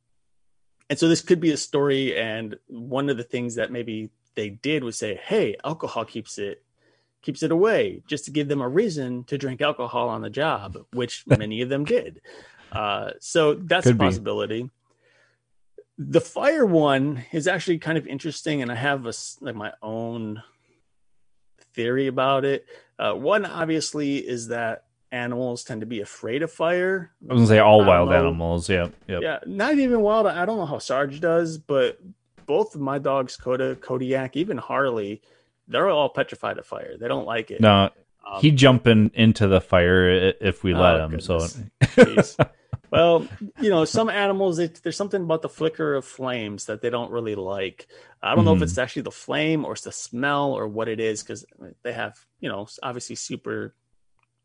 and 0.91 0.99
so 0.99 1.09
this 1.09 1.23
could 1.23 1.41
be 1.41 1.53
a 1.53 1.57
story. 1.57 2.19
And 2.19 2.57
one 2.67 3.09
of 3.09 3.17
the 3.17 3.23
things 3.23 3.55
that 3.55 3.71
maybe 3.71 4.11
they 4.35 4.51
did 4.51 4.83
was 4.83 4.99
say, 4.99 5.15
hey, 5.25 5.57
alcohol 5.65 6.05
keeps 6.05 6.37
it 6.37 6.63
keeps 7.23 7.43
it 7.43 7.53
away 7.53 8.03
just 8.07 8.25
to 8.25 8.31
give 8.31 8.49
them 8.49 8.63
a 8.63 8.69
reason 8.69 9.23
to 9.25 9.37
drink 9.37 9.61
alcohol 9.61 10.09
on 10.09 10.23
the 10.23 10.31
job, 10.31 10.77
which 10.93 11.25
many 11.27 11.63
of 11.63 11.69
them 11.69 11.85
did. 11.85 12.21
Uh, 12.73 13.11
so 13.21 13.55
that's 13.55 13.87
Could 13.87 13.97
a 13.97 13.99
be. 13.99 14.05
possibility. 14.05 14.71
The 15.97 16.21
fire 16.21 16.67
one 16.67 17.25
is 17.31 17.47
actually 17.47 17.79
kind 17.79 17.97
of 17.99 18.07
interesting, 18.07 18.63
and 18.63 18.73
I 18.73 18.75
have 18.75 19.07
a 19.07 19.13
like 19.41 19.55
my 19.55 19.73
own 19.83 20.43
theory 21.75 22.09
about 22.09 22.45
it. 22.45 22.67
Uh, 22.99 23.13
one 23.13 23.45
obviously 23.45 24.17
is 24.17 24.49
that 24.49 24.85
animals 25.13 25.65
tend 25.65 25.81
to 25.81 25.87
be 25.87 26.01
afraid 26.01 26.43
of 26.43 26.51
fire. 26.53 27.11
I 27.29 27.33
was 27.35 27.43
to 27.43 27.49
say 27.49 27.59
all 27.59 27.85
wild 27.85 28.13
animals. 28.13 28.69
Yeah, 28.69 28.89
Yep. 29.09 29.23
Yeah, 29.23 29.39
not 29.47 29.79
even 29.79 30.01
wild. 30.01 30.27
I 30.27 30.45
don't 30.45 30.57
know 30.59 30.67
how 30.67 30.79
Sarge 30.79 31.21
does, 31.21 31.59
but 31.59 31.99
both 32.47 32.75
of 32.75 32.81
my 32.81 32.99
dogs, 32.99 33.37
Coda, 33.37 33.77
Kodiak, 33.77 34.37
even 34.37 34.57
Harley, 34.59 35.23
they're 35.69 35.89
all 35.89 36.09
petrified 36.09 36.59
of 36.59 36.67
fire. 36.67 36.97
They 36.99 37.09
don't 37.09 37.27
like 37.27 37.51
it. 37.51 37.61
No, 37.61 37.91
Um, 38.29 38.41
he'd 38.43 38.57
jump 38.57 38.87
in 38.87 39.11
into 39.15 39.47
the 39.49 39.61
fire 39.61 40.33
if 40.41 40.63
we 40.63 40.75
let 40.75 41.01
Oh, 41.01 41.05
him. 41.09 41.21
So 41.21 41.39
goodness. 41.39 41.59
Jeez. 42.37 42.49
well, 42.91 43.27
you 43.61 43.71
know, 43.71 43.85
some 43.85 44.09
animals, 44.11 44.59
it, 44.59 44.81
there's 44.83 44.97
something 44.97 45.23
about 45.23 45.43
the 45.43 45.49
flicker 45.49 45.95
of 45.95 46.05
flames 46.05 46.67
that 46.67 46.83
they 46.83 46.91
don't 46.91 47.11
really 47.11 47.35
like. 47.37 47.87
I 48.23 48.35
don't 48.35 48.45
know 48.45 48.53
if 48.55 48.61
Mhm. 48.61 48.63
it's 48.65 48.79
actually 48.79 49.03
the 49.03 49.11
flame 49.11 49.65
or 49.65 49.73
it's 49.73 49.83
the 49.83 49.93
smell 49.93 50.53
or 50.53 50.67
what 50.69 50.89
it 50.89 51.01
is 51.01 51.23
because 51.23 51.45
they 51.83 51.93
have, 51.93 52.15
you 52.41 52.49
know, 52.49 52.67
obviously 52.83 53.17
super 53.17 53.75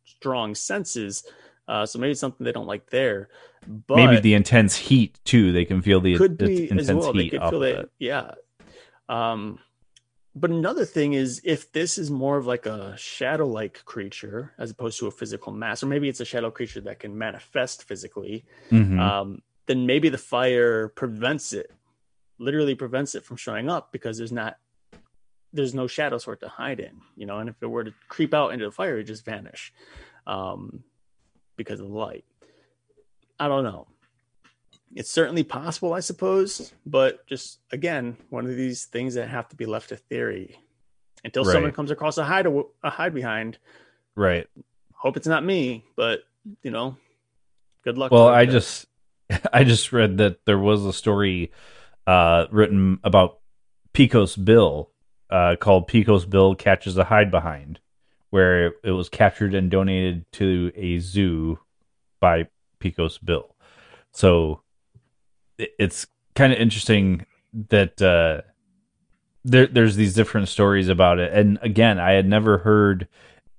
strong 0.05 0.55
senses. 0.55 1.25
Uh, 1.67 1.85
so 1.85 1.99
maybe 1.99 2.13
something 2.13 2.45
they 2.45 2.51
don't 2.51 2.67
like 2.67 2.89
there. 2.89 3.29
But 3.67 3.95
maybe 3.97 4.19
the 4.19 4.35
intense 4.35 4.75
heat 4.75 5.19
too. 5.25 5.51
They 5.51 5.65
can 5.65 5.81
feel 5.81 5.99
the, 5.99 6.15
could 6.17 6.37
be 6.37 6.69
intense 6.69 6.89
as 6.89 6.95
well. 6.95 7.13
They 7.13 7.23
heat 7.23 7.31
could 7.31 7.49
feel 7.49 7.63
it. 7.63 7.89
Yeah. 7.97 8.35
Um, 9.09 9.59
but 10.35 10.51
another 10.51 10.85
thing 10.85 11.13
is 11.13 11.41
if 11.43 11.71
this 11.71 11.97
is 11.97 12.11
more 12.11 12.37
of 12.37 12.45
like 12.45 12.65
a 12.65 12.95
shadow 12.97 13.47
like 13.47 13.83
creature 13.85 14.53
as 14.57 14.69
opposed 14.69 14.99
to 14.99 15.07
a 15.07 15.11
physical 15.11 15.53
mass, 15.53 15.81
or 15.81 15.87
maybe 15.87 16.09
it's 16.09 16.19
a 16.19 16.25
shadow 16.25 16.51
creature 16.51 16.81
that 16.81 16.99
can 16.99 17.17
manifest 17.17 17.83
physically, 17.83 18.45
Mhm. 18.69 18.99
um, 18.99 19.41
then 19.65 19.85
maybe 19.85 20.09
the 20.09 20.17
fire 20.17 20.89
prevents 20.89 21.53
it, 21.53 21.71
literally 22.37 22.75
prevents 22.75 23.15
it 23.15 23.23
from 23.23 23.37
showing 23.37 23.69
up 23.69 23.91
because 23.91 24.17
there's 24.17 24.31
not 24.31 24.57
there's 25.55 25.73
no 25.73 25.87
shadow 25.87 26.17
sort 26.17 26.41
to 26.41 26.49
hide 26.49 26.79
in, 26.79 27.01
you 27.15 27.25
know. 27.25 27.39
And 27.39 27.49
if 27.49 27.55
it 27.61 27.67
were 27.67 27.83
to 27.83 27.93
creep 28.07 28.33
out 28.33 28.53
into 28.53 28.65
the 28.65 28.71
fire, 28.71 28.99
it 28.99 29.05
just 29.05 29.25
vanish 29.25 29.73
um, 30.27 30.83
because 31.55 31.79
of 31.79 31.87
the 31.87 31.93
light. 31.93 32.25
I 33.39 33.47
don't 33.47 33.63
know. 33.63 33.87
It's 34.93 35.09
certainly 35.09 35.43
possible, 35.43 35.93
I 35.93 35.99
suppose, 35.99 36.71
but 36.85 37.25
just 37.27 37.59
again, 37.71 38.17
one 38.29 38.45
of 38.45 38.55
these 38.55 38.85
things 38.85 39.15
that 39.15 39.27
have 39.27 39.49
to 39.49 39.55
be 39.55 39.65
left 39.65 39.89
to 39.89 39.97
theory 39.97 40.59
until 41.23 41.43
someone 41.43 41.71
comes 41.71 41.91
across 41.91 42.17
a 42.17 42.23
hide 42.23 42.45
a 42.45 42.89
hide 42.89 43.13
behind. 43.13 43.57
right. 44.15 44.47
Hope 44.93 45.17
it's 45.17 45.27
not 45.27 45.43
me, 45.43 45.83
but 45.95 46.21
you 46.63 46.71
know, 46.71 46.97
good 47.83 47.97
luck. 47.97 48.11
Well, 48.11 48.27
I 48.27 48.45
just 48.45 48.85
I 49.53 49.63
just 49.63 49.91
read 49.91 50.17
that 50.17 50.45
there 50.45 50.57
was 50.57 50.85
a 50.85 50.93
story 50.93 51.51
uh, 52.07 52.45
written 52.51 52.99
about 53.03 53.39
Pecos 53.93 54.35
Bill 54.35 54.91
uh, 55.29 55.55
called 55.59 55.87
Pecos 55.87 56.25
Bill 56.25 56.55
catches 56.55 56.97
a 56.97 57.03
hide 57.03 57.31
behind, 57.31 57.79
where 58.29 58.73
it 58.83 58.91
was 58.91 59.09
captured 59.09 59.53
and 59.53 59.71
donated 59.71 60.25
to 60.33 60.71
a 60.75 60.99
zoo 60.99 61.59
by 62.19 62.47
Pecos 62.79 63.17
Bill. 63.17 63.55
So 64.11 64.61
it's 65.57 66.07
kind 66.35 66.53
of 66.53 66.59
interesting 66.59 67.25
that 67.69 68.01
uh, 68.01 68.41
there 69.43 69.67
there's 69.67 69.95
these 69.95 70.13
different 70.13 70.47
stories 70.49 70.89
about 70.89 71.19
it. 71.19 71.31
And 71.33 71.59
again, 71.61 71.99
I 71.99 72.11
had 72.11 72.27
never 72.27 72.59
heard 72.59 73.07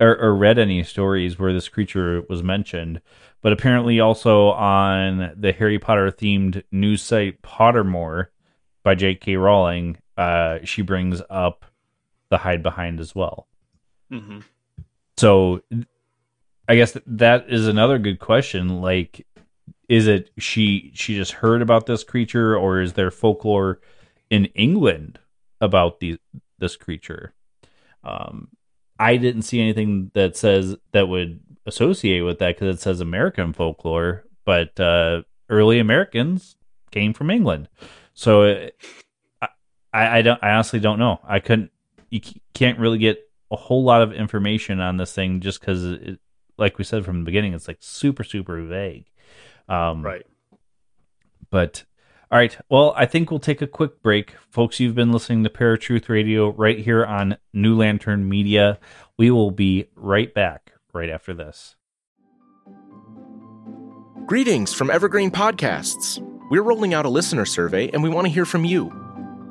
or, 0.00 0.16
or 0.16 0.34
read 0.34 0.58
any 0.58 0.82
stories 0.82 1.38
where 1.38 1.52
this 1.52 1.68
creature 1.68 2.22
was 2.28 2.42
mentioned, 2.42 3.00
but 3.42 3.52
apparently 3.52 4.00
also 4.00 4.50
on 4.50 5.32
the 5.36 5.52
Harry 5.52 5.78
Potter 5.78 6.10
themed 6.10 6.62
news 6.70 7.02
site 7.02 7.40
Pottermore 7.42 8.26
by 8.82 8.94
J.K. 8.94 9.36
Rowling, 9.36 9.98
uh, 10.16 10.58
she 10.64 10.82
brings 10.82 11.22
up 11.30 11.64
the 12.28 12.38
hide 12.38 12.62
behind 12.62 13.00
as 13.00 13.14
well. 13.14 13.46
Mhm. 14.10 14.42
So 15.16 15.62
I 16.68 16.76
guess 16.76 16.96
that 17.06 17.46
is 17.48 17.68
another 17.68 17.98
good 17.98 18.18
question. 18.18 18.80
Like, 18.80 19.26
is 19.88 20.06
it 20.06 20.30
she 20.38 20.90
she 20.94 21.14
just 21.14 21.32
heard 21.32 21.62
about 21.62 21.86
this 21.86 22.02
creature, 22.04 22.56
or 22.56 22.80
is 22.80 22.94
there 22.94 23.10
folklore 23.10 23.80
in 24.30 24.46
England 24.46 25.18
about 25.60 26.00
the 26.00 26.18
this 26.58 26.76
creature? 26.76 27.34
Um, 28.02 28.48
I 28.98 29.16
didn't 29.16 29.42
see 29.42 29.60
anything 29.60 30.10
that 30.14 30.36
says 30.36 30.76
that 30.92 31.08
would 31.08 31.40
associate 31.66 32.22
with 32.22 32.38
that 32.38 32.56
because 32.56 32.76
it 32.76 32.80
says 32.80 33.00
American 33.00 33.52
folklore, 33.52 34.24
but 34.44 34.78
uh, 34.80 35.22
early 35.48 35.78
Americans 35.78 36.56
came 36.90 37.12
from 37.12 37.30
England, 37.30 37.68
so 38.14 38.42
it, 38.42 38.76
I 39.96 40.18
I 40.18 40.22
don't 40.22 40.42
I 40.42 40.50
honestly 40.50 40.80
don't 40.80 40.98
know. 40.98 41.20
I 41.26 41.40
couldn't 41.40 41.70
you 42.10 42.20
can't 42.54 42.78
really 42.78 42.98
get 42.98 43.18
a 43.50 43.56
whole 43.56 43.82
lot 43.82 44.02
of 44.02 44.12
information 44.12 44.80
on 44.80 44.98
this 44.98 45.12
thing 45.12 45.40
just 45.40 45.60
because 45.60 45.84
it, 45.84 46.20
like 46.58 46.78
we 46.78 46.84
said 46.84 47.04
from 47.04 47.20
the 47.20 47.24
beginning, 47.24 47.54
it's 47.54 47.66
like 47.66 47.78
super 47.80 48.24
super 48.24 48.62
vague. 48.62 49.06
Um, 49.68 50.02
right. 50.02 50.24
but 51.50 51.84
all 52.30 52.38
right, 52.38 52.56
well, 52.68 52.92
I 52.96 53.06
think 53.06 53.30
we'll 53.30 53.40
take 53.40 53.62
a 53.62 53.66
quick 53.66 54.02
break, 54.02 54.34
folks. 54.50 54.78
You've 54.80 54.94
been 54.94 55.12
listening 55.12 55.44
to 55.44 55.50
Paratruth 55.50 56.08
Radio 56.08 56.50
right 56.50 56.78
here 56.78 57.04
on 57.04 57.36
New 57.52 57.76
Lantern 57.76 58.28
Media. 58.28 58.78
We 59.16 59.30
will 59.30 59.50
be 59.52 59.86
right 59.94 60.32
back 60.34 60.72
right 60.92 61.08
after 61.08 61.34
this. 61.34 61.76
Greetings 64.26 64.74
from 64.74 64.90
Evergreen 64.90 65.30
Podcasts. 65.30 66.20
We're 66.50 66.62
rolling 66.62 66.94
out 66.94 67.06
a 67.06 67.08
listener 67.08 67.44
survey 67.44 67.90
and 67.90 68.02
we 68.02 68.08
want 68.08 68.26
to 68.26 68.32
hear 68.32 68.44
from 68.44 68.64
you. 68.64 69.05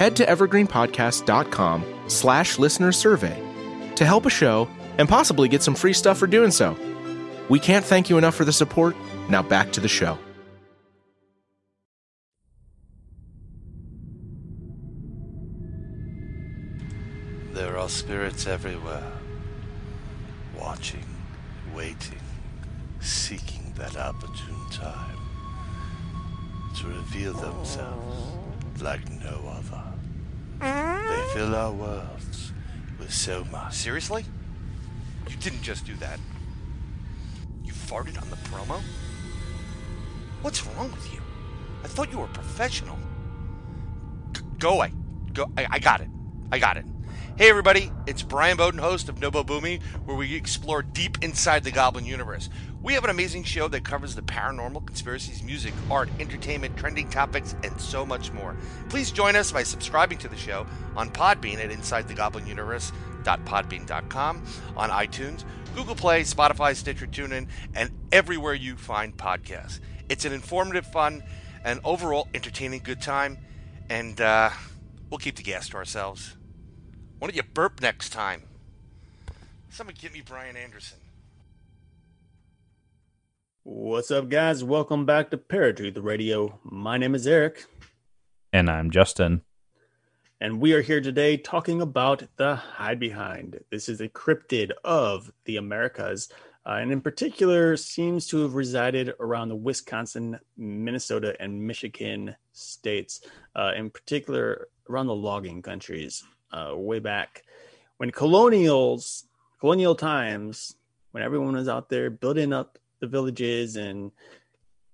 Head 0.00 0.16
to 0.16 0.24
evergreenpodcast.com 0.24 2.04
slash 2.08 2.58
listener 2.58 2.90
survey 2.90 3.38
to 3.96 4.06
help 4.06 4.24
a 4.24 4.30
show 4.30 4.66
and 4.96 5.06
possibly 5.06 5.46
get 5.46 5.62
some 5.62 5.74
free 5.74 5.92
stuff 5.92 6.16
for 6.16 6.26
doing 6.26 6.50
so. 6.50 6.74
We 7.50 7.58
can't 7.58 7.84
thank 7.84 8.08
you 8.08 8.16
enough 8.16 8.34
for 8.34 8.46
the 8.46 8.52
support. 8.52 8.96
Now 9.28 9.42
back 9.42 9.72
to 9.72 9.80
the 9.80 9.88
show. 9.88 10.18
There 17.52 17.76
are 17.76 17.90
spirits 17.90 18.46
everywhere, 18.46 19.12
watching, 20.58 21.04
waiting, 21.74 22.22
seeking 23.00 23.74
that 23.76 23.98
opportune 23.98 24.70
time 24.72 25.18
to 26.78 26.86
reveal 26.86 27.34
themselves 27.34 28.32
like 28.80 29.06
no 29.22 29.42
other. 29.46 29.89
Fill 31.32 31.54
our 31.54 31.70
worlds 31.70 32.52
with 32.98 33.12
so 33.12 33.44
much. 33.52 33.72
Seriously? 33.72 34.24
You 35.28 35.36
didn't 35.36 35.62
just 35.62 35.86
do 35.86 35.94
that. 35.96 36.18
You 37.62 37.72
farted 37.72 38.20
on 38.20 38.28
the 38.30 38.36
promo? 38.36 38.80
What's 40.42 40.66
wrong 40.66 40.90
with 40.90 41.12
you? 41.12 41.20
I 41.84 41.86
thought 41.86 42.10
you 42.10 42.18
were 42.18 42.26
professional. 42.26 42.98
Go 44.58 44.70
away. 44.70 44.92
Go. 45.32 45.46
I, 45.56 45.66
I 45.70 45.78
got 45.78 46.00
it. 46.00 46.08
I 46.50 46.58
got 46.58 46.76
it. 46.76 46.84
Hey 47.38 47.48
everybody, 47.48 47.92
it's 48.06 48.22
Brian 48.22 48.56
Bowden, 48.56 48.80
host 48.80 49.08
of 49.08 49.20
Nobo 49.20 49.44
Boomy, 49.44 49.80
where 50.04 50.16
we 50.16 50.34
explore 50.34 50.82
deep 50.82 51.22
inside 51.22 51.62
the 51.62 51.70
Goblin 51.70 52.04
universe. 52.04 52.50
We 52.82 52.94
have 52.94 53.04
an 53.04 53.10
amazing 53.10 53.44
show 53.44 53.68
that 53.68 53.84
covers 53.84 54.14
the 54.14 54.22
paranormal, 54.22 54.86
conspiracies, 54.86 55.42
music, 55.42 55.74
art, 55.90 56.08
entertainment, 56.18 56.78
trending 56.78 57.10
topics, 57.10 57.54
and 57.62 57.78
so 57.78 58.06
much 58.06 58.32
more. 58.32 58.56
Please 58.88 59.10
join 59.10 59.36
us 59.36 59.52
by 59.52 59.64
subscribing 59.64 60.16
to 60.18 60.28
the 60.28 60.36
show 60.36 60.66
on 60.96 61.10
Podbean 61.10 61.62
at 61.62 61.68
InsideTheGoblinUniverse.podbean.com, 61.70 64.44
on 64.78 64.90
iTunes, 64.90 65.44
Google 65.74 65.94
Play, 65.94 66.22
Spotify, 66.22 66.74
Stitcher, 66.74 67.06
TuneIn, 67.06 67.48
and 67.74 67.90
everywhere 68.12 68.54
you 68.54 68.76
find 68.76 69.14
podcasts. 69.14 69.78
It's 70.08 70.24
an 70.24 70.32
informative, 70.32 70.86
fun, 70.86 71.22
and 71.62 71.80
overall 71.84 72.28
entertaining 72.32 72.80
good 72.82 73.02
time, 73.02 73.36
and 73.90 74.18
uh, 74.22 74.48
we'll 75.10 75.18
keep 75.18 75.36
the 75.36 75.42
gas 75.42 75.68
to 75.68 75.76
ourselves. 75.76 76.34
Why 77.18 77.28
don't 77.28 77.36
you 77.36 77.42
burp 77.42 77.82
next 77.82 78.08
time? 78.08 78.44
Somebody 79.68 79.98
get 80.00 80.14
me 80.14 80.22
Brian 80.24 80.56
Anderson. 80.56 80.99
What's 83.62 84.10
up, 84.10 84.28
guys? 84.28 84.64
Welcome 84.64 85.04
back 85.06 85.30
to 85.30 85.36
Paratruth 85.36 86.02
Radio. 86.02 86.58
My 86.64 86.96
name 86.96 87.14
is 87.14 87.26
Eric, 87.26 87.66
And 88.52 88.70
I'm 88.70 88.90
Justin. 88.90 89.42
and 90.40 90.60
we 90.60 90.72
are 90.72 90.80
here 90.80 91.00
today 91.00 91.36
talking 91.36 91.82
about 91.82 92.22
the 92.36 92.56
Hide 92.56 92.98
Behind. 92.98 93.60
This 93.70 93.88
is 93.88 94.00
a 94.00 94.08
cryptid 94.08 94.70
of 94.84 95.30
the 95.44 95.56
Americas, 95.58 96.30
uh, 96.66 96.78
and 96.80 96.90
in 96.90 97.00
particular, 97.00 97.76
seems 97.76 98.26
to 98.28 98.38
have 98.42 98.54
resided 98.54 99.12
around 99.20 99.48
the 99.50 99.56
Wisconsin, 99.56 100.38
Minnesota, 100.56 101.36
and 101.40 101.66
Michigan 101.66 102.34
states, 102.52 103.20
uh, 103.56 103.72
in 103.76 103.90
particular 103.90 104.68
around 104.88 105.06
the 105.06 105.14
logging 105.14 105.60
countries, 105.62 106.24
uh, 106.52 106.72
way 106.74 106.98
back 106.98 107.42
when 107.98 108.10
colonials, 108.10 109.24
colonial 109.60 109.94
times, 109.94 110.74
when 111.12 111.22
everyone 111.22 111.54
was 111.54 111.68
out 111.68 111.88
there 111.90 112.08
building 112.08 112.52
up 112.52 112.78
the 113.00 113.06
villages 113.06 113.76
and 113.76 114.12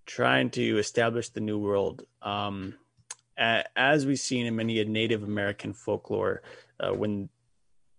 trying 0.06 0.50
to 0.50 0.78
establish 0.78 1.28
the 1.28 1.40
new 1.40 1.58
world. 1.58 2.02
Um, 2.22 2.74
as 3.38 4.06
we've 4.06 4.18
seen 4.18 4.46
in 4.46 4.56
many 4.56 4.82
Native 4.84 5.22
American 5.22 5.72
folklore, 5.72 6.42
uh, 6.80 6.94
when 6.94 7.28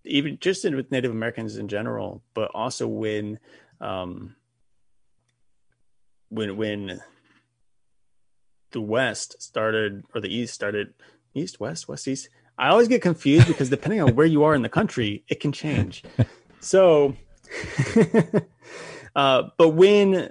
even 0.03 0.37
just 0.39 0.65
in, 0.65 0.75
with 0.75 0.91
Native 0.91 1.11
Americans 1.11 1.57
in 1.57 1.67
general, 1.67 2.23
but 2.33 2.49
also 2.55 2.87
when 2.87 3.39
um, 3.79 4.35
when 6.29 6.57
when 6.57 7.01
the 8.71 8.81
West 8.81 9.41
started 9.41 10.03
or 10.15 10.21
the 10.21 10.33
East 10.33 10.53
started 10.53 10.93
East 11.33 11.59
West 11.59 11.87
West 11.87 12.07
East. 12.07 12.29
I 12.57 12.69
always 12.69 12.87
get 12.87 13.03
confused 13.03 13.47
because 13.47 13.69
depending 13.69 14.01
on 14.01 14.15
where 14.15 14.25
you 14.25 14.43
are 14.43 14.55
in 14.55 14.63
the 14.63 14.69
country, 14.69 15.23
it 15.27 15.39
can 15.39 15.51
change. 15.51 16.03
So, 16.59 17.15
uh, 19.17 19.49
but 19.57 19.69
when 19.69 20.29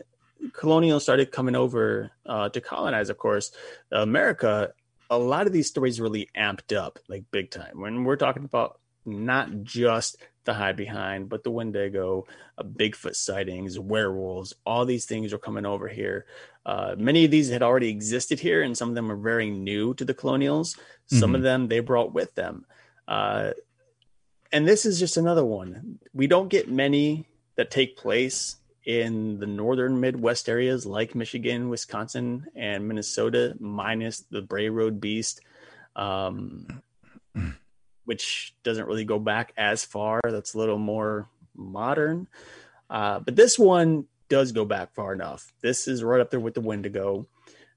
colonials 0.53 1.03
started 1.03 1.32
coming 1.32 1.57
over 1.57 2.12
uh, 2.24 2.49
to 2.49 2.61
colonize, 2.61 3.11
of 3.11 3.18
course, 3.18 3.51
America, 3.91 4.72
a 5.11 5.18
lot 5.18 5.47
of 5.47 5.53
these 5.53 5.66
stories 5.66 6.01
really 6.01 6.28
amped 6.37 6.74
up 6.74 7.01
like 7.09 7.24
big 7.32 7.51
time. 7.51 7.80
When 7.80 8.05
we're 8.05 8.16
talking 8.16 8.45
about 8.45 8.78
not 9.05 9.64
just 9.64 10.18
the 10.45 10.55
hide 10.55 10.76
behind, 10.76 11.28
but 11.28 11.43
the 11.43 11.51
Wendigo, 11.51 12.26
uh, 12.59 12.62
Bigfoot 12.62 13.16
sightings, 13.16 13.76
werewolves, 13.76 14.55
all 14.64 14.84
these 14.84 15.05
things 15.05 15.32
are 15.32 15.39
coming 15.39 15.66
over 15.66 15.89
here. 15.89 16.26
Uh, 16.64 16.95
many 16.97 17.24
of 17.24 17.32
these 17.32 17.51
had 17.51 17.62
already 17.62 17.89
existed 17.89 18.39
here, 18.39 18.62
and 18.62 18.78
some 18.78 18.89
of 18.89 18.95
them 18.95 19.11
are 19.11 19.16
very 19.16 19.51
new 19.51 19.95
to 19.95 20.05
the 20.05 20.14
colonials. 20.14 20.76
Some 21.07 21.32
Mhm. 21.32 21.37
of 21.37 21.43
them 21.43 21.68
they 21.68 21.80
brought 21.80 22.12
with 22.12 22.34
them. 22.37 22.66
Uh, 23.09 23.53
and 24.53 24.66
this 24.66 24.87
is 24.87 25.01
just 25.01 25.16
another 25.16 25.45
one. 25.45 25.99
We 26.14 26.28
don't 26.28 26.49
get 26.49 26.70
many 26.70 27.26
that 27.57 27.70
take 27.70 27.97
place 27.97 28.57
in 28.87 29.39
the 29.41 29.47
northern 29.47 30.01
Midwest 30.01 30.49
areas 30.49 30.87
like 30.87 31.14
Michigan, 31.14 31.68
Wisconsin, 31.68 32.47
and 32.55 32.87
Minnesota, 32.87 33.55
minus 33.59 34.20
the 34.30 34.41
Bray 34.41 34.68
Road 34.68 35.01
Beast, 35.01 35.41
um, 35.97 36.82
which 38.05 38.55
doesn't 38.62 38.87
really 38.87 39.05
go 39.05 39.18
back 39.18 39.53
as 39.57 39.84
far. 39.84 40.20
That's 40.24 40.55
a 40.55 40.59
little 40.59 40.78
more 40.78 41.28
modern. 41.55 42.28
Uh, 42.89 43.18
but 43.18 43.34
this 43.34 43.59
one 43.59 44.07
does 44.28 44.53
go 44.53 44.64
back 44.64 44.95
far 44.95 45.12
enough. 45.12 45.53
This 45.61 45.89
is 45.89 46.05
right 46.05 46.20
up 46.20 46.30
there 46.30 46.41
with 46.41 46.55
the 46.55 46.61
Wendigo. 46.61 47.26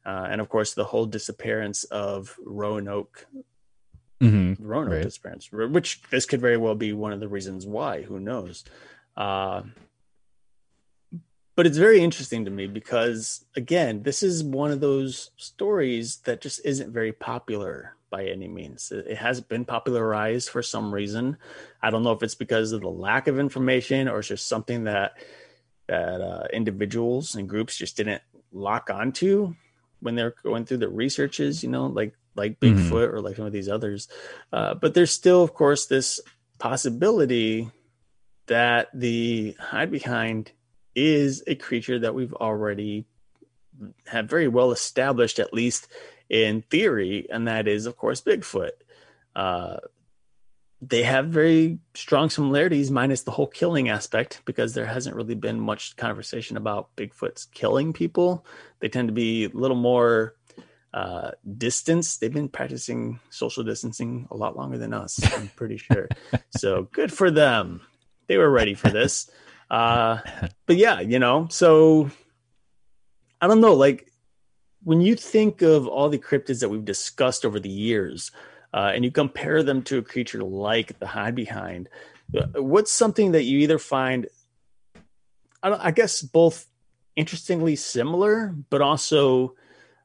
Uh, 0.06 0.28
and 0.30 0.40
of 0.40 0.48
course, 0.48 0.74
the 0.76 0.86
whole 0.86 1.06
disappearance 1.06 1.84
of 1.86 2.36
Roanoke 2.46 3.26
Mm-hmm. 4.22 4.62
Roanoke 4.62 4.94
Right. 4.96 5.04
disappearance, 5.04 5.50
which 5.50 6.02
this 6.12 6.26
could 6.26 6.42
very 6.42 6.58
well 6.58 6.76
be 6.76 6.92
one 6.92 7.14
of 7.14 7.22
the 7.22 7.30
reasons 7.30 7.66
why. 7.66 8.02
Who 8.02 8.20
knows? 8.20 8.66
Uh, 9.16 9.62
but 11.60 11.68
it's 11.68 11.78
very 11.78 12.02
interesting 12.02 12.46
to 12.46 12.52
me 12.52 12.68
because, 12.68 13.44
again, 13.54 14.02
this 14.04 14.24
is 14.24 14.46
one 14.46 14.72
of 14.72 14.80
those 14.80 15.32
stories 15.36 16.20
that 16.24 16.40
just 16.40 16.62
isn't 16.64 16.94
very 16.94 17.12
popular 17.12 17.98
by 18.10 18.24
any 18.24 18.48
means. 18.48 18.94
It 18.94 19.18
has 19.18 19.42
been 19.42 19.66
popularized 19.66 20.48
for 20.52 20.64
some 20.64 20.94
reason. 20.94 21.36
I 21.84 21.90
don't 21.90 22.04
know 22.04 22.14
if 22.14 22.24
it's 22.24 22.34
because 22.34 22.72
of 22.72 22.80
the 22.80 22.88
lack 22.88 23.28
of 23.28 23.38
information 23.38 24.08
or 24.08 24.20
it's 24.20 24.30
just 24.30 24.48
something 24.48 24.86
that 24.86 25.18
that 25.88 26.22
uh, 26.22 26.48
individuals 26.54 27.36
and 27.36 27.50
groups 27.50 27.76
just 27.76 27.98
didn't 27.98 28.22
lock 28.54 28.90
onto 28.90 29.54
when 30.00 30.16
they're 30.16 30.36
going 30.42 30.64
through 30.64 30.78
the 30.78 30.88
researches. 30.88 31.62
You 31.62 31.72
know, 31.72 31.88
like 31.88 32.14
like 32.36 32.58
Mhm. 32.62 32.90
Bigfoot 32.90 33.12
or 33.12 33.20
like 33.20 33.36
some 33.36 33.48
of 33.48 33.52
these 33.52 33.68
others. 33.68 34.08
Uh, 34.54 34.76
but 34.76 34.94
there's 34.94 35.12
still, 35.12 35.44
of 35.44 35.54
course, 35.54 35.88
this 35.88 36.22
possibility 36.58 37.70
that 38.48 38.88
the 38.94 39.58
hide 39.60 39.92
behind 39.92 40.54
is 41.00 41.44
a 41.48 41.56
creature 41.56 42.00
that 42.00 42.14
we've 42.14 42.34
already 42.34 43.06
have 44.08 44.30
very 44.30 44.48
well 44.48 44.72
established, 44.72 45.40
at 45.40 45.54
least 45.54 45.88
in 46.30 46.62
theory, 46.62 47.28
and 47.30 47.48
that 47.48 47.68
is, 47.68 47.86
of 47.86 47.98
course, 47.98 48.22
Bigfoot. 48.22 48.72
Uh, 49.36 49.78
they 50.82 51.04
have 51.04 51.28
very 51.28 51.80
strong 51.94 52.30
similarities, 52.30 52.90
minus 52.90 53.24
the 53.24 53.32
whole 53.32 53.48
killing 53.48 53.90
aspect, 53.90 54.42
because 54.46 54.74
there 54.74 54.86
hasn't 54.86 55.16
really 55.16 55.36
been 55.36 55.60
much 55.60 55.96
conversation 55.98 56.56
about 56.56 56.96
Bigfoot's 56.96 57.46
killing 57.46 57.92
people. 57.92 58.46
They 58.80 58.88
tend 58.88 59.10
to 59.10 59.14
be 59.14 59.46
a 59.46 59.50
little 59.50 59.76
more 59.76 60.36
uh, 60.94 61.32
distance. 61.58 62.18
They've 62.18 62.34
been 62.34 62.50
practicing 62.50 63.20
social 63.30 63.64
distancing 63.64 64.28
a 64.32 64.38
lot 64.38 64.56
longer 64.56 64.78
than 64.78 64.94
us, 64.94 65.20
I'm 65.34 65.50
pretty 65.50 65.78
sure. 65.78 66.08
so 66.52 66.84
good 66.84 67.12
for 67.12 67.30
them. 67.30 67.82
They 68.28 68.38
were 68.38 68.50
ready 68.50 68.74
for 68.74 68.90
this. 68.90 69.30
Uh, 69.70 70.20
but 70.66 70.78
yeah, 70.78 71.00
you 71.00 71.20
know, 71.20 71.48
so 71.50 72.10
I 73.42 73.48
don't 73.48 73.62
know, 73.62 73.74
like 73.74 74.12
when 74.84 75.02
you 75.02 75.16
think 75.16 75.62
of 75.62 75.88
all 75.88 76.10
the 76.10 76.18
cryptids 76.18 76.60
that 76.62 76.70
we've 76.70 76.86
discussed 76.86 77.46
over 77.46 77.60
the 77.60 77.70
years, 77.70 78.32
uh, 78.74 78.92
and 78.94 79.04
you 79.04 79.12
compare 79.12 79.64
them 79.64 79.82
to 79.84 79.98
a 79.98 80.02
creature 80.02 80.44
like 80.44 80.98
the 81.00 81.08
hide 81.08 81.36
behind, 81.36 81.90
uh, 82.38 82.62
what's 82.62 82.92
something 82.92 83.32
that 83.32 83.44
you 83.44 83.60
either 83.60 83.80
find, 83.80 84.28
I, 85.64 85.70
don't, 85.70 85.82
I 85.82 85.92
guess, 85.92 86.22
both 86.22 86.66
interestingly 87.16 87.76
similar, 87.76 88.56
but 88.70 88.82
also, 88.82 89.56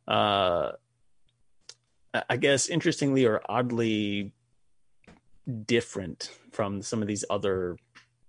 uh, 0.09 0.73
I 2.29 2.37
guess, 2.37 2.69
interestingly 2.69 3.27
or 3.27 3.43
oddly 3.49 4.33
different 5.67 6.31
from 6.53 6.81
some 6.81 7.03
of 7.03 7.09
these 7.09 7.25
other 7.29 7.77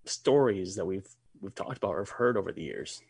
stories 0.05 0.75
that 0.75 0.85
we've 0.85 1.07
we've 1.45 1.55
talked 1.55 1.77
about 1.77 1.91
or 1.91 1.99
have 1.99 2.09
heard 2.09 2.35
over 2.35 2.51
the 2.51 2.63
years. 2.63 3.01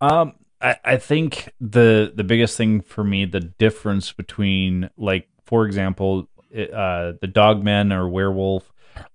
Um, 0.00 0.34
I, 0.60 0.76
I 0.84 0.96
think 0.96 1.52
the 1.60 2.12
the 2.14 2.24
biggest 2.24 2.56
thing 2.56 2.82
for 2.82 3.02
me, 3.02 3.24
the 3.24 3.40
difference 3.40 4.12
between 4.12 4.90
like, 4.96 5.28
for 5.44 5.66
example, 5.66 6.28
uh, 6.54 7.12
the 7.20 7.30
dogman 7.32 7.92
or 7.92 8.08
werewolf, 8.08 8.72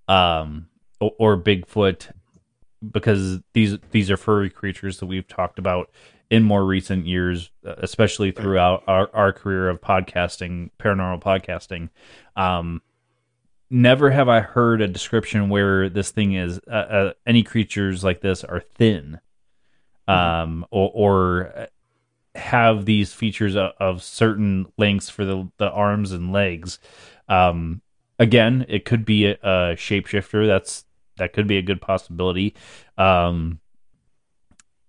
um, 0.08 0.68
or, 1.00 1.12
or 1.18 1.36
Bigfoot, 1.36 2.10
because 2.90 3.38
these 3.52 3.78
these 3.90 4.10
are 4.10 4.16
furry 4.16 4.50
creatures 4.50 4.98
that 4.98 5.06
we've 5.06 5.28
talked 5.28 5.58
about 5.58 5.90
in 6.28 6.42
more 6.42 6.64
recent 6.64 7.06
years, 7.06 7.50
especially 7.62 8.32
throughout 8.32 8.82
our, 8.88 9.08
our 9.14 9.32
career 9.32 9.68
of 9.68 9.80
podcasting, 9.80 10.70
paranormal 10.80 11.22
podcasting. 11.22 11.88
Um, 12.34 12.82
never 13.70 14.10
have 14.10 14.28
I 14.28 14.40
heard 14.40 14.80
a 14.80 14.88
description 14.88 15.48
where 15.48 15.88
this 15.88 16.10
thing 16.10 16.34
is 16.34 16.60
uh, 16.68 16.70
uh, 16.70 17.12
any 17.26 17.42
creatures 17.42 18.04
like 18.04 18.20
this 18.20 18.44
are 18.44 18.60
thin, 18.60 19.20
um, 20.08 20.64
or, 20.70 20.90
or 20.94 21.68
have 22.34 22.84
these 22.84 23.12
features 23.12 23.56
of, 23.56 23.72
of, 23.80 24.02
certain 24.02 24.66
lengths 24.78 25.08
for 25.08 25.24
the 25.24 25.50
the 25.58 25.70
arms 25.70 26.12
and 26.12 26.32
legs. 26.32 26.78
Um, 27.28 27.82
again, 28.18 28.66
it 28.68 28.84
could 28.84 29.04
be 29.04 29.26
a, 29.26 29.32
a 29.42 29.76
shapeshifter. 29.76 30.46
That's 30.46 30.84
that 31.16 31.32
could 31.32 31.46
be 31.46 31.58
a 31.58 31.62
good 31.62 31.80
possibility. 31.80 32.54
Um, 32.96 33.60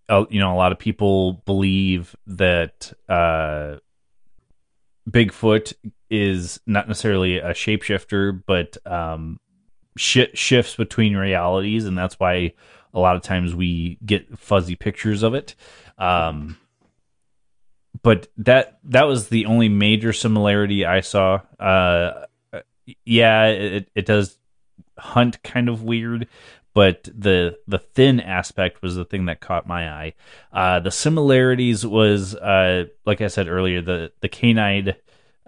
you 0.09 0.39
know, 0.39 0.53
a 0.53 0.55
lot 0.55 0.71
of 0.71 0.79
people 0.79 1.33
believe 1.45 2.15
that 2.27 2.93
uh, 3.09 3.77
Bigfoot 5.09 5.73
is 6.09 6.59
not 6.65 6.87
necessarily 6.87 7.37
a 7.37 7.51
shapeshifter, 7.51 8.41
but 8.45 8.77
um, 8.85 9.39
sh- 9.97 10.33
shifts 10.33 10.75
between 10.75 11.15
realities, 11.15 11.85
and 11.85 11.97
that's 11.97 12.19
why 12.19 12.53
a 12.93 12.99
lot 12.99 13.15
of 13.15 13.21
times 13.21 13.53
we 13.55 13.97
get 14.05 14.37
fuzzy 14.37 14.75
pictures 14.75 15.23
of 15.23 15.33
it. 15.33 15.55
Um, 15.97 16.57
but 18.03 18.27
that 18.37 18.79
that 18.85 19.03
was 19.03 19.29
the 19.29 19.45
only 19.45 19.69
major 19.69 20.13
similarity 20.13 20.85
I 20.85 21.01
saw. 21.01 21.41
Uh, 21.59 22.25
yeah, 23.05 23.45
it 23.45 23.89
it 23.95 24.05
does 24.05 24.37
hunt 24.97 25.41
kind 25.43 25.69
of 25.69 25.83
weird, 25.83 26.27
but 26.77 27.05
the 27.05 27.57
the 27.67 27.79
thin 27.79 28.19
aspect 28.19 28.83
was 28.83 28.93
the 28.95 29.03
thing 29.03 29.25
that 29.25 29.41
caught 29.41 29.65
my 29.65 29.89
eye. 29.89 30.13
Uh, 30.53 30.79
the 30.79 30.91
similarities 30.91 31.83
was, 31.83 32.35
uh, 32.35 32.83
like 33.03 33.19
I 33.19 33.29
said 33.29 33.47
earlier, 33.47 33.81
the 33.81 34.11
the 34.21 34.29
canine 34.29 34.93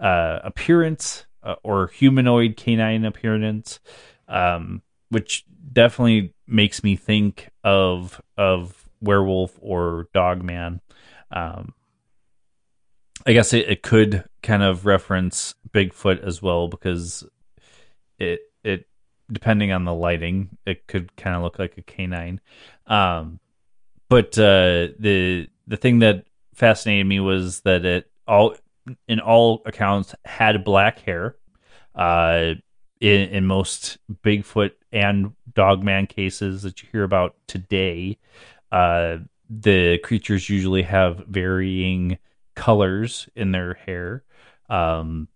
uh, 0.00 0.40
appearance 0.42 1.26
uh, 1.44 1.54
or 1.62 1.86
humanoid 1.86 2.56
canine 2.56 3.04
appearance, 3.04 3.78
um, 4.26 4.82
which 5.10 5.44
definitely 5.72 6.34
makes 6.48 6.82
me 6.82 6.96
think 6.96 7.48
of 7.62 8.20
of 8.36 8.88
werewolf 9.00 9.56
or 9.62 10.08
dog 10.12 10.42
man. 10.42 10.80
Um, 11.30 11.74
I 13.24 13.34
guess 13.34 13.52
it, 13.52 13.68
it 13.68 13.82
could 13.84 14.24
kind 14.42 14.64
of 14.64 14.84
reference 14.84 15.54
Bigfoot 15.72 16.26
as 16.26 16.42
well 16.42 16.66
because 16.66 17.24
it 18.18 18.40
it 18.40 18.49
depending 19.32 19.72
on 19.72 19.84
the 19.84 19.94
lighting, 19.94 20.56
it 20.66 20.86
could 20.86 21.14
kind 21.16 21.36
of 21.36 21.42
look 21.42 21.58
like 21.58 21.78
a 21.78 21.82
canine. 21.82 22.40
Um, 22.86 23.40
but 24.08 24.38
uh, 24.38 24.88
the 24.98 25.48
the 25.66 25.76
thing 25.76 26.00
that 26.00 26.26
fascinated 26.54 27.06
me 27.06 27.20
was 27.20 27.60
that 27.60 27.84
it 27.84 28.10
all 28.26 28.56
in 29.08 29.20
all 29.20 29.62
accounts 29.66 30.14
had 30.24 30.64
black 30.64 31.00
hair. 31.00 31.36
Uh, 31.94 32.54
in, 33.00 33.30
in 33.30 33.46
most 33.46 33.98
Bigfoot 34.22 34.72
and 34.92 35.32
Dogman 35.54 36.06
cases 36.06 36.62
that 36.62 36.82
you 36.82 36.88
hear 36.92 37.02
about 37.02 37.34
today, 37.46 38.18
uh, 38.70 39.18
the 39.48 39.98
creatures 39.98 40.50
usually 40.50 40.82
have 40.82 41.24
varying 41.26 42.18
colors 42.54 43.28
in 43.34 43.52
their 43.52 43.74
hair. 43.74 44.22
Um, 44.68 45.28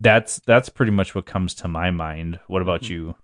that's 0.00 0.40
that's 0.46 0.68
pretty 0.68 0.92
much 0.92 1.14
what 1.14 1.26
comes 1.26 1.54
to 1.56 1.68
my 1.68 1.90
mind. 1.90 2.40
What 2.46 2.62
about 2.62 2.82
mm-hmm. 2.82 2.92
you? 2.92 3.14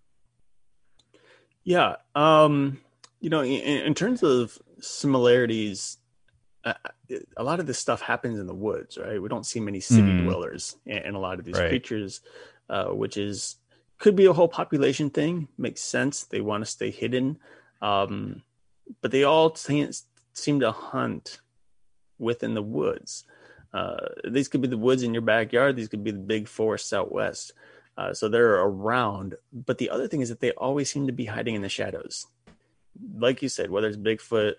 Yeah, 1.65 1.97
um, 2.15 2.81
you 3.21 3.31
know, 3.31 3.43
in, 3.43 3.87
in 3.87 3.95
terms 3.95 4.23
of 4.23 4.59
similarities, 4.81 5.99
uh, 6.65 6.75
a 7.37 7.45
lot 7.45 7.61
of 7.61 7.67
this 7.67 7.79
stuff 7.79 8.01
happens 8.01 8.39
in 8.39 8.47
the 8.47 8.55
woods, 8.55 8.99
right? 8.99 9.21
We 9.21 9.29
don't 9.29 9.47
see 9.47 9.61
many 9.61 9.81
city 9.81 10.09
mm. 10.09 10.25
dwellers 10.25 10.77
in, 10.87 10.99
in, 10.99 11.15
a 11.15 11.21
lot 11.21 11.39
of 11.39 11.45
these 11.45 11.59
right. 11.59 11.69
creatures, 11.69 12.21
uh, 12.69 12.87
which 12.87 13.17
is 13.17 13.57
could 13.99 14.17
be 14.17 14.27
a 14.27 14.33
whole 14.33 14.49
population 14.49 15.11
thing. 15.11 15.49
Makes 15.59 15.83
sense. 15.83 16.25
They 16.25 16.41
want 16.41 16.65
to 16.65 16.71
stay 16.71 16.91
hidden, 16.91 17.39
um, 17.83 18.43
but 19.03 19.11
they 19.11 19.25
all 19.25 19.55
seem 19.55 20.61
to 20.61 20.73
hunt 20.73 21.41
within 22.19 22.55
the 22.55 22.63
woods. 22.63 23.25
Uh, 23.73 23.97
these 24.29 24.49
could 24.49 24.61
be 24.61 24.69
the 24.69 24.77
woods 24.77 25.03
in 25.03 25.15
your 25.15 25.23
backyard. 25.23 25.77
These 25.77 25.89
could 25.89 26.05
be 26.05 26.11
the 26.11 26.19
big 26.19 26.49
forests 26.49 26.93
out 26.93 27.13
west. 27.13 27.53
Uh, 27.97 28.15
so 28.15 28.29
they're 28.29 28.55
around. 28.55 29.35
But 29.53 29.79
the 29.79 29.91
other 29.91 30.09
thing 30.09 30.21
is 30.21 30.29
that 30.29 30.41
they 30.41 30.53
always 30.53 30.91
seem 30.91 31.07
to 31.07 31.13
be 31.13 31.27
hiding 31.27 31.55
in 31.55 31.63
the 31.63 31.69
shadows. 31.69 32.27
Like 33.17 33.43
you 33.43 33.49
said, 33.49 33.71
whether 33.71 33.89
it's 33.89 33.97
Bigfoot, 33.97 34.55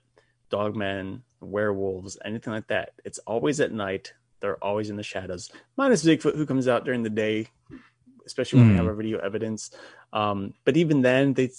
Dogman, 0.49 1.23
werewolves, 1.39 2.17
anything 2.23 2.53
like 2.53 2.67
that, 2.67 2.91
it's 3.03 3.19
always 3.19 3.59
at 3.59 3.71
night. 3.71 4.13
They're 4.39 4.63
always 4.63 4.89
in 4.89 4.95
the 4.95 5.03
shadows. 5.03 5.51
Minus 5.77 6.03
Bigfoot, 6.03 6.35
who 6.35 6.45
comes 6.45 6.67
out 6.67 6.85
during 6.85 7.03
the 7.03 7.09
day, 7.09 7.47
especially 8.25 8.59
when 8.59 8.69
mm. 8.69 8.71
we 8.71 8.77
have 8.77 8.85
hmm. 8.85 8.89
our 8.89 8.95
video 8.95 9.19
evidence. 9.19 9.71
Um, 10.13 10.53
but 10.63 10.77
even 10.77 11.01
then, 11.01 11.33
they 11.33 11.51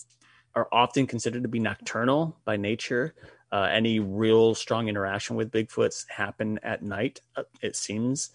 are 0.55 0.69
often 0.73 1.07
considered 1.07 1.43
to 1.43 1.49
be 1.49 1.59
nocturnal 1.59 2.37
by 2.45 2.57
nature. 2.57 3.15
Uh, 3.53 3.69
any 3.71 4.01
real 4.01 4.55
strong 4.55 4.89
interaction 4.89 5.37
with 5.37 5.53
Bigfoots 5.53 6.09
happen 6.09 6.59
at 6.63 6.83
night, 6.83 7.21
uh, 7.37 7.43
it 7.61 7.77
seems. 7.77 8.31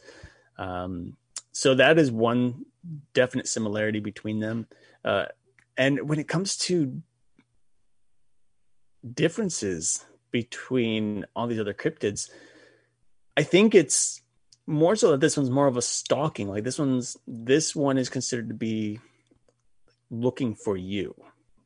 Um, 0.60 1.18
so 1.52 1.74
that 1.74 1.98
is 1.98 2.12
one 2.12 2.66
definite 3.14 3.48
similarity 3.48 4.00
between 4.00 4.40
them. 4.40 4.68
Uh, 5.04 5.26
and 5.76 6.08
when 6.08 6.20
it 6.20 6.28
comes 6.28 6.56
to 6.58 7.02
differences 9.12 10.06
between 10.30 11.26
all 11.36 11.48
these 11.48 11.60
other 11.60 11.74
cryptids, 11.74 12.30
I 13.36 13.42
think 13.42 13.74
it's 13.74 14.22
more 14.68 14.96
so 14.96 15.12
that 15.12 15.20
this 15.20 15.36
one's 15.36 15.50
more 15.50 15.66
of 15.66 15.78
a 15.78 15.82
stalking. 15.82 16.48
Like 16.48 16.64
this 16.64 16.78
one's 16.78 17.18
this 17.26 17.76
one 17.76 17.98
is 17.98 18.10
considered 18.10 18.50
to 18.50 18.56
be 18.56 19.00
looking 20.12 20.54
for 20.54 20.78
you 20.78 21.16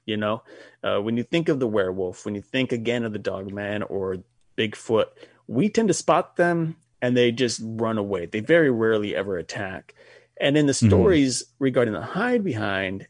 you 0.05 0.17
know, 0.17 0.43
uh, 0.83 0.99
when 0.99 1.17
you 1.17 1.23
think 1.23 1.49
of 1.49 1.59
the 1.59 1.67
werewolf, 1.67 2.25
when 2.25 2.35
you 2.35 2.41
think 2.41 2.71
again 2.71 3.03
of 3.03 3.13
the 3.13 3.19
dog 3.19 3.51
man 3.51 3.83
or 3.83 4.17
Bigfoot, 4.57 5.05
we 5.47 5.69
tend 5.69 5.87
to 5.87 5.93
spot 5.93 6.35
them 6.35 6.75
and 7.01 7.15
they 7.15 7.31
just 7.31 7.61
run 7.63 7.97
away. 7.97 8.25
They 8.25 8.39
very 8.39 8.69
rarely 8.69 9.15
ever 9.15 9.37
attack. 9.37 9.95
And 10.39 10.57
in 10.57 10.65
the 10.65 10.73
mm-hmm. 10.73 10.87
stories 10.87 11.43
mm-hmm. 11.43 11.63
regarding 11.63 11.93
the 11.93 12.01
hide 12.01 12.43
behind, 12.43 13.07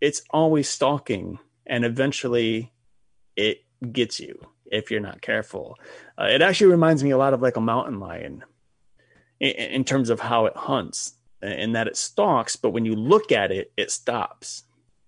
it's 0.00 0.22
always 0.30 0.68
stalking 0.68 1.38
and 1.66 1.84
eventually 1.84 2.72
it 3.36 3.64
gets 3.92 4.20
you 4.20 4.40
if 4.70 4.90
you're 4.90 5.00
not 5.00 5.22
careful. 5.22 5.78
Uh, 6.18 6.24
it 6.24 6.42
actually 6.42 6.70
reminds 6.70 7.02
me 7.04 7.10
a 7.10 7.18
lot 7.18 7.34
of 7.34 7.42
like 7.42 7.56
a 7.56 7.60
mountain 7.60 8.00
lion 8.00 8.44
in, 9.40 9.50
in 9.50 9.84
terms 9.84 10.10
of 10.10 10.20
how 10.20 10.46
it 10.46 10.56
hunts 10.56 11.14
and 11.40 11.74
that 11.74 11.88
it 11.88 11.96
stalks, 11.96 12.54
but 12.54 12.70
when 12.70 12.84
you 12.84 12.94
look 12.94 13.32
at 13.32 13.50
it, 13.50 13.72
it 13.76 13.90
stops 13.90 14.64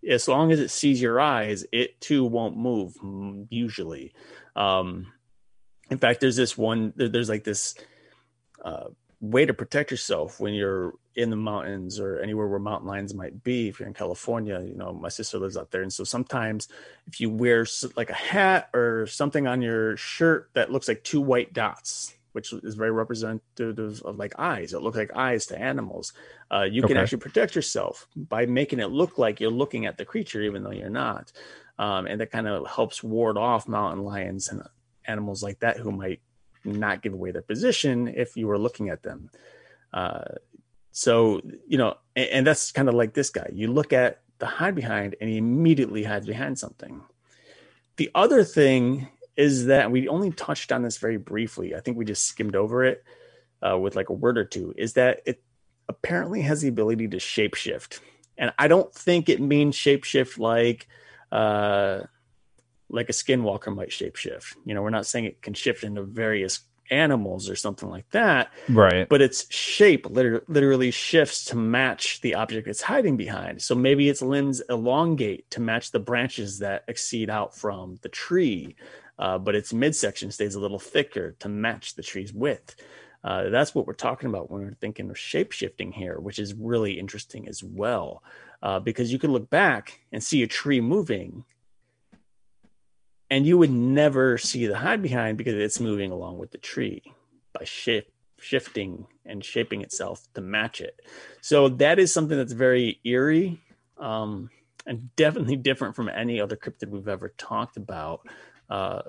as 0.08 0.28
long 0.28 0.52
as 0.52 0.60
it 0.60 0.70
sees 0.70 1.00
your 1.00 1.20
eyes, 1.20 1.64
it 1.72 2.00
too 2.00 2.24
won't 2.24 2.56
move 2.56 2.96
usually. 3.50 4.12
Um, 4.56 5.12
in 5.90 5.98
fact, 5.98 6.20
there's 6.20 6.36
this 6.36 6.56
one, 6.56 6.92
there's 6.96 7.28
like 7.28 7.44
this 7.44 7.74
uh, 8.64 8.88
way 9.20 9.46
to 9.46 9.54
protect 9.54 9.90
yourself 9.90 10.40
when 10.40 10.54
you're 10.54 10.94
in 11.16 11.30
the 11.30 11.36
mountains 11.36 12.00
or 12.00 12.18
anywhere 12.18 12.48
where 12.48 12.58
mountain 12.58 12.88
lions 12.88 13.14
might 13.14 13.42
be. 13.42 13.68
If 13.68 13.78
you're 13.78 13.88
in 13.88 13.94
California, 13.94 14.60
you 14.60 14.74
know, 14.74 14.92
my 14.92 15.08
sister 15.08 15.38
lives 15.38 15.56
out 15.56 15.70
there. 15.70 15.82
And 15.82 15.92
so 15.92 16.04
sometimes 16.04 16.68
if 17.06 17.20
you 17.20 17.30
wear 17.30 17.66
like 17.96 18.10
a 18.10 18.14
hat 18.14 18.68
or 18.74 19.06
something 19.06 19.46
on 19.46 19.62
your 19.62 19.96
shirt 19.96 20.50
that 20.54 20.72
looks 20.72 20.88
like 20.88 21.04
two 21.04 21.20
white 21.20 21.52
dots, 21.52 22.14
which 22.34 22.52
is 22.52 22.74
very 22.74 22.90
representative 22.90 24.02
of 24.04 24.18
like 24.18 24.34
eyes. 24.38 24.72
It 24.72 24.82
looks 24.82 24.96
like 24.96 25.14
eyes 25.14 25.46
to 25.46 25.58
animals. 25.58 26.12
Uh, 26.50 26.62
you 26.62 26.82
okay. 26.82 26.88
can 26.88 26.96
actually 27.00 27.18
protect 27.18 27.54
yourself 27.54 28.08
by 28.16 28.44
making 28.44 28.80
it 28.80 28.90
look 28.90 29.18
like 29.18 29.38
you're 29.38 29.52
looking 29.52 29.86
at 29.86 29.98
the 29.98 30.04
creature, 30.04 30.42
even 30.42 30.64
though 30.64 30.72
you're 30.72 30.90
not. 30.90 31.30
Um, 31.78 32.06
and 32.06 32.20
that 32.20 32.32
kind 32.32 32.48
of 32.48 32.66
helps 32.68 33.04
ward 33.04 33.38
off 33.38 33.68
mountain 33.68 34.02
lions 34.02 34.48
and 34.48 34.62
animals 35.06 35.44
like 35.44 35.60
that 35.60 35.76
who 35.76 35.92
might 35.92 36.20
not 36.64 37.02
give 37.02 37.12
away 37.12 37.30
their 37.30 37.42
position 37.42 38.08
if 38.08 38.36
you 38.36 38.48
were 38.48 38.58
looking 38.58 38.88
at 38.88 39.04
them. 39.04 39.30
Uh, 39.92 40.24
so, 40.90 41.40
you 41.68 41.78
know, 41.78 41.94
and, 42.16 42.28
and 42.30 42.46
that's 42.46 42.72
kind 42.72 42.88
of 42.88 42.94
like 42.94 43.14
this 43.14 43.30
guy. 43.30 43.48
You 43.52 43.68
look 43.68 43.92
at 43.92 44.22
the 44.40 44.46
hide 44.46 44.74
behind 44.74 45.14
and 45.20 45.30
he 45.30 45.36
immediately 45.36 46.02
hides 46.02 46.26
behind 46.26 46.58
something. 46.58 47.00
The 47.96 48.10
other 48.12 48.42
thing 48.42 49.08
is 49.36 49.66
that 49.66 49.90
we 49.90 50.08
only 50.08 50.30
touched 50.30 50.72
on 50.72 50.82
this 50.82 50.98
very 50.98 51.16
briefly. 51.16 51.74
I 51.74 51.80
think 51.80 51.96
we 51.96 52.04
just 52.04 52.26
skimmed 52.26 52.56
over 52.56 52.84
it 52.84 53.04
uh, 53.66 53.78
with 53.78 53.96
like 53.96 54.08
a 54.08 54.14
word 54.14 54.38
or 54.38 54.44
two. 54.44 54.74
Is 54.76 54.94
that 54.94 55.22
it 55.26 55.42
apparently 55.88 56.42
has 56.42 56.62
the 56.62 56.68
ability 56.68 57.08
to 57.08 57.16
shapeshift, 57.18 58.00
and 58.38 58.52
I 58.58 58.68
don't 58.68 58.94
think 58.94 59.28
it 59.28 59.40
means 59.40 59.76
shapeshift 59.76 60.38
like 60.38 60.86
uh, 61.32 62.00
like 62.88 63.08
a 63.08 63.12
skinwalker 63.12 63.74
might 63.74 63.90
shapeshift. 63.90 64.54
You 64.64 64.74
know, 64.74 64.82
we're 64.82 64.90
not 64.90 65.06
saying 65.06 65.24
it 65.24 65.42
can 65.42 65.54
shift 65.54 65.84
into 65.84 66.02
various 66.02 66.60
animals 66.90 67.48
or 67.48 67.56
something 67.56 67.88
like 67.88 68.08
that. 68.10 68.52
Right. 68.68 69.08
But 69.08 69.22
its 69.22 69.52
shape 69.52 70.08
liter- 70.08 70.44
literally 70.48 70.90
shifts 70.90 71.46
to 71.46 71.56
match 71.56 72.20
the 72.20 72.34
object 72.34 72.68
it's 72.68 72.82
hiding 72.82 73.16
behind. 73.16 73.62
So 73.62 73.74
maybe 73.74 74.08
its 74.08 74.22
limbs 74.22 74.60
elongate 74.68 75.50
to 75.52 75.60
match 75.60 75.90
the 75.90 75.98
branches 75.98 76.58
that 76.58 76.84
exceed 76.88 77.30
out 77.30 77.56
from 77.56 77.98
the 78.02 78.08
tree. 78.08 78.76
Uh, 79.18 79.38
but 79.38 79.54
its 79.54 79.72
midsection 79.72 80.30
stays 80.30 80.54
a 80.54 80.60
little 80.60 80.78
thicker 80.78 81.36
to 81.40 81.48
match 81.48 81.94
the 81.94 82.02
tree's 82.02 82.32
width. 82.32 82.76
Uh, 83.22 83.48
that's 83.48 83.74
what 83.74 83.86
we're 83.86 83.94
talking 83.94 84.28
about 84.28 84.50
when 84.50 84.62
we're 84.62 84.76
thinking 84.80 85.08
of 85.08 85.18
shape 85.18 85.52
shifting 85.52 85.92
here, 85.92 86.20
which 86.20 86.38
is 86.38 86.52
really 86.54 86.98
interesting 86.98 87.48
as 87.48 87.62
well, 87.62 88.22
uh, 88.62 88.78
because 88.78 89.10
you 89.12 89.18
can 89.18 89.32
look 89.32 89.48
back 89.48 90.00
and 90.12 90.22
see 90.22 90.42
a 90.42 90.46
tree 90.46 90.80
moving, 90.80 91.44
and 93.30 93.46
you 93.46 93.56
would 93.56 93.70
never 93.70 94.36
see 94.36 94.66
the 94.66 94.76
hide 94.76 95.00
behind 95.00 95.38
because 95.38 95.54
it's 95.54 95.80
moving 95.80 96.10
along 96.10 96.38
with 96.38 96.50
the 96.50 96.58
tree 96.58 97.02
by 97.58 97.64
shape 97.64 98.12
shifting 98.38 99.06
and 99.24 99.42
shaping 99.42 99.80
itself 99.80 100.28
to 100.34 100.42
match 100.42 100.80
it. 100.82 101.00
So 101.40 101.68
that 101.70 101.98
is 101.98 102.12
something 102.12 102.36
that's 102.36 102.52
very 102.52 103.00
eerie 103.04 103.60
um, 103.98 104.50
and 104.86 105.08
definitely 105.16 105.56
different 105.56 105.96
from 105.96 106.08
any 106.08 106.40
other 106.40 106.56
cryptid 106.56 106.90
we've 106.90 107.08
ever 107.08 107.32
talked 107.38 107.76
about. 107.76 108.20
Uh, 108.68 109.02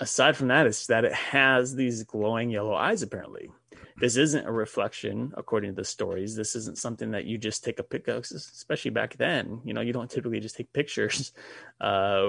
aside 0.00 0.36
from 0.36 0.48
that, 0.48 0.66
it's 0.66 0.86
that 0.86 1.04
it 1.04 1.12
has 1.12 1.74
these 1.74 2.02
glowing 2.04 2.50
yellow 2.50 2.74
eyes. 2.74 3.02
Apparently, 3.02 3.50
this 3.98 4.16
isn't 4.16 4.46
a 4.46 4.52
reflection, 4.52 5.32
according 5.36 5.70
to 5.70 5.76
the 5.76 5.84
stories. 5.84 6.36
This 6.36 6.54
isn't 6.54 6.78
something 6.78 7.12
that 7.12 7.24
you 7.24 7.38
just 7.38 7.64
take 7.64 7.78
a 7.78 7.82
pic 7.82 8.08
of, 8.08 8.24
especially 8.24 8.90
back 8.90 9.16
then. 9.16 9.60
You 9.64 9.74
know, 9.74 9.80
you 9.80 9.92
don't 9.92 10.10
typically 10.10 10.40
just 10.40 10.56
take 10.56 10.72
pictures 10.72 11.32
uh, 11.80 12.22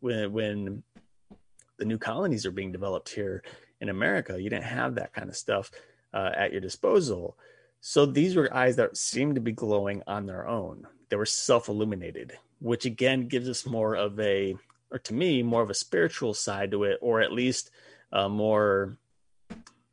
when 0.00 0.32
when 0.32 0.82
the 1.78 1.84
new 1.84 1.98
colonies 1.98 2.46
are 2.46 2.52
being 2.52 2.72
developed 2.72 3.08
here 3.08 3.42
in 3.80 3.88
America. 3.88 4.40
You 4.40 4.50
didn't 4.50 4.64
have 4.64 4.96
that 4.96 5.12
kind 5.12 5.28
of 5.28 5.36
stuff 5.36 5.70
uh, 6.14 6.30
at 6.36 6.52
your 6.52 6.60
disposal. 6.60 7.36
So 7.80 8.06
these 8.06 8.36
were 8.36 8.54
eyes 8.54 8.76
that 8.76 8.96
seemed 8.96 9.34
to 9.34 9.40
be 9.40 9.52
glowing 9.52 10.02
on 10.06 10.26
their 10.26 10.46
own. 10.46 10.86
They 11.08 11.16
were 11.16 11.26
self 11.26 11.68
illuminated, 11.68 12.32
which 12.60 12.84
again 12.84 13.28
gives 13.28 13.48
us 13.48 13.66
more 13.66 13.96
of 13.96 14.18
a, 14.20 14.56
or 14.92 14.98
to 14.98 15.14
me, 15.14 15.42
more 15.42 15.62
of 15.62 15.70
a 15.70 15.74
spiritual 15.74 16.34
side 16.34 16.70
to 16.72 16.84
it, 16.84 16.98
or 17.00 17.20
at 17.20 17.32
least 17.32 17.70
uh, 18.12 18.28
more 18.28 18.98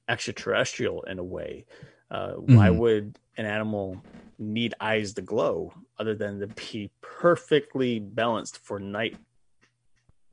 extraterrestrial 0.08 1.04
in 1.04 1.20
a 1.20 1.24
way. 1.24 1.66
Uh, 2.12 2.34
mm-hmm. 2.34 2.56
Why 2.56 2.70
would 2.70 3.18
an 3.38 3.46
animal 3.46 4.02
need 4.38 4.74
eyes 4.80 5.14
to 5.14 5.22
glow 5.22 5.74
other 5.98 6.16
than 6.16 6.40
to 6.40 6.48
be 6.48 6.92
perfectly 7.02 8.00
balanced 8.00 8.58
for 8.58 8.80
night 8.80 9.18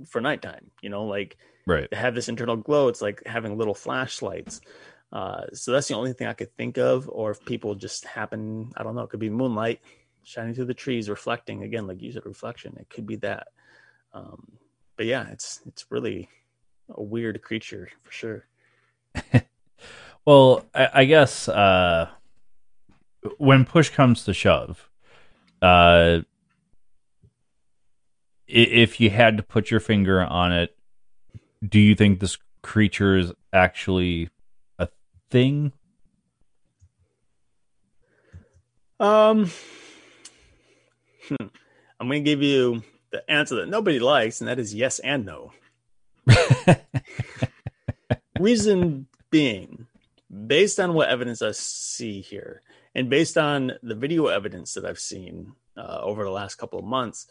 for 0.08 0.20
nighttime? 0.20 0.70
You 0.82 0.90
know, 0.90 1.04
like 1.04 1.36
right 1.66 1.92
have 1.92 2.14
this 2.14 2.28
internal 2.28 2.56
glow 2.56 2.88
it's 2.88 3.02
like 3.02 3.22
having 3.26 3.58
little 3.58 3.74
flashlights 3.74 4.60
uh, 5.12 5.42
so 5.52 5.72
that's 5.72 5.88
the 5.88 5.94
only 5.94 6.12
thing 6.12 6.26
i 6.26 6.32
could 6.32 6.54
think 6.56 6.78
of 6.78 7.08
or 7.08 7.30
if 7.30 7.44
people 7.44 7.74
just 7.74 8.04
happen 8.04 8.70
i 8.76 8.82
don't 8.82 8.94
know 8.94 9.02
it 9.02 9.10
could 9.10 9.20
be 9.20 9.30
moonlight 9.30 9.80
shining 10.22 10.54
through 10.54 10.64
the 10.64 10.74
trees 10.74 11.10
reflecting 11.10 11.62
again 11.62 11.86
like 11.86 12.00
you 12.00 12.12
said 12.12 12.24
reflection 12.24 12.76
it 12.78 12.88
could 12.88 13.06
be 13.06 13.16
that 13.16 13.48
um, 14.16 14.58
but 14.96 15.06
yeah 15.06 15.26
it's 15.30 15.60
it's 15.66 15.86
really 15.90 16.28
a 16.94 17.02
weird 17.02 17.40
creature 17.42 17.88
for 18.02 18.12
sure 18.12 18.46
well 20.24 20.64
I, 20.74 20.88
I, 20.94 21.04
guess 21.04 21.48
uh, 21.48 22.08
when 23.38 23.64
push 23.64 23.90
comes 23.90 24.24
to 24.24 24.32
shove 24.32 24.88
uh, 25.62 26.20
if 28.46 29.00
you 29.00 29.10
had 29.10 29.36
to 29.36 29.42
put 29.42 29.70
your 29.70 29.80
finger 29.80 30.22
on 30.22 30.52
it 30.52 30.76
do 31.66 31.80
you 31.80 31.94
think 31.94 32.20
this 32.20 32.38
creature 32.62 33.16
is 33.16 33.32
actually 33.52 34.28
a 34.78 34.88
thing? 35.30 35.72
Um, 38.98 39.50
hmm. 41.28 41.46
I'm 42.00 42.08
going 42.08 42.24
to 42.24 42.30
give 42.30 42.42
you 42.42 42.82
the 43.10 43.28
answer 43.30 43.56
that 43.56 43.68
nobody 43.68 43.98
likes, 43.98 44.40
and 44.40 44.48
that 44.48 44.58
is 44.58 44.74
yes 44.74 44.98
and 44.98 45.26
no. 45.26 45.52
Reason 48.40 49.06
being, 49.30 49.86
based 50.46 50.78
on 50.80 50.94
what 50.94 51.08
evidence 51.08 51.42
I 51.42 51.52
see 51.52 52.20
here, 52.20 52.62
and 52.94 53.08
based 53.08 53.38
on 53.38 53.72
the 53.82 53.94
video 53.94 54.26
evidence 54.26 54.74
that 54.74 54.84
I've 54.84 54.98
seen 54.98 55.52
uh, 55.76 56.00
over 56.02 56.24
the 56.24 56.30
last 56.30 56.56
couple 56.56 56.78
of 56.78 56.84
months, 56.84 57.26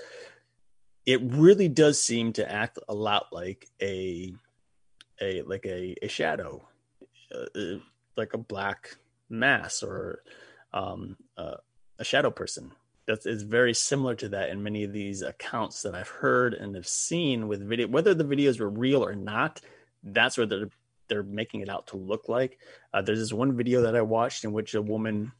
it 1.06 1.22
really 1.24 1.68
does 1.68 2.02
seem 2.02 2.34
to 2.34 2.52
act 2.52 2.80
a 2.88 2.94
lot 2.94 3.28
like 3.32 3.68
a 3.82 4.34
a 5.22 5.42
like 5.44 5.66
a, 5.66 5.96
a 6.02 6.08
shadow 6.08 6.68
uh, 7.34 7.60
uh, 7.60 7.80
like 8.18 8.34
a 8.34 8.38
black 8.38 8.98
mass 9.30 9.84
or 9.84 10.24
um, 10.74 11.18
uh, 11.38 11.56
a 12.00 12.04
shadow 12.04 12.32
person 12.32 12.72
that 13.08 13.26
is 13.26 13.44
very 13.44 13.74
similar 13.74 14.16
to 14.16 14.30
that 14.30 14.50
in 14.50 14.64
many 14.64 14.84
of 14.84 14.92
these 14.92 15.22
accounts 15.22 15.84
that 15.84 15.96
I've 15.96 16.08
heard 16.08 16.54
and 16.54 16.76
have 16.76 16.88
seen 16.88 17.48
with 17.48 17.68
video 17.68 17.88
whether 17.88 18.14
the 18.14 18.24
videos 18.24 18.60
were 18.60 18.70
real 18.70 19.06
or 19.06 19.16
not 19.16 19.62
that's 20.04 20.38
what 20.38 20.50
they're 20.50 20.70
they're 21.08 21.24
making 21.24 21.62
it 21.62 21.70
out 21.70 21.88
to 21.88 21.98
look 21.98 22.30
like. 22.30 22.58
Uh, 22.94 23.02
there's 23.02 23.20
this 23.20 23.34
one 23.34 23.56
video 23.56 23.82
that 23.82 23.96
I 23.96 24.02
watched 24.02 24.44
in 24.44 24.54
which 24.54 24.74
a 24.74 24.82
woman 24.82 25.32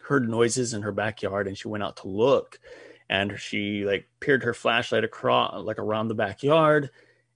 heard 0.00 0.28
noises 0.28 0.74
in 0.74 0.82
her 0.82 0.92
backyard 0.92 1.48
and 1.48 1.58
she 1.58 1.68
went 1.68 1.82
out 1.82 1.96
to 1.98 2.08
look 2.08 2.60
and 3.08 3.38
she 3.38 3.84
like 3.84 4.06
peered 4.20 4.44
her 4.44 4.54
flashlight 4.54 5.04
across 5.04 5.64
like 5.64 5.78
around 5.78 6.08
the 6.08 6.14
backyard 6.14 6.90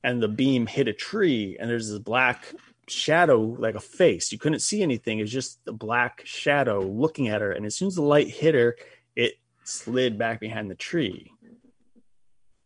and 0.04 0.22
the 0.22 0.28
beam 0.28 0.66
hit 0.66 0.88
a 0.88 0.92
tree 0.92 1.56
and 1.58 1.68
there's 1.68 1.90
this 1.90 1.98
black 1.98 2.54
shadow 2.86 3.40
like 3.40 3.74
a 3.74 3.80
face. 3.80 4.30
You 4.30 4.38
couldn't 4.38 4.60
see 4.60 4.82
anything. 4.82 5.18
It 5.18 5.22
was 5.22 5.32
just 5.32 5.58
a 5.66 5.72
black 5.72 6.22
shadow 6.24 6.80
looking 6.80 7.28
at 7.28 7.40
her 7.40 7.50
and 7.52 7.66
as 7.66 7.74
soon 7.74 7.88
as 7.88 7.96
the 7.96 8.02
light 8.02 8.28
hit 8.28 8.54
her 8.54 8.76
it 9.16 9.34
slid 9.64 10.18
back 10.18 10.40
behind 10.40 10.70
the 10.70 10.74
tree. 10.74 11.32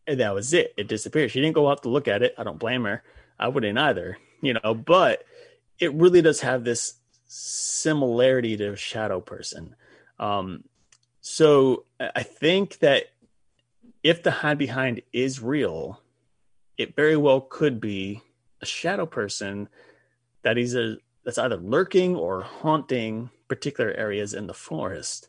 And 0.07 0.20
that 0.20 0.34
was 0.34 0.53
it. 0.53 0.74
It 0.76 0.88
disappeared. 0.88 1.30
She 1.30 1.40
didn't 1.40 1.55
go 1.55 1.70
out 1.70 1.82
to 1.82 1.88
look 1.88 2.09
at 2.09 2.22
it. 2.22 2.34
I 2.36 2.45
don't 2.45 2.59
blame 2.59 2.84
her. 2.84 3.03
I 3.38 3.49
wouldn't 3.49 3.78
either 3.78 4.18
you 4.45 4.55
know 4.55 4.74
but 4.74 5.24
it 5.80 5.92
really 5.95 6.22
does 6.22 6.40
have 6.40 6.62
this 6.62 6.95
similarity 7.26 8.57
to 8.57 8.72
a 8.72 8.76
shadow 8.76 9.20
person. 9.20 9.74
Um 10.18 10.64
so 11.20 11.84
I 11.99 12.22
think 12.22 12.78
that 12.80 13.05
if 14.03 14.22
the 14.22 14.30
hide 14.30 14.59
behind 14.59 15.01
is 15.12 15.40
real, 15.40 16.01
it 16.76 16.95
very 16.95 17.16
well 17.16 17.40
could 17.40 17.80
be 17.80 18.20
a 18.61 18.66
shadow 18.66 19.07
person 19.07 19.68
that 20.42 20.59
is 20.59 20.74
a 20.76 20.99
that's 21.24 21.38
either 21.38 21.57
lurking 21.57 22.14
or 22.14 22.42
haunting 22.42 23.30
particular 23.49 23.90
areas 23.92 24.34
in 24.34 24.47
the 24.47 24.55
forest. 24.55 25.28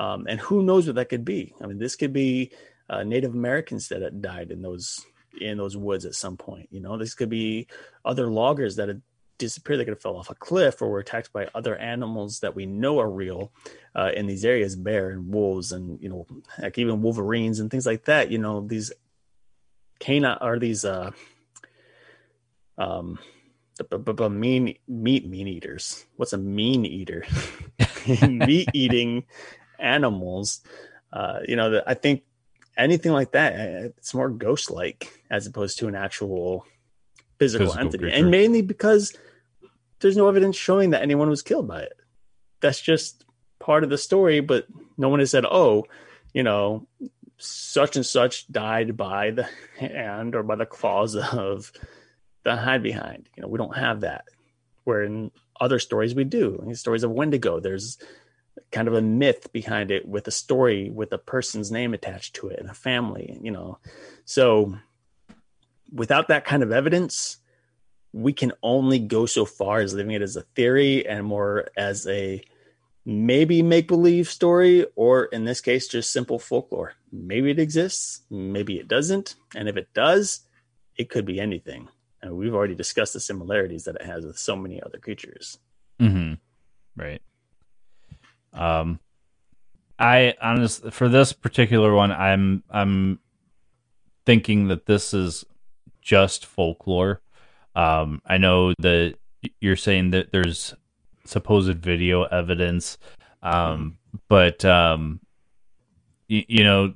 Um, 0.00 0.26
and 0.26 0.40
who 0.40 0.62
knows 0.62 0.86
what 0.86 0.96
that 0.96 1.10
could 1.10 1.26
be? 1.26 1.54
I 1.60 1.66
mean, 1.66 1.76
this 1.76 1.94
could 1.94 2.14
be 2.14 2.52
uh, 2.88 3.02
Native 3.02 3.34
Americans 3.34 3.88
that 3.88 4.22
died 4.22 4.50
in 4.50 4.62
those 4.62 5.04
in 5.38 5.58
those 5.58 5.76
woods 5.76 6.06
at 6.06 6.14
some 6.14 6.38
point. 6.38 6.68
You 6.72 6.80
know, 6.80 6.96
this 6.96 7.12
could 7.12 7.28
be 7.28 7.66
other 8.02 8.30
loggers 8.30 8.76
that 8.76 8.88
had 8.88 9.02
disappeared. 9.36 9.78
They 9.78 9.84
could 9.84 9.92
have 9.92 10.00
fell 10.00 10.16
off 10.16 10.30
a 10.30 10.34
cliff 10.34 10.80
or 10.80 10.88
were 10.88 11.00
attacked 11.00 11.34
by 11.34 11.48
other 11.54 11.76
animals 11.76 12.40
that 12.40 12.56
we 12.56 12.64
know 12.64 12.98
are 12.98 13.10
real 13.10 13.52
uh, 13.94 14.10
in 14.16 14.26
these 14.26 14.42
areas, 14.42 14.74
bear 14.74 15.10
and 15.10 15.30
wolves, 15.30 15.70
and 15.70 16.02
you 16.02 16.08
know, 16.08 16.26
like 16.58 16.78
even 16.78 17.02
wolverines 17.02 17.60
and 17.60 17.70
things 17.70 17.84
like 17.84 18.06
that. 18.06 18.30
You 18.30 18.38
know, 18.38 18.66
these 18.66 18.92
canine 19.98 20.38
are 20.40 20.58
these 20.58 20.86
uh, 20.86 21.10
um, 22.78 23.18
mean 24.30 24.76
meat 24.88 25.26
meat 25.28 25.46
eaters. 25.46 26.06
What's 26.16 26.32
a 26.32 26.38
mean 26.38 26.86
eater? 26.86 27.26
meat 28.26 28.70
eating 28.72 29.24
animals. 29.80 30.60
Uh, 31.12 31.40
you 31.46 31.56
know, 31.56 31.82
I 31.86 31.94
think 31.94 32.22
anything 32.76 33.12
like 33.12 33.32
that, 33.32 33.54
uh, 33.54 33.88
it's 33.96 34.14
more 34.14 34.28
ghost 34.28 34.70
like 34.70 35.22
as 35.30 35.46
opposed 35.46 35.78
to 35.78 35.88
an 35.88 35.94
actual 35.94 36.66
physical, 37.38 37.66
physical 37.66 37.80
entity, 37.80 38.02
creature. 38.04 38.16
and 38.16 38.30
mainly 38.30 38.62
because 38.62 39.16
there's 40.00 40.16
no 40.16 40.28
evidence 40.28 40.56
showing 40.56 40.90
that 40.90 41.02
anyone 41.02 41.28
was 41.28 41.42
killed 41.42 41.68
by 41.68 41.80
it. 41.80 41.92
That's 42.60 42.80
just 42.80 43.24
part 43.58 43.84
of 43.84 43.90
the 43.90 43.98
story, 43.98 44.40
but 44.40 44.66
no 44.96 45.08
one 45.08 45.20
has 45.20 45.30
said, 45.30 45.44
oh, 45.44 45.84
you 46.32 46.42
know, 46.42 46.86
such 47.38 47.96
and 47.96 48.04
such 48.04 48.46
died 48.48 48.96
by 48.96 49.30
the 49.30 49.48
hand 49.78 50.34
or 50.34 50.42
by 50.42 50.56
the 50.56 50.66
claws 50.66 51.16
of 51.16 51.72
the 52.44 52.56
hide 52.56 52.82
behind. 52.82 53.28
You 53.36 53.42
know, 53.42 53.48
we 53.48 53.58
don't 53.58 53.76
have 53.76 54.00
that. 54.00 54.24
Where 54.84 55.02
in 55.02 55.30
other 55.60 55.78
stories 55.78 56.14
we 56.14 56.24
do. 56.24 56.62
In 56.66 56.74
stories 56.74 57.04
of 57.04 57.10
Wendigo, 57.10 57.60
there's 57.60 57.98
kind 58.70 58.88
of 58.88 58.94
a 58.94 59.02
myth 59.02 59.52
behind 59.52 59.90
it 59.90 60.06
with 60.06 60.26
a 60.28 60.32
story 60.32 60.90
with 60.90 61.12
a 61.12 61.18
person's 61.18 61.70
name 61.70 61.94
attached 61.94 62.34
to 62.34 62.48
it 62.48 62.58
and 62.58 62.70
a 62.70 62.74
family, 62.74 63.38
you 63.42 63.50
know. 63.50 63.78
So 64.24 64.76
without 65.92 66.28
that 66.28 66.44
kind 66.44 66.62
of 66.62 66.72
evidence, 66.72 67.38
we 68.12 68.32
can 68.32 68.52
only 68.62 68.98
go 68.98 69.26
so 69.26 69.44
far 69.44 69.80
as 69.80 69.94
living 69.94 70.12
it 70.12 70.22
as 70.22 70.36
a 70.36 70.42
theory 70.42 71.06
and 71.06 71.24
more 71.24 71.68
as 71.76 72.06
a 72.06 72.42
maybe 73.04 73.62
make 73.62 73.88
believe 73.88 74.28
story, 74.28 74.86
or 74.94 75.24
in 75.26 75.44
this 75.44 75.60
case, 75.60 75.88
just 75.88 76.12
simple 76.12 76.38
folklore. 76.38 76.94
Maybe 77.10 77.50
it 77.50 77.58
exists, 77.58 78.22
maybe 78.30 78.78
it 78.78 78.88
doesn't. 78.88 79.36
And 79.54 79.68
if 79.68 79.76
it 79.76 79.88
does, 79.94 80.40
it 80.96 81.08
could 81.08 81.24
be 81.24 81.40
anything. 81.40 81.88
And 82.22 82.36
we've 82.36 82.54
already 82.54 82.74
discussed 82.74 83.14
the 83.14 83.20
similarities 83.20 83.84
that 83.84 83.96
it 83.96 84.02
has 84.02 84.26
with 84.26 84.38
so 84.38 84.54
many 84.54 84.82
other 84.82 84.98
creatures. 84.98 85.58
Mm-hmm. 85.98 86.34
Right. 86.96 87.22
Um, 88.52 89.00
I 89.98 90.34
honestly, 90.40 90.90
for 90.90 91.08
this 91.08 91.32
particular 91.32 91.94
one, 91.94 92.10
I'm 92.10 92.62
I'm 92.70 93.18
thinking 94.24 94.68
that 94.68 94.86
this 94.86 95.12
is 95.12 95.44
just 96.00 96.46
folklore. 96.46 97.20
Um, 97.74 98.22
I 98.26 98.38
know 98.38 98.72
that 98.78 99.16
you're 99.60 99.76
saying 99.76 100.10
that 100.10 100.32
there's 100.32 100.74
supposed 101.24 101.78
video 101.78 102.24
evidence, 102.24 102.98
um, 103.42 103.98
but 104.28 104.64
um, 104.64 105.20
you, 106.28 106.44
you 106.48 106.64
know, 106.64 106.94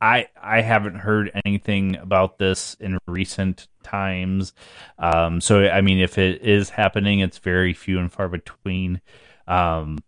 I 0.00 0.28
I 0.40 0.60
haven't 0.60 0.96
heard 0.96 1.32
anything 1.44 1.96
about 1.96 2.38
this 2.38 2.74
in 2.80 2.98
recent 3.06 3.66
times. 3.82 4.52
Um, 4.98 5.40
so 5.40 5.66
I 5.66 5.80
mean, 5.80 5.98
if 5.98 6.18
it 6.18 6.42
is 6.42 6.70
happening, 6.70 7.20
it's 7.20 7.38
very 7.38 7.74
few 7.74 7.98
and 7.98 8.12
far 8.12 8.28
between. 8.28 9.00
Um, 9.46 9.98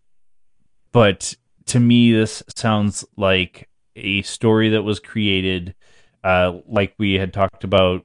but 0.92 1.34
to 1.66 1.80
me, 1.80 2.12
this 2.12 2.42
sounds 2.54 3.04
like 3.16 3.68
a 3.96 4.22
story 4.22 4.70
that 4.70 4.82
was 4.82 5.00
created, 5.00 5.74
uh, 6.22 6.58
like 6.66 6.94
we 6.98 7.14
had 7.14 7.32
talked 7.32 7.64
about, 7.64 8.04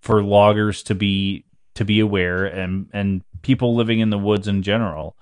for 0.00 0.22
loggers 0.22 0.82
to 0.84 0.94
be 0.94 1.44
to 1.74 1.84
be 1.84 2.00
aware 2.00 2.44
and 2.44 2.88
and 2.92 3.22
people 3.42 3.74
living 3.74 4.00
in 4.00 4.10
the 4.10 4.18
woods 4.18 4.48
in 4.48 4.62
general, 4.62 5.16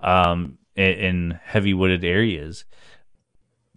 um, 0.00 0.58
in, 0.76 1.38
heavy 1.42 1.74
wooded 1.74 2.04
areas 2.04 2.64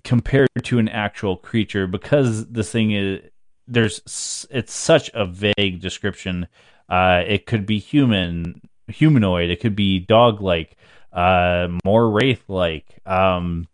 compared 0.04 0.50
to 0.64 0.80
an 0.80 0.90
actual 0.90 1.36
creature 1.38 1.88
because 1.88 2.48
this 2.48 2.72
thing 2.72 2.92
is 2.92 3.22
there's 3.68 4.48
it's 4.52 4.74
such 4.74 5.10
a 5.14 5.26
vague 5.26 5.80
description. 5.80 6.48
Uh 6.90 7.24
it 7.26 7.46
could 7.46 7.66
be 7.66 7.80
human 7.80 8.62
humanoid. 8.88 9.50
It 9.50 9.60
could 9.60 9.76
be 9.76 10.00
dog 10.00 10.42
like 10.42 10.78
uh 11.14 11.68
more 11.84 12.10
wraith 12.10 12.44
like 12.48 12.86
um 13.06 13.68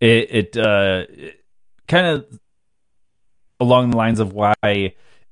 it 0.00 0.28
it 0.30 0.56
uh 0.56 1.04
kind 1.88 2.06
of 2.06 2.40
along 3.60 3.90
the 3.90 3.96
lines 3.96 4.20
of 4.20 4.32
why 4.32 4.54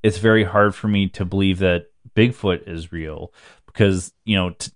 it's 0.02 0.18
very 0.18 0.44
hard 0.44 0.74
for 0.74 0.88
me 0.88 1.08
to 1.08 1.24
believe 1.24 1.58
that 1.58 1.86
bigfoot 2.16 2.68
is 2.68 2.92
real 2.92 3.32
because 3.66 4.12
you 4.24 4.36
know 4.36 4.50
t- 4.50 4.72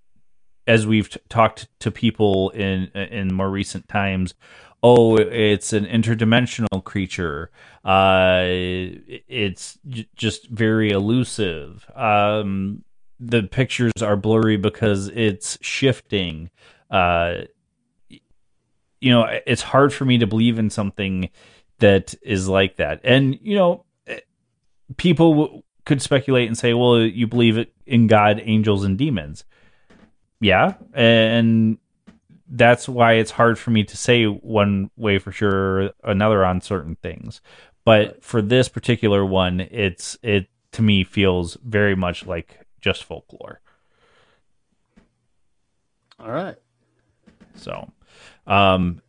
as 0.66 0.86
we've 0.86 1.08
t- 1.10 1.20
talked 1.28 1.68
to 1.80 1.90
people 1.90 2.50
in 2.50 2.86
in 2.94 3.32
more 3.32 3.50
recent 3.50 3.88
times 3.88 4.34
oh, 4.82 5.16
it's 5.16 5.72
an 5.72 5.84
interdimensional 5.84 6.82
creature. 6.84 7.50
Uh, 7.84 8.42
it's 8.46 9.78
j- 9.88 10.08
just 10.14 10.48
very 10.48 10.90
elusive. 10.90 11.90
Um, 11.94 12.84
the 13.18 13.42
pictures 13.42 13.92
are 14.02 14.16
blurry 14.16 14.56
because 14.56 15.08
it's 15.08 15.58
shifting. 15.60 16.50
Uh, 16.90 17.42
you 19.00 19.10
know, 19.10 19.26
it's 19.46 19.62
hard 19.62 19.92
for 19.92 20.04
me 20.04 20.18
to 20.18 20.26
believe 20.26 20.58
in 20.58 20.70
something 20.70 21.30
that 21.78 22.14
is 22.22 22.48
like 22.48 22.76
that. 22.76 23.00
And, 23.04 23.38
you 23.42 23.54
know, 23.54 23.84
people 24.96 25.64
could 25.84 26.02
speculate 26.02 26.48
and 26.48 26.56
say, 26.56 26.74
well, 26.74 27.00
you 27.00 27.26
believe 27.26 27.66
in 27.86 28.06
God, 28.06 28.40
angels, 28.44 28.84
and 28.84 28.98
demons. 28.98 29.44
Yeah. 30.40 30.74
And 30.92 31.78
that's 32.48 32.88
why 32.88 33.14
it's 33.14 33.30
hard 33.30 33.58
for 33.58 33.70
me 33.70 33.84
to 33.84 33.96
say 33.96 34.24
one 34.24 34.90
way 34.96 35.18
for 35.18 35.32
sure 35.32 35.54
or 35.54 35.90
another 36.04 36.44
on 36.44 36.60
certain 36.60 36.96
things. 36.96 37.40
But 37.84 38.22
for 38.22 38.42
this 38.42 38.68
particular 38.68 39.24
one, 39.24 39.60
it's 39.60 40.18
it 40.22 40.48
to 40.72 40.82
me 40.82 41.04
feels 41.04 41.56
very 41.64 41.94
much 41.94 42.26
like 42.26 42.65
just 42.86 43.02
folklore. 43.02 43.60
All 46.20 46.30
right. 46.30 46.54
So, 47.56 47.90
um, 48.46 49.02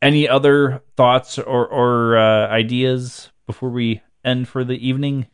any 0.00 0.28
other 0.28 0.80
thoughts 0.96 1.40
or 1.40 1.66
or 1.66 2.16
uh, 2.16 2.46
ideas 2.46 3.30
before 3.46 3.70
we 3.70 4.00
end 4.24 4.46
for 4.46 4.62
the 4.62 4.74
evening? 4.74 5.26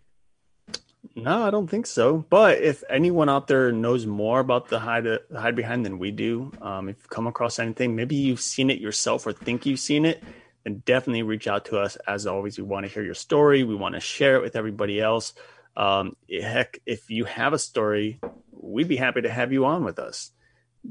No, 1.14 1.46
I 1.46 1.50
don't 1.50 1.66
think 1.66 1.86
so. 1.86 2.24
But 2.30 2.62
if 2.62 2.82
anyone 2.88 3.28
out 3.28 3.46
there 3.46 3.72
knows 3.72 4.06
more 4.06 4.40
about 4.40 4.68
the 4.68 4.78
hide, 4.78 5.04
the 5.04 5.20
hide 5.38 5.54
behind 5.54 5.84
than 5.84 5.98
we 5.98 6.10
do, 6.10 6.50
um, 6.62 6.88
if 6.88 6.96
you've 6.96 7.10
come 7.10 7.26
across 7.26 7.58
anything, 7.58 7.94
maybe 7.94 8.14
you've 8.16 8.40
seen 8.40 8.70
it 8.70 8.80
yourself 8.80 9.26
or 9.26 9.34
think 9.34 9.66
you've 9.66 9.80
seen 9.80 10.06
it, 10.06 10.22
then 10.64 10.82
definitely 10.86 11.24
reach 11.24 11.46
out 11.46 11.66
to 11.66 11.78
us. 11.78 11.96
As 12.06 12.26
always, 12.26 12.56
we 12.56 12.64
want 12.64 12.86
to 12.86 12.92
hear 12.92 13.02
your 13.02 13.14
story. 13.14 13.64
We 13.64 13.74
want 13.74 13.96
to 13.96 14.00
share 14.00 14.36
it 14.36 14.42
with 14.42 14.56
everybody 14.56 14.98
else. 14.98 15.34
Um, 15.78 16.16
heck, 16.28 16.80
if 16.84 17.08
you 17.08 17.24
have 17.24 17.52
a 17.52 17.58
story, 17.58 18.20
we'd 18.50 18.88
be 18.88 18.96
happy 18.96 19.22
to 19.22 19.30
have 19.30 19.52
you 19.52 19.64
on 19.64 19.84
with 19.84 19.98
us. 19.98 20.32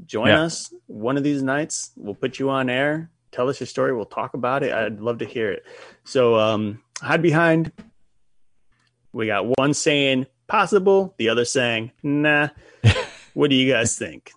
Join 0.06 0.28
yeah. 0.28 0.42
us 0.42 0.72
one 0.86 1.16
of 1.16 1.22
these 1.22 1.42
nights. 1.42 1.92
We'll 1.94 2.14
put 2.14 2.38
you 2.38 2.50
on 2.50 2.70
air. 2.70 3.10
Tell 3.30 3.48
us 3.48 3.60
your 3.60 3.66
story. 3.66 3.94
We'll 3.94 4.06
talk 4.06 4.32
about 4.32 4.62
it. 4.62 4.72
I'd 4.72 5.00
love 5.00 5.18
to 5.18 5.26
hear 5.26 5.52
it. 5.52 5.64
So, 6.04 6.36
um, 6.36 6.82
hide 7.00 7.20
behind 7.20 7.70
we 9.12 9.26
got 9.26 9.58
one 9.58 9.74
saying 9.74 10.26
possible, 10.46 11.14
the 11.18 11.28
other 11.28 11.44
saying 11.44 11.92
nah. 12.02 12.48
what 13.34 13.50
do 13.50 13.56
you 13.56 13.70
guys 13.70 13.98
think? 13.98 14.32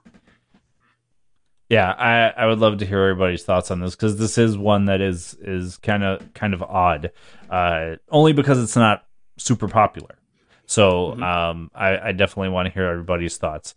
Yeah, 1.69 1.89
I, 1.89 2.43
I 2.43 2.47
would 2.47 2.59
love 2.59 2.79
to 2.79 2.85
hear 2.85 3.01
everybody's 3.01 3.43
thoughts 3.43 3.71
on 3.71 3.79
this 3.79 3.95
because 3.95 4.17
this 4.17 4.37
is 4.37 4.57
one 4.57 4.85
that 4.85 4.99
is 4.99 5.37
is 5.41 5.77
kind 5.77 6.03
of 6.03 6.33
kind 6.33 6.53
of 6.53 6.61
odd, 6.61 7.11
uh, 7.49 7.95
only 8.09 8.33
because 8.33 8.61
it's 8.61 8.75
not 8.75 9.05
super 9.37 9.69
popular. 9.69 10.17
So 10.65 11.11
mm-hmm. 11.11 11.23
um, 11.23 11.71
I, 11.73 12.09
I 12.09 12.11
definitely 12.11 12.49
want 12.49 12.67
to 12.67 12.73
hear 12.73 12.85
everybody's 12.85 13.37
thoughts. 13.37 13.75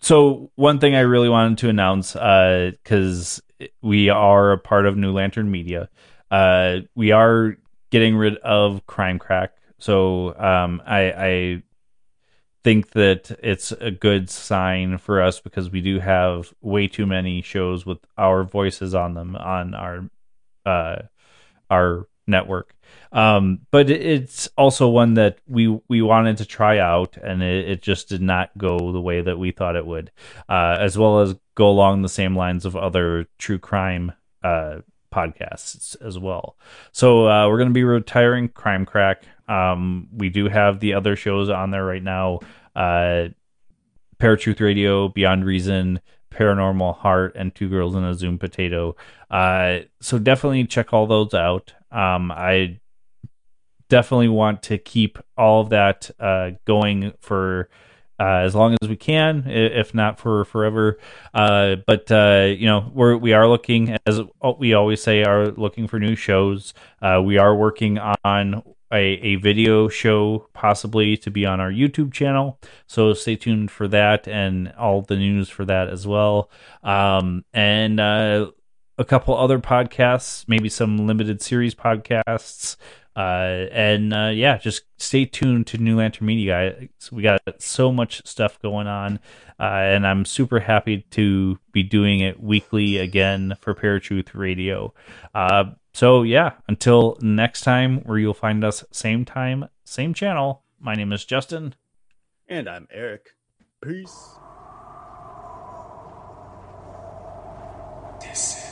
So 0.00 0.50
one 0.56 0.78
thing 0.80 0.94
I 0.94 1.00
really 1.00 1.28
wanted 1.28 1.58
to 1.58 1.68
announce 1.68 2.12
because 2.12 3.42
uh, 3.60 3.66
we 3.80 4.08
are 4.08 4.52
a 4.52 4.58
part 4.58 4.86
of 4.86 4.96
New 4.96 5.12
Lantern 5.12 5.50
Media, 5.50 5.88
uh, 6.30 6.78
we 6.94 7.12
are 7.12 7.56
getting 7.90 8.16
rid 8.16 8.36
of 8.38 8.86
Crime 8.86 9.18
Crack. 9.18 9.52
So 9.78 10.36
um, 10.38 10.82
I, 10.86 11.12
I 11.12 11.62
think 12.64 12.90
that 12.90 13.30
it's 13.42 13.72
a 13.72 13.90
good 13.90 14.30
sign 14.30 14.98
for 14.98 15.20
us 15.20 15.40
because 15.40 15.70
we 15.70 15.80
do 15.80 15.98
have 15.98 16.52
way 16.60 16.88
too 16.88 17.06
many 17.06 17.42
shows 17.42 17.84
with 17.84 17.98
our 18.16 18.44
voices 18.44 18.94
on 18.94 19.14
them 19.14 19.36
on 19.36 19.74
our 19.74 20.08
uh, 20.64 21.02
our 21.70 22.06
network. 22.26 22.74
Um, 23.12 23.60
but 23.70 23.90
it's 23.90 24.48
also 24.56 24.88
one 24.88 25.14
that 25.14 25.38
we 25.46 25.78
we 25.88 26.00
wanted 26.00 26.38
to 26.38 26.46
try 26.46 26.78
out, 26.78 27.16
and 27.18 27.42
it, 27.42 27.68
it 27.68 27.82
just 27.82 28.08
did 28.08 28.22
not 28.22 28.56
go 28.56 28.92
the 28.92 29.00
way 29.00 29.20
that 29.20 29.38
we 29.38 29.50
thought 29.50 29.76
it 29.76 29.86
would, 29.86 30.10
uh, 30.48 30.76
as 30.80 30.96
well 30.96 31.20
as 31.20 31.34
go 31.54 31.68
along 31.68 32.02
the 32.02 32.08
same 32.08 32.34
lines 32.34 32.64
of 32.64 32.74
other 32.74 33.26
true 33.38 33.58
crime 33.58 34.12
uh, 34.42 34.78
podcasts 35.12 35.94
as 36.00 36.18
well. 36.18 36.56
So 36.92 37.28
uh, 37.28 37.48
we're 37.48 37.58
going 37.58 37.68
to 37.68 37.74
be 37.74 37.84
retiring 37.84 38.48
Crime 38.48 38.86
Crack. 38.86 39.24
Um, 39.46 40.08
we 40.14 40.30
do 40.30 40.48
have 40.48 40.80
the 40.80 40.94
other 40.94 41.14
shows 41.14 41.50
on 41.50 41.70
there 41.70 41.84
right 41.84 42.02
now 42.02 42.40
uh, 42.74 43.28
Paratruth 44.18 44.60
Radio, 44.60 45.08
Beyond 45.08 45.44
Reason, 45.44 46.00
Paranormal 46.30 46.96
Heart, 46.96 47.34
and 47.36 47.54
Two 47.54 47.68
Girls 47.68 47.94
in 47.94 48.04
a 48.04 48.14
Zoom 48.14 48.38
Potato. 48.38 48.96
Uh, 49.30 49.80
so 50.00 50.18
definitely 50.18 50.64
check 50.64 50.92
all 50.92 51.06
those 51.06 51.34
out. 51.34 51.74
Um, 51.90 52.30
I 52.30 52.80
definitely 53.92 54.28
want 54.28 54.62
to 54.62 54.78
keep 54.78 55.18
all 55.36 55.60
of 55.60 55.68
that 55.68 56.10
uh, 56.18 56.52
going 56.64 57.12
for 57.20 57.68
uh, 58.18 58.36
as 58.38 58.54
long 58.54 58.74
as 58.80 58.88
we 58.88 58.96
can, 58.96 59.44
if 59.46 59.94
not 59.94 60.18
for 60.18 60.46
forever. 60.46 60.98
Uh, 61.34 61.76
but 61.86 62.10
uh, 62.10 62.54
you 62.56 62.64
know, 62.64 62.90
we're 62.94 63.18
we 63.18 63.34
are 63.34 63.46
looking, 63.46 63.98
as 64.06 64.18
we 64.58 64.72
always 64.72 65.02
say, 65.02 65.24
are 65.24 65.48
looking 65.48 65.88
for 65.88 66.00
new 66.00 66.16
shows. 66.16 66.72
Uh, 67.02 67.20
we 67.22 67.36
are 67.36 67.54
working 67.54 67.98
on 67.98 68.62
a, 68.90 68.96
a 68.96 69.34
video 69.36 69.88
show 69.88 70.48
possibly 70.54 71.18
to 71.18 71.30
be 71.30 71.44
on 71.44 71.60
our 71.60 71.70
YouTube 71.70 72.14
channel. 72.14 72.58
So 72.86 73.12
stay 73.12 73.36
tuned 73.36 73.70
for 73.70 73.88
that 73.88 74.26
and 74.26 74.72
all 74.78 75.02
the 75.02 75.16
news 75.16 75.50
for 75.50 75.66
that 75.66 75.90
as 75.90 76.06
well. 76.06 76.50
Um, 76.82 77.44
and 77.52 78.00
uh, 78.00 78.52
a 78.96 79.04
couple 79.04 79.36
other 79.36 79.58
podcasts, 79.58 80.44
maybe 80.48 80.70
some 80.70 81.06
limited 81.06 81.42
series 81.42 81.74
podcasts. 81.74 82.76
Uh, 83.14 83.66
and 83.72 84.14
uh, 84.14 84.30
yeah, 84.32 84.56
just 84.56 84.84
stay 84.96 85.24
tuned 85.24 85.66
to 85.68 85.78
New 85.78 85.98
Lantern 85.98 86.26
Media. 86.26 86.88
We 87.10 87.22
got 87.22 87.40
so 87.58 87.92
much 87.92 88.26
stuff 88.26 88.58
going 88.60 88.86
on, 88.86 89.20
uh, 89.60 89.64
and 89.64 90.06
I'm 90.06 90.24
super 90.24 90.60
happy 90.60 91.06
to 91.10 91.58
be 91.72 91.82
doing 91.82 92.20
it 92.20 92.42
weekly 92.42 92.96
again 92.96 93.54
for 93.60 93.74
Paratruth 93.74 94.34
Radio. 94.34 94.94
Uh, 95.34 95.64
so 95.92 96.22
yeah, 96.22 96.52
until 96.68 97.18
next 97.20 97.62
time, 97.62 97.98
where 98.04 98.18
you'll 98.18 98.32
find 98.32 98.64
us 98.64 98.84
same 98.92 99.24
time, 99.24 99.68
same 99.84 100.14
channel. 100.14 100.62
My 100.80 100.94
name 100.94 101.12
is 101.12 101.24
Justin, 101.24 101.74
and 102.48 102.68
I'm 102.68 102.88
Eric. 102.90 103.30
Peace. 103.82 104.36
This 108.22 108.71